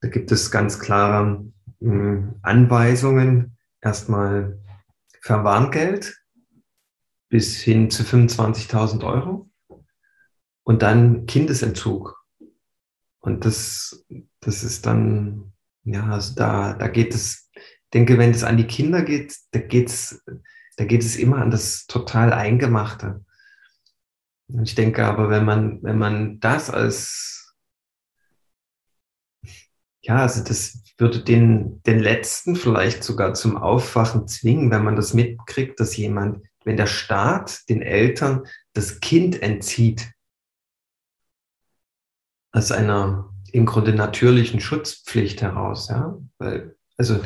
da 0.00 0.08
gibt 0.08 0.32
es 0.32 0.50
ganz 0.50 0.78
klare 0.78 1.44
hm, 1.80 2.34
Anweisungen 2.42 3.56
erstmal 3.80 4.58
Verwarngeld 5.20 6.16
bis 7.28 7.60
hin 7.60 7.90
zu 7.90 8.02
25.000 8.02 9.04
Euro 9.04 9.50
und 10.62 10.82
dann 10.82 11.26
Kindesentzug. 11.26 12.16
Und 13.20 13.44
das, 13.44 14.04
das 14.40 14.62
ist 14.64 14.86
dann, 14.86 15.52
ja, 15.84 16.06
also 16.06 16.34
da, 16.34 16.74
da 16.74 16.88
geht 16.88 17.14
es, 17.14 17.50
denke, 17.92 18.18
wenn 18.18 18.30
es 18.30 18.44
an 18.44 18.56
die 18.56 18.66
Kinder 18.66 19.02
geht, 19.02 19.36
da 19.50 19.60
geht's, 19.60 20.22
da 20.76 20.84
geht 20.84 21.02
es 21.02 21.16
immer 21.16 21.38
an 21.38 21.50
das 21.50 21.86
total 21.86 22.32
Eingemachte. 22.32 23.24
Ich 24.62 24.74
denke 24.74 25.04
aber, 25.04 25.28
wenn 25.28 25.44
man, 25.44 25.82
wenn 25.82 25.98
man 25.98 26.40
das 26.40 26.70
als, 26.70 27.54
ja, 30.00 30.16
also 30.16 30.42
das 30.42 30.82
würde 30.96 31.22
den, 31.22 31.82
den 31.82 31.98
Letzten 31.98 32.56
vielleicht 32.56 33.04
sogar 33.04 33.34
zum 33.34 33.58
Aufwachen 33.58 34.26
zwingen, 34.26 34.70
wenn 34.70 34.84
man 34.84 34.96
das 34.96 35.12
mitkriegt, 35.12 35.78
dass 35.80 35.96
jemand, 35.96 36.46
wenn 36.64 36.78
der 36.78 36.86
Staat 36.86 37.68
den 37.68 37.82
Eltern 37.82 38.46
das 38.72 39.00
Kind 39.00 39.42
entzieht, 39.42 40.10
aus 42.52 42.72
einer 42.72 43.34
im 43.52 43.66
Grunde 43.66 43.94
natürlichen 43.94 44.60
Schutzpflicht 44.60 45.42
heraus, 45.42 45.88
ja, 45.88 46.18
weil, 46.38 46.76
also, 46.96 47.20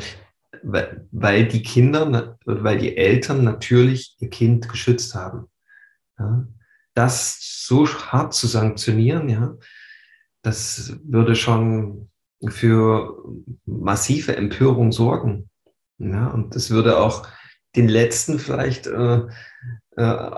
weil, 0.61 1.07
weil 1.11 1.47
die 1.47 1.63
Kinder, 1.63 2.37
weil 2.45 2.77
die 2.77 2.97
Eltern 2.97 3.43
natürlich 3.43 4.15
ihr 4.19 4.29
Kind 4.29 4.67
geschützt 4.69 5.15
haben. 5.15 5.49
Ja. 6.19 6.47
Das 6.93 7.39
so 7.65 7.87
hart 7.87 8.33
zu 8.33 8.47
sanktionieren, 8.47 9.29
ja, 9.29 9.55
das 10.41 10.97
würde 11.03 11.35
schon 11.35 12.09
für 12.47 13.23
massive 13.65 14.35
Empörung 14.35 14.91
sorgen. 14.91 15.49
Ja, 15.97 16.27
und 16.27 16.55
das 16.55 16.69
würde 16.69 16.97
auch 16.97 17.27
den 17.75 17.87
letzten 17.87 18.39
vielleicht 18.39 18.87
äh, 18.87 19.21
äh, 19.95 20.31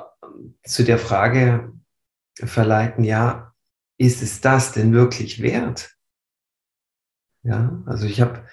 zu 0.64 0.84
der 0.84 1.00
Frage 1.00 1.74
verleiten, 2.38 3.04
ja, 3.04 3.54
ist 3.98 4.22
es 4.22 4.42
das 4.42 4.74
denn 4.74 4.94
wirklich 4.94 5.42
wert? 5.42 5.96
Ja, 7.44 7.82
also 7.86 8.06
ich 8.06 8.22
habe 8.22 8.46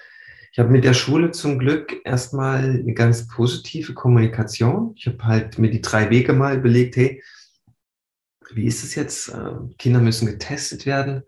ich 0.51 0.59
hab 0.59 0.69
mit 0.69 0.83
der 0.83 0.93
Schule 0.93 1.31
zum 1.31 1.57
Glück 1.57 1.95
erstmal 2.05 2.59
eine 2.59 2.93
ganz 2.93 3.27
positive 3.27 3.93
Kommunikation. 3.93 4.93
Ich 4.95 5.07
habe 5.07 5.23
halt 5.23 5.57
mir 5.57 5.71
die 5.71 5.81
drei 5.81 6.11
Wege 6.11 6.33
mal 6.33 6.57
überlegt, 6.57 6.95
hey, 6.95 7.23
wie 8.55 8.65
ist 8.65 8.83
es 8.83 8.95
jetzt? 8.95 9.29
Äh, 9.29 9.53
Kinder 9.77 9.99
müssen 9.99 10.27
getestet 10.27 10.85
werden 10.85 11.23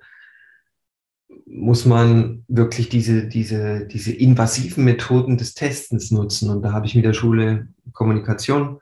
muss 1.46 1.86
man 1.86 2.44
wirklich 2.48 2.90
diese, 2.90 3.28
diese, 3.28 3.86
diese 3.88 4.14
invasiven 4.14 4.84
Methoden 4.84 5.38
des 5.38 5.54
Testens 5.54 6.12
nutzen. 6.12 6.50
Und 6.50 6.62
da 6.62 6.72
habe 6.72 6.86
ich 6.86 6.96
mit 6.96 7.06
der 7.06 7.14
Schule 7.14 7.68
Kommunikation 7.94 8.80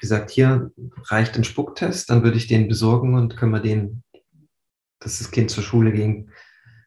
gesagt, 0.00 0.30
hier 0.30 0.70
reicht 1.06 1.36
ein 1.36 1.44
Spucktest, 1.44 2.10
dann 2.10 2.22
würde 2.22 2.36
ich 2.36 2.46
den 2.46 2.68
besorgen 2.68 3.14
und 3.14 3.36
können 3.36 3.52
wir 3.52 3.60
den, 3.60 4.02
dass 5.00 5.18
das 5.18 5.30
Kind 5.30 5.50
zur 5.50 5.64
Schule 5.64 5.92
ging, 5.92 6.30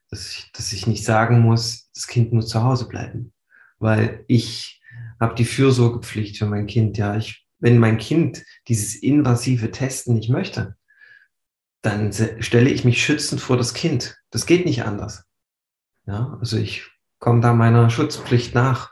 dass 0.09 0.31
ich, 0.31 0.51
dass 0.53 0.71
ich 0.71 0.87
nicht 0.87 1.03
sagen 1.03 1.39
muss, 1.39 1.89
das 1.93 2.07
Kind 2.07 2.31
muss 2.31 2.47
zu 2.47 2.63
Hause 2.63 2.87
bleiben. 2.87 3.33
Weil 3.79 4.23
ich 4.27 4.81
habe 5.19 5.35
die 5.35 5.45
Fürsorgepflicht 5.45 6.37
für 6.37 6.45
mein 6.45 6.67
Kind. 6.67 6.97
Ja, 6.97 7.17
ich, 7.17 7.40
wenn 7.61 7.77
mein 7.77 7.97
Kind 7.97 8.43
dieses 8.67 8.95
invasive 8.95 9.71
Testen 9.71 10.15
nicht 10.15 10.29
möchte, 10.29 10.75
dann 11.81 12.11
stelle 12.39 12.69
ich 12.69 12.83
mich 12.83 13.03
schützend 13.03 13.39
vor 13.39 13.57
das 13.57 13.73
Kind. 13.73 14.17
Das 14.29 14.45
geht 14.45 14.65
nicht 14.65 14.83
anders. 14.83 15.23
Ja, 16.05 16.37
also 16.39 16.57
ich 16.57 16.89
komme 17.19 17.41
da 17.41 17.53
meiner 17.53 17.89
Schutzpflicht 17.89 18.53
nach, 18.53 18.91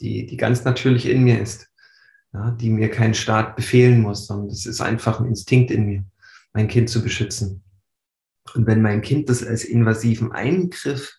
die, 0.00 0.26
die 0.26 0.36
ganz 0.36 0.64
natürlich 0.64 1.06
in 1.06 1.22
mir 1.22 1.40
ist, 1.40 1.68
ja, 2.32 2.50
die 2.52 2.70
mir 2.70 2.90
kein 2.90 3.14
Staat 3.14 3.56
befehlen 3.56 4.00
muss, 4.00 4.26
sondern 4.26 4.48
das 4.48 4.66
ist 4.66 4.80
einfach 4.80 5.20
ein 5.20 5.26
Instinkt 5.26 5.70
in 5.70 5.86
mir, 5.86 6.04
mein 6.52 6.68
Kind 6.68 6.88
zu 6.88 7.02
beschützen. 7.02 7.62
Und 8.54 8.66
wenn 8.66 8.82
mein 8.82 9.02
Kind 9.02 9.28
das 9.28 9.44
als 9.44 9.64
invasiven 9.64 10.32
Eingriff 10.32 11.18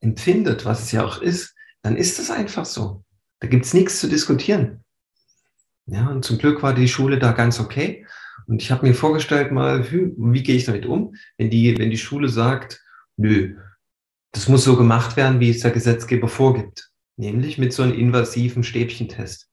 empfindet, 0.00 0.64
was 0.64 0.84
es 0.84 0.92
ja 0.92 1.04
auch 1.04 1.20
ist, 1.20 1.54
dann 1.82 1.96
ist 1.96 2.18
das 2.18 2.30
einfach 2.30 2.64
so. 2.64 3.04
Da 3.40 3.48
gibt's 3.48 3.74
nichts 3.74 4.00
zu 4.00 4.08
diskutieren. 4.08 4.81
Ja, 5.86 6.08
und 6.08 6.24
zum 6.24 6.38
Glück 6.38 6.62
war 6.62 6.74
die 6.74 6.88
Schule 6.88 7.18
da 7.18 7.32
ganz 7.32 7.58
okay. 7.60 8.06
Und 8.46 8.62
ich 8.62 8.70
habe 8.70 8.86
mir 8.86 8.94
vorgestellt 8.94 9.52
mal, 9.52 9.90
wie, 9.90 10.12
wie 10.16 10.42
gehe 10.42 10.56
ich 10.56 10.64
damit 10.64 10.86
um, 10.86 11.14
wenn 11.38 11.50
die, 11.50 11.76
wenn 11.78 11.90
die 11.90 11.98
Schule 11.98 12.28
sagt, 12.28 12.82
nö, 13.16 13.56
das 14.32 14.48
muss 14.48 14.64
so 14.64 14.76
gemacht 14.76 15.16
werden, 15.16 15.40
wie 15.40 15.50
es 15.50 15.60
der 15.60 15.70
Gesetzgeber 15.70 16.28
vorgibt, 16.28 16.90
nämlich 17.16 17.58
mit 17.58 17.72
so 17.72 17.82
einem 17.82 17.94
invasiven 17.94 18.64
Stäbchentest. 18.64 19.48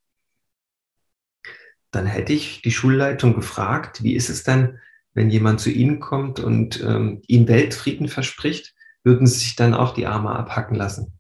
Dann 1.92 2.06
hätte 2.06 2.34
ich 2.34 2.62
die 2.62 2.72
Schulleitung 2.72 3.34
gefragt, 3.34 4.04
wie 4.04 4.14
ist 4.14 4.30
es 4.30 4.44
denn, 4.44 4.80
wenn 5.14 5.30
jemand 5.30 5.60
zu 5.60 5.72
Ihnen 5.72 6.00
kommt 6.00 6.40
und 6.40 6.82
ähm, 6.82 7.22
Ihnen 7.28 7.48
Weltfrieden 7.48 8.08
verspricht, 8.08 8.76
würden 9.04 9.28
Sie 9.28 9.40
sich 9.40 9.56
dann 9.56 9.74
auch 9.74 9.94
die 9.94 10.06
Arme 10.06 10.30
abhacken 10.30 10.76
lassen? 10.76 11.19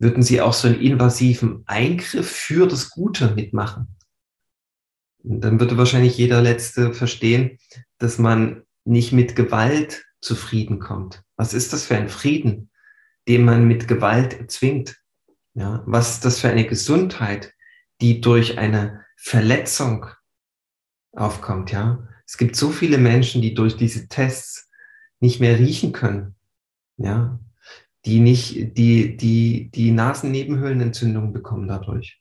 Würden 0.00 0.22
Sie 0.22 0.40
auch 0.40 0.54
so 0.54 0.66
einen 0.66 0.80
invasiven 0.80 1.62
Eingriff 1.66 2.28
für 2.28 2.66
das 2.66 2.88
Gute 2.88 3.34
mitmachen? 3.34 3.96
Und 5.22 5.42
dann 5.42 5.60
würde 5.60 5.76
wahrscheinlich 5.76 6.16
jeder 6.16 6.40
Letzte 6.40 6.94
verstehen, 6.94 7.58
dass 7.98 8.16
man 8.16 8.62
nicht 8.86 9.12
mit 9.12 9.36
Gewalt 9.36 10.06
zu 10.22 10.34
Frieden 10.34 10.78
kommt. 10.78 11.22
Was 11.36 11.52
ist 11.52 11.74
das 11.74 11.84
für 11.84 11.96
ein 11.96 12.08
Frieden, 12.08 12.70
den 13.28 13.44
man 13.44 13.68
mit 13.68 13.88
Gewalt 13.88 14.32
erzwingt? 14.40 14.96
Ja, 15.52 15.82
was 15.84 16.14
ist 16.14 16.24
das 16.24 16.40
für 16.40 16.48
eine 16.48 16.66
Gesundheit, 16.66 17.52
die 18.00 18.22
durch 18.22 18.56
eine 18.56 19.04
Verletzung 19.16 20.06
aufkommt? 21.12 21.72
Ja, 21.72 22.08
es 22.24 22.38
gibt 22.38 22.56
so 22.56 22.70
viele 22.70 22.96
Menschen, 22.96 23.42
die 23.42 23.52
durch 23.52 23.76
diese 23.76 24.08
Tests 24.08 24.70
nicht 25.18 25.40
mehr 25.40 25.58
riechen 25.58 25.92
können. 25.92 26.36
Ja, 26.96 27.38
die 28.04 28.20
nicht, 28.20 28.76
die, 28.78 29.16
die, 29.16 29.70
die 29.70 29.90
Nasennebenhöhlenentzündung 29.90 31.32
bekommen 31.32 31.68
dadurch. 31.68 32.20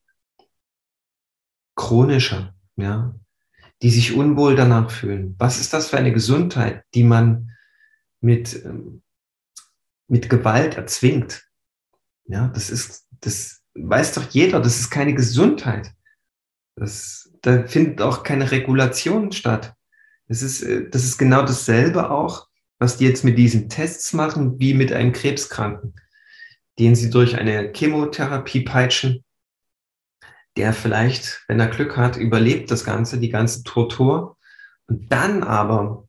Chronische 1.76 2.54
ja, 2.80 3.16
die 3.82 3.90
sich 3.90 4.16
unwohl 4.16 4.56
danach 4.56 4.92
fühlen. 4.92 5.36
Was 5.38 5.60
ist 5.60 5.74
das 5.74 5.90
für 5.90 5.98
eine 5.98 6.14
Gesundheit, 6.14 6.84
die 6.94 7.04
man 7.04 7.52
mit, 8.22 8.64
ähm, 8.66 9.04
mit 10.08 10.30
Gewalt 10.30 10.76
erzwingt? 10.76 11.46
Ja, 12.26 12.48
das 12.48 12.70
ist, 12.70 13.08
das 13.22 13.62
weiß 13.74 14.14
doch 14.16 14.30
jeder, 14.30 14.60
das 14.60 14.80
ist 14.80 14.90
keine 14.90 15.14
Gesundheit. 15.14 15.92
Das, 16.76 17.32
da 17.42 17.66
findet 17.68 18.02
auch 18.02 18.24
keine 18.24 18.52
Regulation 18.52 19.32
statt. 19.32 19.74
Das 20.28 20.42
ist, 20.42 20.62
äh, 20.62 20.90
das 20.90 21.04
ist 21.04 21.18
genau 21.18 21.42
dasselbe 21.42 22.10
auch, 22.12 22.49
was 22.80 22.98
die 22.98 23.06
jetzt 23.06 23.24
mit 23.24 23.38
diesen 23.38 23.70
Tests 23.70 24.14
machen, 24.14 24.60
wie 24.60 24.74
mit 24.74 24.92
einem 24.92 25.12
Krebskranken, 25.12 25.94
den 26.80 26.96
sie 26.96 27.10
durch 27.10 27.38
eine 27.38 27.72
Chemotherapie 27.74 28.62
peitschen 28.62 29.24
der 30.60 30.74
vielleicht, 30.74 31.46
wenn 31.48 31.60
er 31.60 31.68
Glück 31.68 31.96
hat, 31.96 32.18
überlebt 32.18 32.70
das 32.70 32.84
Ganze, 32.84 33.18
die 33.18 33.30
ganze 33.30 33.64
Tortur. 33.64 34.38
Und 34.88 35.10
dann 35.10 35.42
aber, 35.42 36.08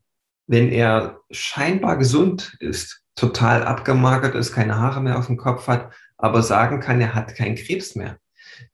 wenn 0.48 0.72
er 0.72 1.20
scheinbar 1.30 1.96
gesund 1.98 2.56
ist, 2.58 3.02
total 3.14 3.62
abgemagert 3.62 4.34
ist, 4.34 4.52
keine 4.52 4.76
Haare 4.76 5.00
mehr 5.02 5.18
auf 5.18 5.26
dem 5.26 5.36
Kopf 5.36 5.68
hat, 5.68 5.92
aber 6.16 6.42
sagen 6.42 6.80
kann, 6.80 7.00
er 7.00 7.14
hat 7.14 7.36
keinen 7.36 7.54
Krebs 7.54 7.94
mehr, 7.94 8.18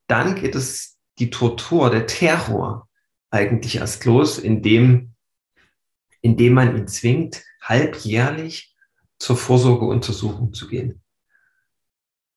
dann 0.06 0.34
geht 0.34 0.54
es 0.54 0.96
die 1.18 1.30
Tortur, 1.30 1.90
der 1.90 2.06
Terror 2.06 2.88
eigentlich 3.30 3.76
erst 3.76 4.04
los, 4.06 4.38
indem, 4.38 5.12
indem 6.22 6.54
man 6.54 6.76
ihn 6.76 6.88
zwingt, 6.88 7.42
halbjährlich 7.68 8.74
zur 9.18 9.36
Vorsorgeuntersuchung 9.36 10.52
zu 10.52 10.68
gehen. 10.68 11.02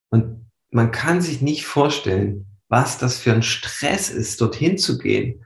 Und 0.10 0.50
man 0.72 0.92
kann 0.92 1.22
sich 1.22 1.42
nicht 1.42 1.66
vorstellen, 1.66 2.46
was 2.68 2.98
das 2.98 3.18
für 3.18 3.34
ein 3.34 3.44
Stress 3.44 4.10
ist, 4.10 4.40
dorthin 4.42 4.78
zu 4.78 4.98
gehen, 4.98 5.46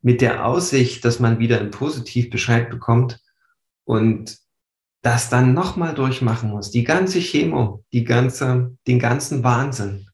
mit 0.00 0.20
der 0.20 0.46
Aussicht, 0.46 1.04
dass 1.04 1.20
man 1.20 1.38
wieder 1.38 1.60
einen 1.60 1.70
Positivbescheid 1.70 2.70
bekommt 2.70 3.20
und 3.84 4.38
das 5.02 5.28
dann 5.28 5.54
nochmal 5.54 5.94
durchmachen 5.94 6.50
muss. 6.50 6.70
Die 6.70 6.84
ganze 6.84 7.18
Chemo, 7.18 7.84
die 7.92 8.04
ganze, 8.04 8.76
den 8.86 8.98
ganzen 8.98 9.42
Wahnsinn. 9.44 10.08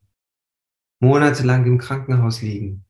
Monatelang 1.00 1.66
im 1.66 1.78
Krankenhaus 1.78 2.42
liegen. 2.42 2.84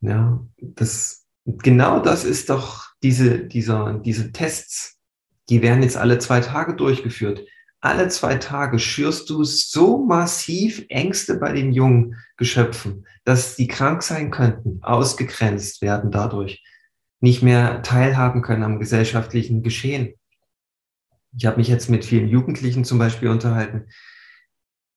Ja, 0.00 0.44
das, 0.58 1.26
genau 1.44 2.00
das 2.00 2.24
ist 2.24 2.50
doch 2.50 2.91
diese, 3.02 3.40
dieser, 3.40 3.94
diese 3.94 4.32
Tests. 4.32 4.98
Die 5.48 5.62
werden 5.62 5.82
jetzt 5.82 5.96
alle 5.96 6.18
zwei 6.18 6.40
Tage 6.40 6.74
durchgeführt 6.74 7.44
alle 7.82 8.08
zwei 8.08 8.36
Tage 8.36 8.78
schürst 8.78 9.28
du 9.28 9.42
so 9.42 10.04
massiv 10.04 10.86
Ängste 10.88 11.34
bei 11.34 11.52
den 11.52 11.72
jungen 11.72 12.16
Geschöpfen, 12.36 13.06
dass 13.24 13.56
die 13.56 13.66
krank 13.66 14.04
sein 14.04 14.30
könnten, 14.30 14.78
ausgegrenzt 14.82 15.82
werden 15.82 16.12
dadurch, 16.12 16.64
nicht 17.20 17.42
mehr 17.42 17.82
teilhaben 17.82 18.40
können 18.40 18.62
am 18.62 18.78
gesellschaftlichen 18.78 19.64
Geschehen. 19.64 20.14
Ich 21.36 21.44
habe 21.44 21.56
mich 21.56 21.66
jetzt 21.66 21.90
mit 21.90 22.04
vielen 22.04 22.28
Jugendlichen 22.28 22.84
zum 22.84 22.98
Beispiel 22.98 23.28
unterhalten. 23.28 23.88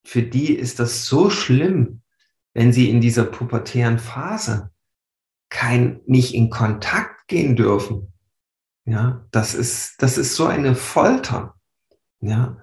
Für 0.03 0.22
die 0.22 0.53
ist 0.53 0.80
das 0.80 1.08
so 1.08 1.32
schlimm, 1.32 2.01
wenn 2.53 2.72
sie 2.72 2.91
in 2.91 3.01
dieser 3.01 3.26
pubertären 3.26 3.97
Phase 3.97 4.70
kein, 5.49 6.01
nicht 6.06 6.36
in 6.36 6.51
Kontakt 6.51 7.14
gehen 7.28 7.55
dürfen. 7.55 8.13
Ja, 8.86 9.26
das 9.32 9.55
ist, 9.55 10.01
das 10.01 10.17
ist 10.17 10.36
so 10.36 10.45
eine 10.45 10.76
Folter. 10.76 11.55
Ja, 12.19 12.57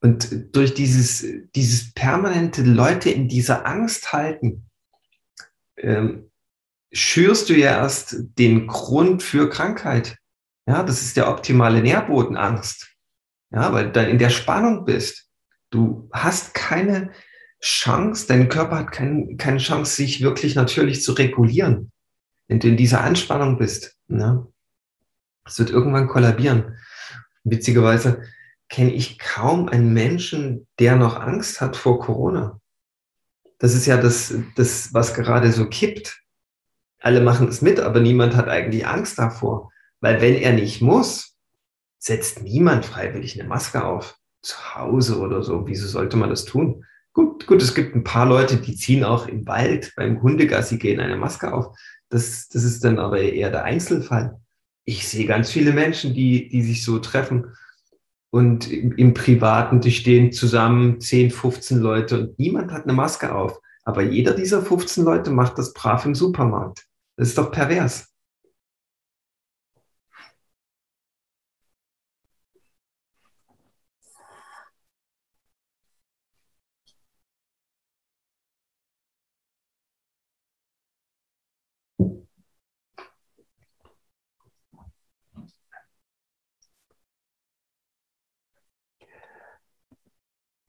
und 0.00 0.54
durch 0.54 0.74
dieses, 0.74 1.26
dieses 1.54 1.92
permanente 1.92 2.62
Leute 2.62 3.10
in 3.10 3.28
dieser 3.28 3.66
Angst 3.66 4.12
halten, 4.12 4.70
ähm, 5.78 6.30
schürst 6.92 7.48
du 7.48 7.54
ja 7.54 7.72
erst 7.72 8.16
den 8.38 8.66
Grund 8.66 9.22
für 9.22 9.50
Krankheit. 9.50 10.16
Ja, 10.66 10.82
das 10.82 11.02
ist 11.02 11.16
der 11.16 11.28
optimale 11.28 11.82
Nährboden, 11.82 12.36
Angst. 12.36 12.94
Ja, 13.50 13.72
weil 13.72 13.86
du 13.86 13.92
dann 13.92 14.08
in 14.08 14.18
der 14.18 14.30
Spannung 14.30 14.84
bist. 14.84 15.28
Du 15.70 16.08
hast 16.12 16.54
keine 16.54 17.10
Chance, 17.60 18.26
dein 18.28 18.48
Körper 18.48 18.78
hat 18.78 18.92
kein, 18.92 19.36
keine 19.38 19.58
Chance, 19.58 19.96
sich 19.96 20.20
wirklich 20.20 20.54
natürlich 20.54 21.02
zu 21.02 21.12
regulieren. 21.12 21.90
Wenn 22.48 22.60
du 22.60 22.68
in 22.68 22.76
dieser 22.76 23.02
Anspannung 23.02 23.58
bist, 23.58 23.96
ne? 24.08 24.46
es 25.44 25.58
wird 25.58 25.70
irgendwann 25.70 26.08
kollabieren. 26.08 26.78
Witzigerweise 27.44 28.22
kenne 28.68 28.92
ich 28.92 29.18
kaum 29.18 29.68
einen 29.68 29.92
Menschen, 29.92 30.66
der 30.78 30.96
noch 30.96 31.18
Angst 31.20 31.60
hat 31.60 31.76
vor 31.76 32.00
Corona. 32.00 32.60
Das 33.58 33.74
ist 33.74 33.86
ja 33.86 33.96
das, 33.96 34.34
das, 34.56 34.92
was 34.92 35.14
gerade 35.14 35.52
so 35.52 35.68
kippt. 35.68 36.20
Alle 37.00 37.20
machen 37.20 37.48
es 37.48 37.62
mit, 37.62 37.80
aber 37.80 38.00
niemand 38.00 38.34
hat 38.34 38.48
eigentlich 38.48 38.86
Angst 38.86 39.18
davor. 39.18 39.70
Weil 40.00 40.20
wenn 40.20 40.34
er 40.34 40.52
nicht 40.52 40.82
muss, 40.82 41.36
setzt 41.98 42.42
niemand 42.42 42.84
freiwillig 42.84 43.38
eine 43.38 43.48
Maske 43.48 43.84
auf. 43.84 44.18
Zu 44.42 44.74
Hause 44.74 45.18
oder 45.18 45.42
so. 45.42 45.66
Wieso 45.66 45.86
sollte 45.86 46.16
man 46.16 46.30
das 46.30 46.44
tun? 46.44 46.84
Gut, 47.12 47.46
gut, 47.46 47.62
es 47.62 47.74
gibt 47.74 47.94
ein 47.94 48.04
paar 48.04 48.26
Leute, 48.26 48.58
die 48.58 48.76
ziehen 48.76 49.02
auch 49.02 49.26
im 49.26 49.46
Wald 49.46 49.94
beim 49.96 50.20
Hundegassi 50.20 50.76
gehen 50.76 51.00
eine 51.00 51.16
Maske 51.16 51.52
auf. 51.52 51.74
Das, 52.08 52.48
das 52.48 52.64
ist 52.64 52.84
dann 52.84 52.98
aber 52.98 53.20
eher 53.20 53.50
der 53.50 53.64
Einzelfall. 53.64 54.40
Ich 54.84 55.08
sehe 55.08 55.26
ganz 55.26 55.50
viele 55.50 55.72
Menschen, 55.72 56.14
die, 56.14 56.48
die 56.48 56.62
sich 56.62 56.84
so 56.84 56.98
treffen 56.98 57.46
und 58.30 58.70
im, 58.70 58.92
im 58.92 59.14
Privaten, 59.14 59.80
die 59.80 59.92
stehen 59.92 60.32
zusammen, 60.32 61.00
10, 61.00 61.30
15 61.30 61.78
Leute 61.78 62.20
und 62.20 62.38
niemand 62.38 62.70
hat 62.70 62.84
eine 62.84 62.92
Maske 62.92 63.34
auf. 63.34 63.60
Aber 63.84 64.02
jeder 64.02 64.34
dieser 64.34 64.62
15 64.62 65.04
Leute 65.04 65.30
macht 65.30 65.58
das 65.58 65.72
brav 65.72 66.04
im 66.04 66.14
Supermarkt. 66.14 66.86
Das 67.16 67.28
ist 67.28 67.38
doch 67.38 67.50
pervers. 67.50 68.12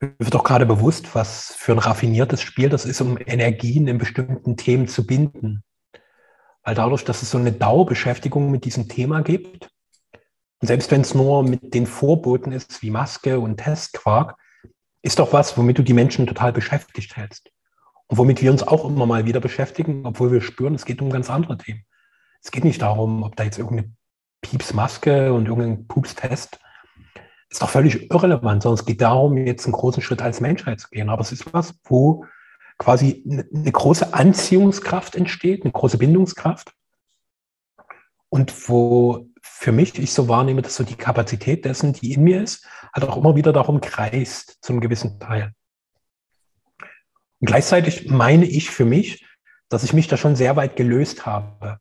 Wird 0.00 0.34
doch 0.34 0.44
gerade 0.44 0.66
bewusst, 0.66 1.14
was 1.14 1.54
für 1.56 1.72
ein 1.72 1.78
raffiniertes 1.78 2.40
Spiel 2.40 2.68
das 2.68 2.84
ist, 2.84 3.00
um 3.00 3.18
Energien 3.18 3.88
in 3.88 3.98
bestimmten 3.98 4.56
Themen 4.56 4.86
zu 4.86 5.04
binden. 5.06 5.64
Weil 6.62 6.74
dadurch, 6.74 7.04
dass 7.04 7.22
es 7.22 7.30
so 7.30 7.38
eine 7.38 7.52
Dauerbeschäftigung 7.52 8.50
mit 8.50 8.64
diesem 8.64 8.88
Thema 8.88 9.22
gibt, 9.22 9.70
und 10.60 10.66
selbst 10.66 10.90
wenn 10.90 11.00
es 11.00 11.14
nur 11.14 11.42
mit 11.42 11.74
den 11.74 11.86
Vorboten 11.86 12.52
ist, 12.52 12.82
wie 12.82 12.90
Maske 12.90 13.38
und 13.38 13.58
Testquark, 13.58 14.36
ist 15.02 15.18
doch 15.18 15.32
was, 15.32 15.56
womit 15.56 15.78
du 15.78 15.82
die 15.82 15.92
Menschen 15.92 16.26
total 16.26 16.52
beschäftigt 16.52 17.16
hältst. 17.16 17.50
Und 18.06 18.18
womit 18.18 18.42
wir 18.42 18.50
uns 18.50 18.62
auch 18.62 18.84
immer 18.84 19.06
mal 19.06 19.26
wieder 19.26 19.40
beschäftigen, 19.40 20.04
obwohl 20.06 20.32
wir 20.32 20.40
spüren, 20.40 20.74
es 20.74 20.84
geht 20.84 21.00
um 21.00 21.10
ganz 21.10 21.30
andere 21.30 21.58
Themen. 21.58 21.84
Es 22.42 22.50
geht 22.50 22.64
nicht 22.64 22.82
darum, 22.82 23.22
ob 23.22 23.36
da 23.36 23.44
jetzt 23.44 23.58
irgendeine 23.58 23.92
Piepsmaske 24.42 25.32
und 25.32 25.46
irgendein 25.46 25.86
Pupstest 25.86 26.58
ist 27.50 27.62
doch 27.62 27.70
völlig 27.70 28.10
irrelevant, 28.10 28.62
sondern 28.62 28.78
es 28.78 28.86
geht 28.86 29.00
darum, 29.00 29.36
jetzt 29.38 29.64
einen 29.64 29.72
großen 29.72 30.02
Schritt 30.02 30.20
als 30.22 30.40
Menschheit 30.40 30.80
zu 30.80 30.88
gehen. 30.90 31.08
Aber 31.08 31.22
es 31.22 31.32
ist 31.32 31.52
was, 31.52 31.74
wo 31.84 32.24
quasi 32.76 33.24
eine 33.26 33.72
große 33.72 34.14
Anziehungskraft 34.14 35.16
entsteht, 35.16 35.64
eine 35.64 35.72
große 35.72 35.98
Bindungskraft. 35.98 36.72
Und 38.30 38.68
wo 38.68 39.26
für 39.40 39.72
mich 39.72 39.98
ich 39.98 40.12
so 40.12 40.28
wahrnehme, 40.28 40.60
dass 40.60 40.76
so 40.76 40.84
die 40.84 40.94
Kapazität 40.94 41.64
dessen, 41.64 41.94
die 41.94 42.12
in 42.12 42.24
mir 42.24 42.42
ist, 42.42 42.66
halt 42.94 43.08
auch 43.08 43.16
immer 43.16 43.36
wieder 43.36 43.52
darum 43.54 43.80
kreist, 43.80 44.58
zu 44.62 44.72
einem 44.72 44.80
gewissen 44.82 45.18
Teil. 45.18 45.52
Und 47.40 47.46
gleichzeitig 47.46 48.10
meine 48.10 48.44
ich 48.44 48.70
für 48.70 48.84
mich, 48.84 49.24
dass 49.70 49.84
ich 49.84 49.94
mich 49.94 50.08
da 50.08 50.16
schon 50.16 50.36
sehr 50.36 50.56
weit 50.56 50.76
gelöst 50.76 51.24
habe, 51.24 51.78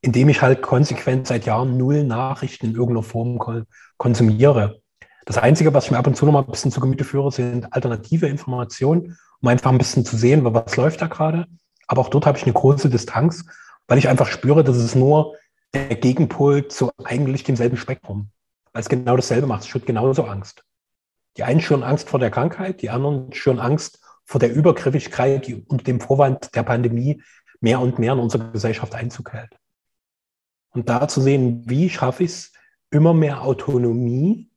indem 0.00 0.28
ich 0.28 0.42
halt 0.42 0.62
konsequent 0.62 1.26
seit 1.26 1.46
Jahren 1.46 1.76
null 1.76 2.04
Nachrichten 2.04 2.66
in 2.66 2.72
irgendeiner 2.72 3.02
Form 3.02 3.38
konsumiere. 3.96 4.82
Das 5.24 5.38
Einzige, 5.38 5.72
was 5.72 5.86
ich 5.86 5.90
mir 5.90 5.98
ab 5.98 6.06
und 6.06 6.16
zu 6.16 6.26
noch 6.26 6.32
mal 6.32 6.40
ein 6.40 6.50
bisschen 6.50 6.70
zu 6.70 6.80
Gemüte 6.80 7.04
führe, 7.04 7.32
sind 7.32 7.72
alternative 7.72 8.26
Informationen, 8.26 9.16
um 9.40 9.48
einfach 9.48 9.70
ein 9.70 9.78
bisschen 9.78 10.04
zu 10.04 10.16
sehen, 10.16 10.44
was 10.44 10.76
läuft 10.76 11.00
da 11.00 11.06
gerade. 11.06 11.46
Aber 11.86 12.02
auch 12.02 12.08
dort 12.10 12.26
habe 12.26 12.36
ich 12.36 12.44
eine 12.44 12.52
große 12.52 12.90
Distanz, 12.90 13.44
weil 13.88 13.98
ich 13.98 14.08
einfach 14.08 14.26
spüre, 14.26 14.64
dass 14.64 14.76
es 14.76 14.94
nur 14.94 15.34
der 15.72 15.96
Gegenpol 15.96 16.68
zu 16.68 16.90
eigentlich 17.02 17.42
demselben 17.44 17.76
Spektrum, 17.76 18.30
weil 18.72 18.82
es 18.82 18.88
genau 18.88 19.16
dasselbe 19.16 19.46
macht. 19.46 19.62
Es 19.62 19.68
schürt 19.68 19.86
genauso 19.86 20.24
Angst. 20.24 20.64
Die 21.36 21.42
einen 21.42 21.60
schüren 21.60 21.82
Angst 21.82 22.08
vor 22.08 22.20
der 22.20 22.30
Krankheit, 22.30 22.82
die 22.82 22.90
anderen 22.90 23.32
schüren 23.32 23.58
Angst 23.58 24.00
vor 24.24 24.38
der 24.38 24.52
Übergriffigkeit, 24.54 25.46
die 25.46 25.54
unter 25.54 25.84
dem 25.84 26.00
Vorwand 26.00 26.54
der 26.54 26.62
Pandemie 26.62 27.22
mehr 27.60 27.80
und 27.80 27.98
mehr 27.98 28.12
in 28.12 28.18
unsere 28.18 28.50
Gesellschaft 28.50 28.94
Einzug 28.94 29.32
hält. 29.32 29.58
Und 30.70 30.88
da 30.88 31.08
zu 31.08 31.20
sehen, 31.20 31.62
wie 31.66 31.88
schaffe 31.88 32.24
ich 32.24 32.30
es, 32.30 32.52
immer 32.90 33.14
mehr 33.14 33.42
Autonomie 33.42 34.50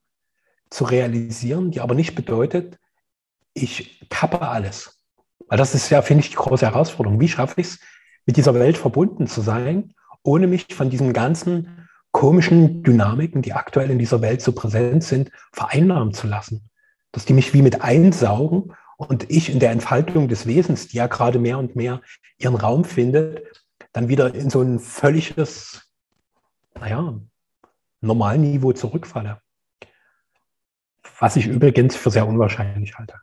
zu 0.70 0.84
realisieren, 0.86 1.72
die 1.72 1.82
aber 1.82 1.96
nicht 1.96 2.16
bedeutet, 2.16 2.78
ich 3.54 4.06
kappe 4.10 4.42
alles. 4.42 5.00
Weil 5.48 5.58
das 5.58 5.74
ist 5.74 5.90
ja, 5.90 6.02
finde 6.02 6.24
ich, 6.24 6.30
die 6.30 6.36
große 6.36 6.66
Herausforderung. 6.66 7.20
Wie 7.20 7.28
schaffe 7.28 7.62
ich 7.62 7.68
es, 7.68 7.80
mit 8.26 8.38
dieser 8.38 8.54
Welt 8.54 8.78
verbunden 8.78 9.28
zu 9.28 9.42
sein, 9.42 9.94
ohne 10.24 10.48
mich 10.48 10.68
von 10.74 10.90
diesen 10.90 11.14
ganzen 11.14 11.88
komischen 12.12 12.84
Dynamiken, 12.84 13.42
die 13.42 13.54
aktuell 13.54 13.90
in 13.90 14.00
dieser 14.00 14.22
Welt 14.22 14.42
so 14.42 14.52
präsent 14.52 15.04
sind, 15.04 15.32
vereinnahmen 15.54 16.14
zu 16.14 16.28
lassen. 16.28 16.70
Dass 17.12 17.26
die 17.26 17.34
mich 17.34 17.54
wie 17.54 17.62
mit 17.62 17.82
einsaugen 17.82 18.74
und 18.98 19.30
ich 19.32 19.50
in 19.50 19.60
der 19.60 19.72
Entfaltung 19.72 20.28
des 20.28 20.46
Wesens, 20.46 20.88
die 20.88 20.98
ja 20.98 21.08
gerade 21.08 21.40
mehr 21.40 21.58
und 21.58 21.76
mehr 21.76 22.02
ihren 22.38 22.56
Raum 22.56 22.84
findet, 22.84 23.44
dann 23.94 24.10
wieder 24.10 24.34
in 24.36 24.50
so 24.50 24.62
ein 24.62 24.80
völliges, 24.80 25.90
naja, 26.76 27.20
Normalniveau 28.02 28.74
zurückfalle 28.74 29.42
was 31.20 31.36
ich 31.36 31.48
übrigens 31.48 31.96
für 31.96 32.12
sehr 32.12 32.28
unwahrscheinlich 32.28 32.98
halte. 32.98 33.16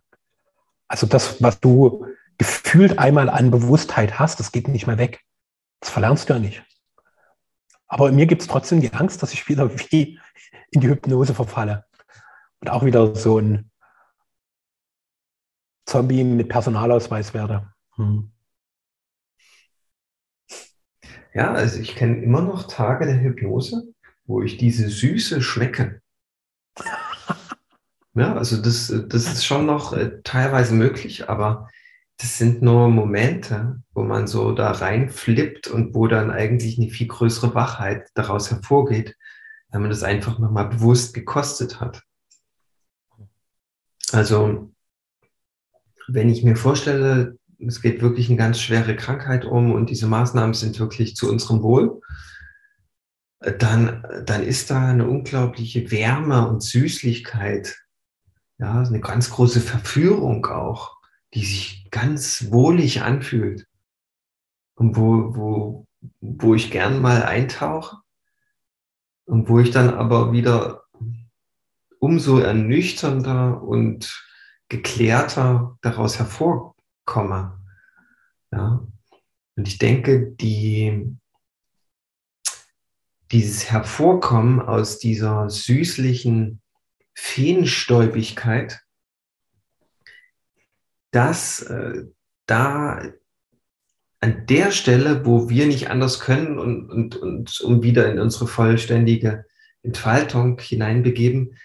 Also 0.89 1.07
das, 1.07 1.43
was 1.43 1.61
du 1.61 2.07
gefühlt 2.39 2.99
einmal 2.99 3.29
an 3.29 3.51
Bewusstheit 3.51 4.19
hast, 4.19 4.41
das 4.41 4.53
geht 4.53 4.69
nicht 4.69 4.87
mehr 4.87 4.99
weg. 4.99 5.21
Das 5.81 5.91
verlernst 5.91 6.29
du 6.29 6.35
ja 6.35 6.39
nicht. 6.39 6.63
Aber 7.87 8.11
mir 8.11 8.27
gibt 8.27 8.43
es 8.43 8.49
trotzdem 8.49 8.81
die 8.81 8.93
Angst, 8.93 9.23
dass 9.23 9.33
ich 9.33 9.49
wieder 9.49 9.71
wie 9.91 10.19
in 10.71 10.81
die 10.81 10.89
Hypnose 10.89 11.35
verfalle 11.35 11.85
und 12.61 12.71
auch 12.71 12.85
wieder 12.85 13.15
so 13.15 13.39
ein 13.39 13.71
Zombie 15.87 16.25
mit 16.25 16.49
Personalausweis 16.49 17.35
werde. 17.35 17.73
Hm. 17.97 18.33
Ja, 21.35 21.53
also 21.53 21.81
ich 21.81 21.95
kenne 21.95 22.23
immer 22.23 22.41
noch 22.41 22.69
Tage 22.69 23.07
der 23.07 23.21
Hypnose, 23.21 23.93
wo 24.25 24.43
ich 24.43 24.57
diese 24.57 24.89
Süße 24.89 25.43
schmecke. 25.43 26.01
Ja, 28.15 28.35
also 28.37 28.57
das, 28.63 28.93
das 29.09 29.27
ist 29.27 29.45
schon 29.45 29.67
noch 29.67 29.93
äh, 29.93 30.21
teilweise 30.23 30.73
möglich, 30.75 31.29
aber 31.29 31.69
das 32.19 32.39
sind 32.39 32.63
nur 32.63 32.89
Momente, 32.89 33.83
wo 33.93 34.05
man 34.05 34.29
so 34.29 34.53
da 34.53 34.71
reinflippt 34.71 35.67
und 35.67 35.95
wo 35.95 36.07
dann 36.07 36.31
eigentlich 36.31 36.79
eine 36.79 36.91
viel 36.91 37.09
größere 37.09 37.55
Wachheit 37.57 38.09
daraus 38.15 38.51
hervorgeht, 38.53 39.17
wenn 39.71 39.81
man 39.81 39.91
das 39.91 40.05
einfach 40.05 40.39
nochmal 40.39 40.69
bewusst 40.69 41.13
gekostet 41.13 41.81
hat. 41.81 42.03
Also, 44.13 44.73
wenn 46.07 46.31
ich 46.31 46.45
mir 46.45 46.55
vorstelle, 46.55 47.37
es 47.59 47.83
geht 47.83 48.01
wirklich 48.01 48.29
eine 48.29 48.39
ganz 48.39 48.61
schwere 48.61 48.95
Krankheit 48.95 49.45
um 49.45 49.73
und 49.73 49.91
diese 49.91 50.07
Maßnahmen 50.07 50.55
sind 50.55 50.79
wirklich 50.79 51.17
zu 51.17 51.29
unserem 51.29 51.63
Wohl, 51.63 52.01
dann, 53.41 54.05
dann 54.25 54.45
ist 54.45 54.71
da 54.71 54.89
eine 54.89 55.09
unglaubliche 55.09 55.91
Wärme 55.91 56.47
und 56.49 56.63
Süßlichkeit 56.63 57.84
ja, 58.59 58.81
eine 58.81 59.01
ganz 59.01 59.31
große 59.31 59.61
Verführung 59.61 60.47
auch, 60.47 60.97
die 61.35 61.45
sich 61.45 61.89
ganz 61.91 62.51
wohlig 62.51 63.03
anfühlt 63.03 63.67
und 64.75 64.97
wo, 64.97 65.35
wo, 65.37 65.87
wo 66.21 66.55
ich 66.55 66.71
gern 66.71 67.01
mal 67.01 67.23
eintauche 67.23 67.99
und 69.27 69.49
wo 69.49 69.59
ich 69.59 69.71
dann 69.71 69.91
aber 69.91 70.33
wieder 70.33 70.85
umso 71.99 72.39
ernüchternder 72.39 73.63
und 73.63 74.23
geklärter 74.69 75.79
daraus 75.81 76.19
hervorkomme. 76.19 77.59
Ja? 78.53 78.87
Und 79.57 79.69
ich 79.69 79.79
denke, 79.79 80.33
die, 80.33 81.17
dieses 83.33 83.71
Hervorkommen 83.71 84.61
aus 84.61 84.99
dieser 84.99 85.49
süßlichen 85.49 86.61
Feenstäubigkeit, 87.15 88.81
dass 91.11 91.63
äh, 91.63 92.05
da 92.47 93.03
an 94.21 94.47
der 94.47 94.71
Stelle, 94.71 95.27
wo 95.27 95.49
wir 95.49 95.67
nicht 95.67 95.91
anders 95.91 96.19
können 96.19 96.59
und, 96.59 96.91
und, 96.91 97.17
und 97.17 97.61
um 97.61 97.83
wieder 97.83 98.11
in 98.11 98.19
unsere 98.19 98.47
vollständige 98.47 99.45
Entfaltung 99.83 100.59
hineinbegeben, 100.59 101.59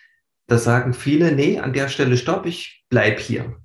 da 0.47 0.57
sagen 0.57 0.93
viele, 0.93 1.31
nee, 1.31 1.59
an 1.59 1.73
der 1.73 1.87
Stelle 1.87 2.17
stopp, 2.17 2.45
ich 2.45 2.83
bleib 2.89 3.19
hier. 3.19 3.61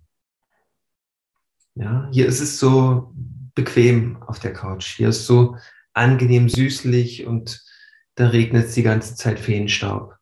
Ja, 1.74 2.09
hier 2.12 2.26
ist 2.26 2.41
es 2.41 2.59
so 2.59 3.12
bequem 3.55 4.22
auf 4.22 4.39
der 4.39 4.53
Couch. 4.53 4.97
Hier 4.97 5.09
ist 5.09 5.26
so 5.26 5.57
angenehm 5.93 6.49
süßlich 6.49 7.26
und 7.26 7.64
da 8.14 8.28
regnet 8.28 8.66
es 8.66 8.74
die 8.74 8.82
ganze 8.82 9.16
Zeit 9.16 9.41
Feenstaub. 9.41 10.14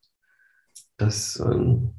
Das, 1.02 1.40
ähm, 1.40 1.94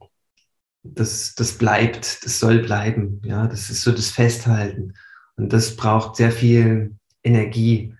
das, 0.83 1.35
das 1.35 1.57
bleibt, 1.57 2.23
das 2.23 2.39
soll 2.39 2.59
bleiben. 2.59 3.21
Ja, 3.25 3.47
das 3.47 3.69
ist 3.69 3.81
so 3.81 3.91
das 3.91 4.11
Festhalten. 4.11 4.93
Und 5.35 5.51
das 5.51 5.75
braucht 5.75 6.15
sehr 6.15 6.31
viel 6.31 6.95
Energie, 7.23 7.95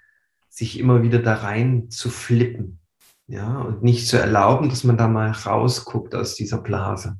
sich 0.49 0.79
immer 0.79 1.03
wieder 1.03 1.19
da 1.19 1.35
rein 1.35 1.89
zu 1.89 2.09
flippen. 2.09 2.79
Ja, 3.27 3.59
und 3.61 3.83
nicht 3.83 4.07
zu 4.07 4.17
erlauben, 4.17 4.69
dass 4.69 4.83
man 4.83 4.97
da 4.97 5.07
mal 5.07 5.31
rausguckt 5.31 6.13
aus 6.15 6.35
dieser 6.35 6.59
Blase. 6.59 7.17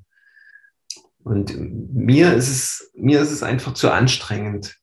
Und 1.24 1.56
mir 1.58 2.34
ist 2.34 2.50
es, 2.50 2.92
mir 2.94 3.22
ist 3.22 3.32
es 3.32 3.44
einfach 3.44 3.74
zu 3.74 3.90
anstrengend, 3.90 4.78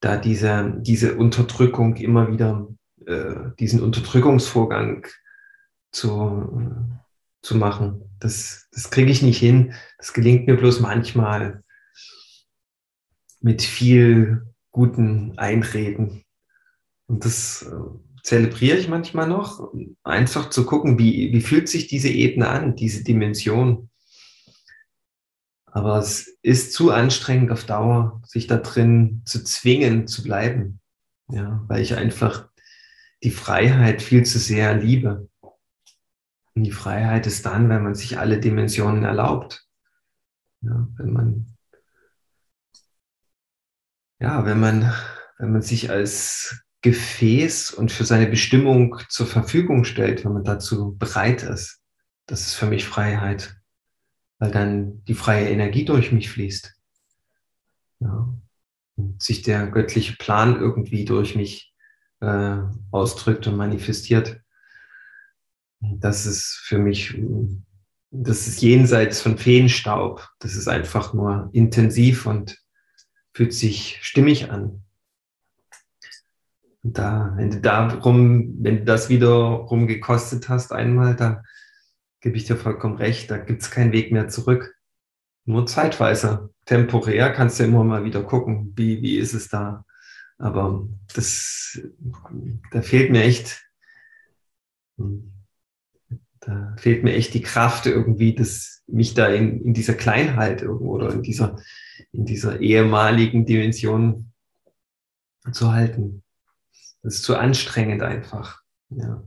da 0.00 0.16
diese, 0.16 0.74
diese 0.78 1.16
Unterdrückung 1.16 1.96
immer 1.96 2.30
wieder, 2.30 2.68
äh, 3.06 3.50
diesen 3.58 3.80
Unterdrückungsvorgang 3.82 5.06
zu, 5.92 6.74
zu 7.42 7.56
machen. 7.56 8.11
Das, 8.22 8.68
das 8.72 8.90
kriege 8.90 9.10
ich 9.10 9.22
nicht 9.22 9.38
hin. 9.38 9.74
Das 9.98 10.12
gelingt 10.12 10.46
mir 10.46 10.56
bloß 10.56 10.78
manchmal 10.78 11.64
mit 13.40 13.62
viel 13.62 14.46
guten 14.70 15.36
Einreden. 15.38 16.22
Und 17.08 17.24
das 17.24 17.62
äh, 17.62 18.22
zelebriere 18.22 18.78
ich 18.78 18.88
manchmal 18.88 19.28
noch, 19.28 19.72
einfach 20.04 20.50
zu 20.50 20.64
gucken, 20.64 21.00
wie, 21.00 21.32
wie 21.32 21.40
fühlt 21.40 21.68
sich 21.68 21.88
diese 21.88 22.10
Ebene 22.10 22.48
an, 22.48 22.76
diese 22.76 23.02
Dimension. 23.02 23.90
Aber 25.66 25.98
es 25.98 26.38
ist 26.42 26.74
zu 26.74 26.92
anstrengend 26.92 27.50
auf 27.50 27.64
Dauer, 27.64 28.22
sich 28.24 28.46
da 28.46 28.58
drin 28.58 29.22
zu 29.24 29.42
zwingen, 29.42 30.06
zu 30.06 30.22
bleiben. 30.22 30.78
Ja, 31.28 31.64
weil 31.66 31.82
ich 31.82 31.96
einfach 31.96 32.48
die 33.24 33.30
Freiheit 33.32 34.00
viel 34.00 34.24
zu 34.24 34.38
sehr 34.38 34.76
liebe. 34.76 35.28
Und 36.54 36.64
die 36.64 36.72
Freiheit 36.72 37.26
ist 37.26 37.46
dann, 37.46 37.68
wenn 37.68 37.82
man 37.82 37.94
sich 37.94 38.18
alle 38.18 38.38
Dimensionen 38.38 39.04
erlaubt. 39.04 39.66
Ja, 40.60 40.86
wenn 40.96 41.12
man, 41.12 41.46
ja, 44.20 44.44
wenn 44.44 44.60
man, 44.60 44.92
wenn 45.38 45.52
man 45.52 45.62
sich 45.62 45.90
als 45.90 46.62
Gefäß 46.82 47.70
und 47.70 47.92
für 47.92 48.04
seine 48.04 48.26
Bestimmung 48.26 48.98
zur 49.08 49.26
Verfügung 49.26 49.84
stellt, 49.84 50.24
wenn 50.24 50.32
man 50.32 50.44
dazu 50.44 50.96
bereit 50.96 51.42
ist. 51.44 51.80
Das 52.26 52.42
ist 52.42 52.54
für 52.54 52.66
mich 52.66 52.84
Freiheit, 52.84 53.56
weil 54.38 54.50
dann 54.50 55.04
die 55.04 55.14
freie 55.14 55.48
Energie 55.48 55.84
durch 55.84 56.12
mich 56.12 56.28
fließt. 56.30 56.74
Ja. 58.00 58.34
Und 58.96 59.22
sich 59.22 59.42
der 59.42 59.68
göttliche 59.68 60.16
Plan 60.16 60.56
irgendwie 60.56 61.04
durch 61.04 61.34
mich 61.34 61.72
äh, 62.20 62.58
ausdrückt 62.90 63.46
und 63.46 63.56
manifestiert. 63.56 64.41
Das 65.82 66.26
ist 66.26 66.60
für 66.64 66.78
mich, 66.78 67.20
das 68.10 68.46
ist 68.46 68.62
jenseits 68.62 69.20
von 69.20 69.36
Feenstaub. 69.36 70.28
Das 70.38 70.54
ist 70.54 70.68
einfach 70.68 71.12
nur 71.12 71.50
intensiv 71.52 72.26
und 72.26 72.58
fühlt 73.34 73.52
sich 73.52 73.98
stimmig 74.02 74.50
an. 74.50 74.84
Und 76.84 76.98
da, 76.98 77.32
wenn 77.36 77.50
du 77.50 77.60
darum, 77.60 78.56
wenn 78.62 78.78
du 78.78 78.84
das 78.84 79.08
wiederum 79.08 79.86
gekostet 79.86 80.48
hast 80.48 80.72
einmal, 80.72 81.14
da 81.16 81.42
gebe 82.20 82.36
ich 82.36 82.44
dir 82.44 82.56
vollkommen 82.56 82.96
recht, 82.96 83.30
da 83.30 83.36
gibt 83.36 83.62
es 83.62 83.70
keinen 83.70 83.92
Weg 83.92 84.12
mehr 84.12 84.28
zurück. 84.28 84.74
Nur 85.44 85.66
zeitweise. 85.66 86.50
Temporär 86.66 87.32
kannst 87.32 87.58
du 87.58 87.64
immer 87.64 87.82
mal 87.82 88.04
wieder 88.04 88.22
gucken, 88.22 88.72
wie, 88.76 89.02
wie 89.02 89.16
ist 89.18 89.34
es 89.34 89.48
da. 89.48 89.84
Aber 90.38 90.88
das, 91.14 91.80
da 92.70 92.82
fehlt 92.82 93.10
mir 93.10 93.22
echt, 93.22 93.64
da 96.44 96.74
fehlt 96.76 97.04
mir 97.04 97.14
echt 97.14 97.34
die 97.34 97.42
Kraft 97.42 97.86
irgendwie, 97.86 98.34
dass 98.34 98.82
mich 98.88 99.14
da 99.14 99.28
in, 99.28 99.64
in 99.64 99.74
dieser 99.74 99.94
Kleinheit 99.94 100.62
irgendwo 100.62 100.94
oder 100.94 101.12
in 101.12 101.22
dieser, 101.22 101.56
in 102.10 102.24
dieser 102.24 102.60
ehemaligen 102.60 103.46
Dimension 103.46 104.32
zu 105.52 105.72
halten. 105.72 106.24
Das 107.02 107.14
ist 107.14 107.22
zu 107.22 107.36
anstrengend 107.36 108.02
einfach. 108.02 108.62
Ja. 108.90 109.22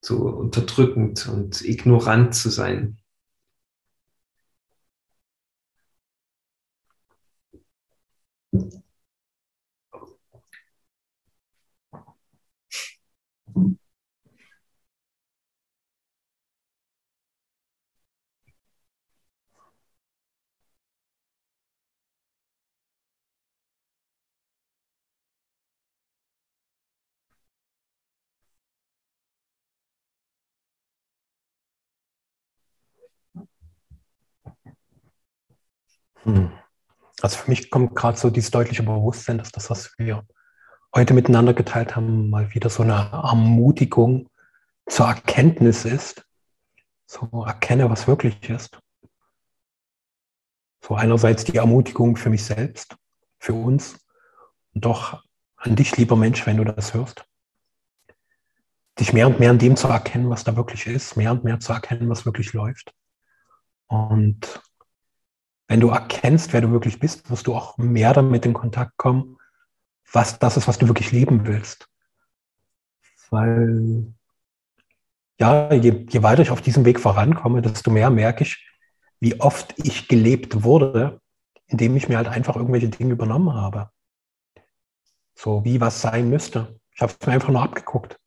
Zu 0.00 0.26
unterdrückend 0.26 1.28
und 1.28 1.62
ignorant 1.62 2.34
zu 2.34 2.48
sein. 2.48 2.98
Also 36.24 37.38
für 37.38 37.50
mich 37.50 37.70
kommt 37.70 37.94
gerade 37.94 38.18
so 38.18 38.30
dieses 38.30 38.50
deutliche 38.50 38.82
Bewusstsein, 38.82 39.38
dass 39.38 39.52
das, 39.52 39.70
was 39.70 39.96
wir 39.98 40.26
heute 40.94 41.14
miteinander 41.14 41.54
geteilt 41.54 41.96
haben, 41.96 42.30
mal 42.30 42.52
wieder 42.54 42.70
so 42.70 42.82
eine 42.82 43.10
Ermutigung 43.12 44.28
zur 44.86 45.06
Erkenntnis 45.06 45.84
ist. 45.84 46.24
So 47.06 47.44
erkenne, 47.44 47.90
was 47.90 48.06
wirklich 48.06 48.48
ist. 48.48 48.78
So 50.84 50.94
einerseits 50.94 51.44
die 51.44 51.56
Ermutigung 51.56 52.16
für 52.16 52.30
mich 52.30 52.44
selbst, 52.44 52.96
für 53.38 53.54
uns 53.54 53.98
und 54.74 54.84
doch 54.84 55.22
an 55.56 55.76
dich, 55.76 55.96
lieber 55.96 56.16
Mensch, 56.16 56.46
wenn 56.46 56.56
du 56.56 56.64
das 56.64 56.94
hörst. 56.94 57.24
Dich 58.98 59.12
mehr 59.12 59.28
und 59.28 59.38
mehr 59.38 59.50
an 59.50 59.58
dem 59.58 59.76
zu 59.76 59.88
erkennen, 59.88 60.28
was 60.28 60.44
da 60.44 60.56
wirklich 60.56 60.86
ist, 60.86 61.16
mehr 61.16 61.32
und 61.32 61.44
mehr 61.44 61.60
zu 61.60 61.72
erkennen, 61.72 62.08
was 62.08 62.26
wirklich 62.26 62.52
läuft. 62.52 62.92
Und 63.86 64.60
wenn 65.72 65.80
du 65.80 65.88
erkennst, 65.88 66.52
wer 66.52 66.60
du 66.60 66.70
wirklich 66.70 66.98
bist, 66.98 67.30
wirst 67.30 67.46
du 67.46 67.54
auch 67.54 67.78
mehr 67.78 68.12
damit 68.12 68.44
in 68.44 68.52
Kontakt 68.52 68.98
kommen, 68.98 69.38
was 70.12 70.38
das 70.38 70.58
ist, 70.58 70.68
was 70.68 70.76
du 70.76 70.86
wirklich 70.86 71.12
leben 71.12 71.46
willst. 71.46 71.88
Weil, 73.30 74.12
ja, 75.38 75.72
je, 75.72 76.04
je 76.10 76.22
weiter 76.22 76.42
ich 76.42 76.50
auf 76.50 76.60
diesem 76.60 76.84
Weg 76.84 77.00
vorankomme, 77.00 77.62
desto 77.62 77.90
mehr 77.90 78.10
merke 78.10 78.42
ich, 78.42 78.68
wie 79.18 79.40
oft 79.40 79.72
ich 79.78 80.08
gelebt 80.08 80.62
wurde, 80.62 81.22
indem 81.68 81.96
ich 81.96 82.06
mir 82.06 82.18
halt 82.18 82.28
einfach 82.28 82.56
irgendwelche 82.56 82.90
Dinge 82.90 83.14
übernommen 83.14 83.54
habe. 83.54 83.88
So 85.34 85.64
wie 85.64 85.80
was 85.80 86.02
sein 86.02 86.28
müsste. 86.28 86.78
Ich 86.94 87.00
habe 87.00 87.14
es 87.18 87.26
mir 87.26 87.32
einfach 87.32 87.48
nur 87.48 87.62
abgeguckt. 87.62 88.18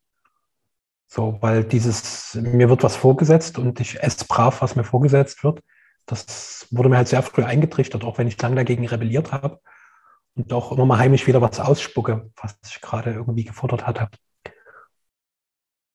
So, 1.06 1.38
weil 1.42 1.64
dieses, 1.64 2.34
mir 2.34 2.70
wird 2.70 2.82
was 2.82 2.96
vorgesetzt 2.96 3.60
und 3.60 3.80
ich 3.80 4.02
esse 4.02 4.26
brav, 4.26 4.64
was 4.64 4.76
mir 4.76 4.84
vorgesetzt 4.84 5.44
wird 5.44 5.62
das 6.06 6.68
wurde 6.72 6.90
mir 6.90 6.98
halt 6.98 7.08
sehr 7.08 7.24
früh 7.24 7.44
eingetrichtert, 7.44 8.04
auch 8.04 8.18
wenn 8.18 8.28
ich 8.28 8.42
lange 8.42 8.56
dagegen 8.56 8.88
rebelliert 8.88 9.32
habe 9.32 9.60
und 10.36 10.52
auch 10.54 10.72
immer 10.72 10.86
mal 10.86 11.00
heimlich 11.00 11.26
wieder 11.28 11.42
was 11.42 11.60
ausspucke, 11.60 12.32
was 12.42 12.58
ich 12.68 12.82
gerade 12.82 13.14
irgendwie 13.14 13.46
gefordert 13.46 13.88
hatte. 13.88 14.10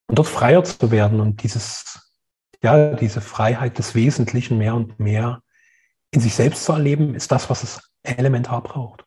Und 0.09 0.19
dort 0.19 0.29
freier 0.29 0.65
zu 0.65 0.91
werden 0.91 1.21
und 1.21 1.43
dieses, 1.43 2.13
ja, 2.63 2.95
diese 2.95 3.21
Freiheit 3.21 3.79
des 3.79 3.95
Wesentlichen 3.95 4.59
mehr 4.59 4.75
und 4.75 4.99
mehr 4.99 5.43
in 6.11 6.21
sich 6.21 6.35
selbst 6.35 6.65
zu 6.65 6.73
erleben, 6.73 7.15
ist 7.15 7.31
das, 7.31 7.49
was 7.49 7.63
es 7.63 7.93
elementar 8.03 8.63
braucht. 8.63 9.05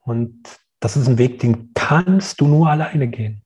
Und 0.00 0.42
das 0.80 0.96
ist 0.96 1.08
ein 1.08 1.18
Weg, 1.18 1.40
den 1.40 1.72
kannst 1.74 2.40
du 2.40 2.46
nur 2.46 2.68
alleine 2.68 3.08
gehen. 3.08 3.42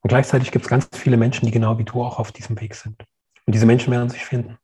Und 0.00 0.08
gleichzeitig 0.08 0.50
gibt 0.50 0.64
es 0.64 0.70
ganz 0.70 0.88
viele 0.94 1.16
Menschen, 1.16 1.46
die 1.46 1.52
genau 1.52 1.78
wie 1.78 1.84
du 1.84 2.02
auch 2.02 2.18
auf 2.18 2.32
diesem 2.32 2.60
Weg 2.60 2.74
sind. 2.74 3.04
Und 3.46 3.54
diese 3.54 3.66
Menschen 3.66 3.90
werden 3.90 4.08
sich 4.08 4.24
finden. 4.24 4.58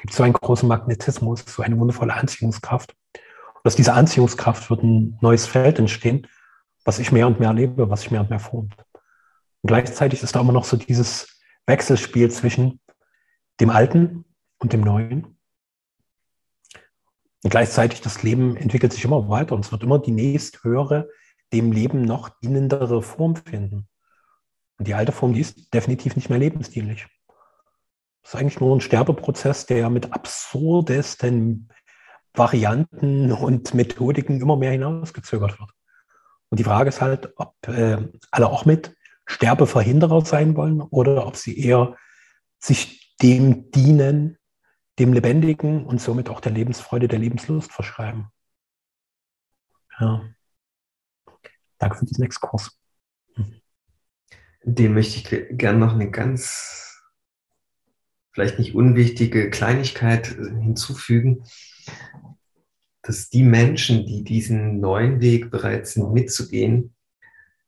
Da 0.00 0.02
gibt 0.04 0.12
es 0.12 0.16
so 0.16 0.22
einen 0.22 0.32
großen 0.32 0.66
Magnetismus, 0.66 1.44
so 1.46 1.60
eine 1.60 1.78
wundervolle 1.78 2.14
Anziehungskraft. 2.14 2.96
Und 3.12 3.66
aus 3.66 3.76
dieser 3.76 3.96
Anziehungskraft 3.96 4.70
wird 4.70 4.82
ein 4.82 5.18
neues 5.20 5.46
Feld 5.46 5.78
entstehen, 5.78 6.26
was 6.86 6.98
ich 6.98 7.12
mehr 7.12 7.26
und 7.26 7.38
mehr 7.38 7.50
erlebe, 7.50 7.90
was 7.90 8.00
sich 8.00 8.10
mehr 8.10 8.22
und 8.22 8.30
mehr 8.30 8.38
formt. 8.38 8.74
Und 9.60 9.68
gleichzeitig 9.68 10.22
ist 10.22 10.34
da 10.34 10.40
immer 10.40 10.54
noch 10.54 10.64
so 10.64 10.78
dieses 10.78 11.38
Wechselspiel 11.66 12.30
zwischen 12.30 12.80
dem 13.60 13.68
Alten 13.68 14.24
und 14.58 14.72
dem 14.72 14.80
Neuen. 14.80 15.36
Und 17.42 17.50
gleichzeitig 17.50 18.00
das 18.00 18.22
Leben 18.22 18.56
entwickelt 18.56 18.94
sich 18.94 19.04
immer 19.04 19.28
weiter 19.28 19.54
und 19.54 19.66
es 19.66 19.72
wird 19.72 19.82
immer 19.82 19.98
die 19.98 20.12
nächsthöhere, 20.12 21.10
dem 21.52 21.72
Leben 21.72 22.00
noch 22.00 22.30
dienendere 22.40 23.02
Form 23.02 23.36
finden. 23.36 23.86
Und 24.78 24.88
die 24.88 24.94
alte 24.94 25.12
Form, 25.12 25.34
die 25.34 25.40
ist 25.40 25.74
definitiv 25.74 26.16
nicht 26.16 26.30
mehr 26.30 26.38
lebensdienlich. 26.38 27.06
Das 28.22 28.34
ist 28.34 28.40
eigentlich 28.40 28.60
nur 28.60 28.76
ein 28.76 28.80
Sterbeprozess, 28.80 29.66
der 29.66 29.90
mit 29.90 30.12
absurdesten 30.12 31.68
Varianten 32.34 33.32
und 33.32 33.74
Methodiken 33.74 34.40
immer 34.40 34.56
mehr 34.56 34.72
hinausgezögert 34.72 35.58
wird. 35.58 35.70
Und 36.48 36.58
die 36.58 36.64
Frage 36.64 36.88
ist 36.88 37.00
halt, 37.00 37.32
ob 37.36 37.56
äh, 37.68 38.08
alle 38.30 38.48
auch 38.48 38.64
mit 38.64 38.94
Sterbeverhinderer 39.26 40.24
sein 40.24 40.56
wollen 40.56 40.80
oder 40.80 41.26
ob 41.26 41.36
sie 41.36 41.58
eher 41.58 41.96
sich 42.58 43.16
dem 43.22 43.70
dienen, 43.70 44.38
dem 44.98 45.12
Lebendigen 45.12 45.86
und 45.86 46.00
somit 46.00 46.28
auch 46.28 46.40
der 46.40 46.52
Lebensfreude, 46.52 47.08
der 47.08 47.18
Lebenslust 47.18 47.72
verschreiben. 47.72 48.30
Ja. 49.98 50.22
Danke 51.78 51.98
für 51.98 52.06
diesen 52.06 52.24
Exkurs. 52.24 52.76
Dem 54.62 54.94
möchte 54.94 55.36
ich 55.36 55.58
gerne 55.58 55.78
noch 55.78 55.94
eine 55.94 56.10
ganz, 56.10 56.89
vielleicht 58.32 58.58
nicht 58.58 58.74
unwichtige 58.74 59.50
Kleinigkeit 59.50 60.26
hinzufügen, 60.26 61.44
dass 63.02 63.30
die 63.30 63.42
Menschen, 63.42 64.06
die 64.06 64.24
diesen 64.24 64.80
neuen 64.80 65.20
Weg 65.20 65.50
bereit 65.50 65.86
sind 65.86 66.12
mitzugehen, 66.12 66.94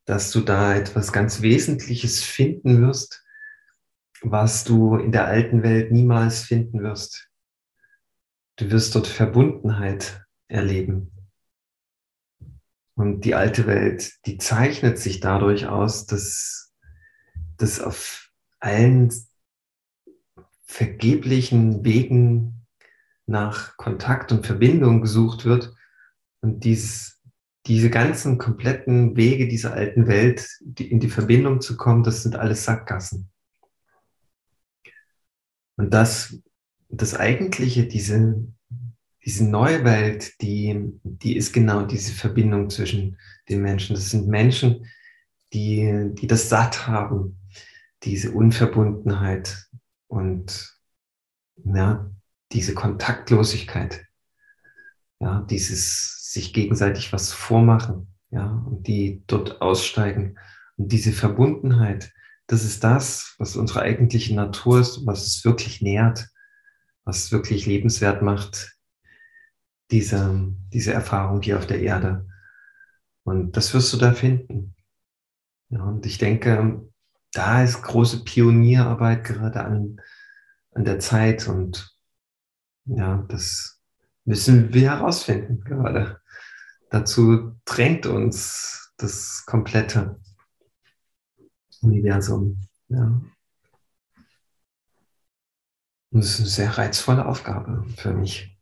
dass 0.05 0.31
du 0.31 0.41
da 0.41 0.75
etwas 0.75 1.13
ganz 1.13 1.43
Wesentliches 1.43 2.23
finden 2.23 2.83
wirst, 2.83 3.25
was 4.21 4.65
du 4.65 4.97
in 4.97 5.13
der 5.13 5.27
alten 5.27 5.63
Welt 5.63 5.91
niemals 5.91 6.43
finden 6.43 6.83
wirst. 6.83 7.29
Du 8.57 8.71
wirst 8.71 8.95
dort 8.95 9.07
Verbundenheit 9.07 10.25
erleben. 10.49 11.11
Und 12.95 13.25
die 13.25 13.35
alte 13.35 13.67
Welt, 13.67 14.13
die 14.27 14.39
zeichnet 14.39 14.99
sich 14.99 15.21
dadurch 15.21 15.67
aus, 15.67 16.07
dass, 16.07 16.73
dass 17.57 17.81
auf 17.81 18.31
allen 18.61 19.11
vergeblichen 20.73 21.85
Wegen 21.85 22.65
nach 23.27 23.77
Kontakt 23.77 24.33
und 24.33 24.47
Verbindung 24.47 25.03
gesucht 25.03 25.45
wird 25.45 25.75
und 26.41 26.65
dies, 26.65 27.21
diese 27.67 27.91
ganzen 27.91 28.39
kompletten 28.39 29.15
Wege 29.15 29.49
dieser 29.49 29.75
alten 29.75 30.07
Welt, 30.07 30.49
die 30.63 30.91
in 30.91 30.99
die 30.99 31.11
Verbindung 31.11 31.61
zu 31.61 31.77
kommen, 31.77 32.03
das 32.03 32.23
sind 32.23 32.37
alles 32.37 32.65
Sackgassen. 32.65 33.29
Und 35.77 35.93
das, 35.93 36.39
das 36.89 37.15
Eigentliche, 37.15 37.87
diese, 37.87 38.43
diese 39.25 39.45
neue 39.45 39.85
Welt, 39.85 40.41
die, 40.41 40.91
die 41.03 41.37
ist 41.37 41.53
genau 41.53 41.85
diese 41.85 42.15
Verbindung 42.15 42.71
zwischen 42.71 43.19
den 43.49 43.61
Menschen. 43.61 43.95
Das 43.95 44.09
sind 44.09 44.27
Menschen, 44.27 44.87
die, 45.53 46.11
die 46.15 46.27
das 46.27 46.49
satt 46.49 46.87
haben, 46.87 47.39
diese 48.05 48.33
Unverbundenheit 48.33 49.69
und 50.13 50.79
ja, 51.65 52.11
diese 52.53 52.75
Kontaktlosigkeit, 52.75 54.05
ja, 55.21 55.41
dieses 55.49 56.31
sich 56.33 56.53
gegenseitig 56.53 57.15
was 57.15 57.33
vormachen, 57.33 58.15
ja, 58.31 58.47
und 58.67 58.87
die 58.87 59.23
dort 59.27 59.63
aussteigen. 59.63 60.39
Und 60.77 60.93
diese 60.93 61.13
Verbundenheit, 61.13 62.13
das 62.47 62.63
ist 62.63 62.85
das, 62.85 63.35
was 63.39 63.57
unsere 63.57 63.81
eigentliche 63.81 64.35
Natur 64.35 64.81
ist, 64.81 65.07
was 65.07 65.27
es 65.27 65.47
wirklich 65.47 65.81
nährt, 65.81 66.29
was 67.05 67.25
es 67.25 67.33
wirklich 67.33 67.65
lebenswert 67.65 68.21
macht, 68.21 68.77
diese, 69.91 70.55
diese 70.75 70.93
Erfahrung 70.93 71.41
hier 71.41 71.57
auf 71.57 71.67
der 71.67 71.81
Erde. 71.81 72.29
Und 73.25 73.57
das 73.57 73.73
wirst 73.73 73.91
du 73.95 73.97
da 73.97 74.13
finden. 74.13 74.75
Ja, 75.71 75.85
und 75.85 76.05
ich 76.05 76.19
denke, 76.19 76.87
da 77.33 77.63
ist 77.63 77.83
große 77.83 78.25
Pionierarbeit 78.25 79.25
gerade 79.25 79.65
an, 79.65 80.01
an 80.73 80.85
der 80.85 80.99
Zeit 80.99 81.49
und 81.49 81.97
ja, 82.85 83.25
das 83.29 83.81
müssen 84.25 84.73
wir 84.73 84.91
herausfinden 84.93 85.63
gerade. 85.65 86.21
Dazu 86.91 87.57
drängt 87.65 88.07
uns 88.07 88.93
das 88.99 89.45
komplette 89.47 90.21
Universum. 91.81 92.61
Ja. 92.89 93.23
Und 96.11 96.21
das 96.21 96.35
ist 96.35 96.41
eine 96.41 96.49
sehr 96.49 96.79
reizvolle 96.79 97.27
Aufgabe 97.27 97.87
für 97.97 98.13
mich. 98.13 98.59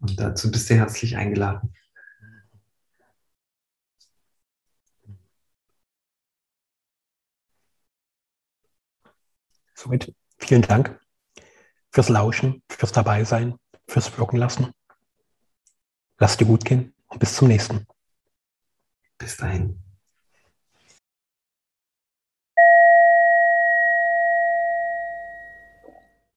Und 0.00 0.18
dazu 0.18 0.50
bist 0.50 0.70
du 0.70 0.74
herzlich 0.74 1.16
eingeladen. 1.16 1.74
Somit 9.78 10.12
vielen 10.38 10.62
Dank 10.62 10.98
fürs 11.92 12.08
Lauschen, 12.08 12.64
fürs 12.68 12.90
Dabeisein, 12.90 13.54
fürs 13.86 14.18
Wirken 14.18 14.36
lassen. 14.36 14.72
Lass 16.18 16.36
dir 16.36 16.46
gut 16.46 16.64
gehen 16.64 16.94
und 17.06 17.20
bis 17.20 17.36
zum 17.36 17.46
nächsten. 17.46 17.86
Bis 19.18 19.36
dahin. 19.36 19.80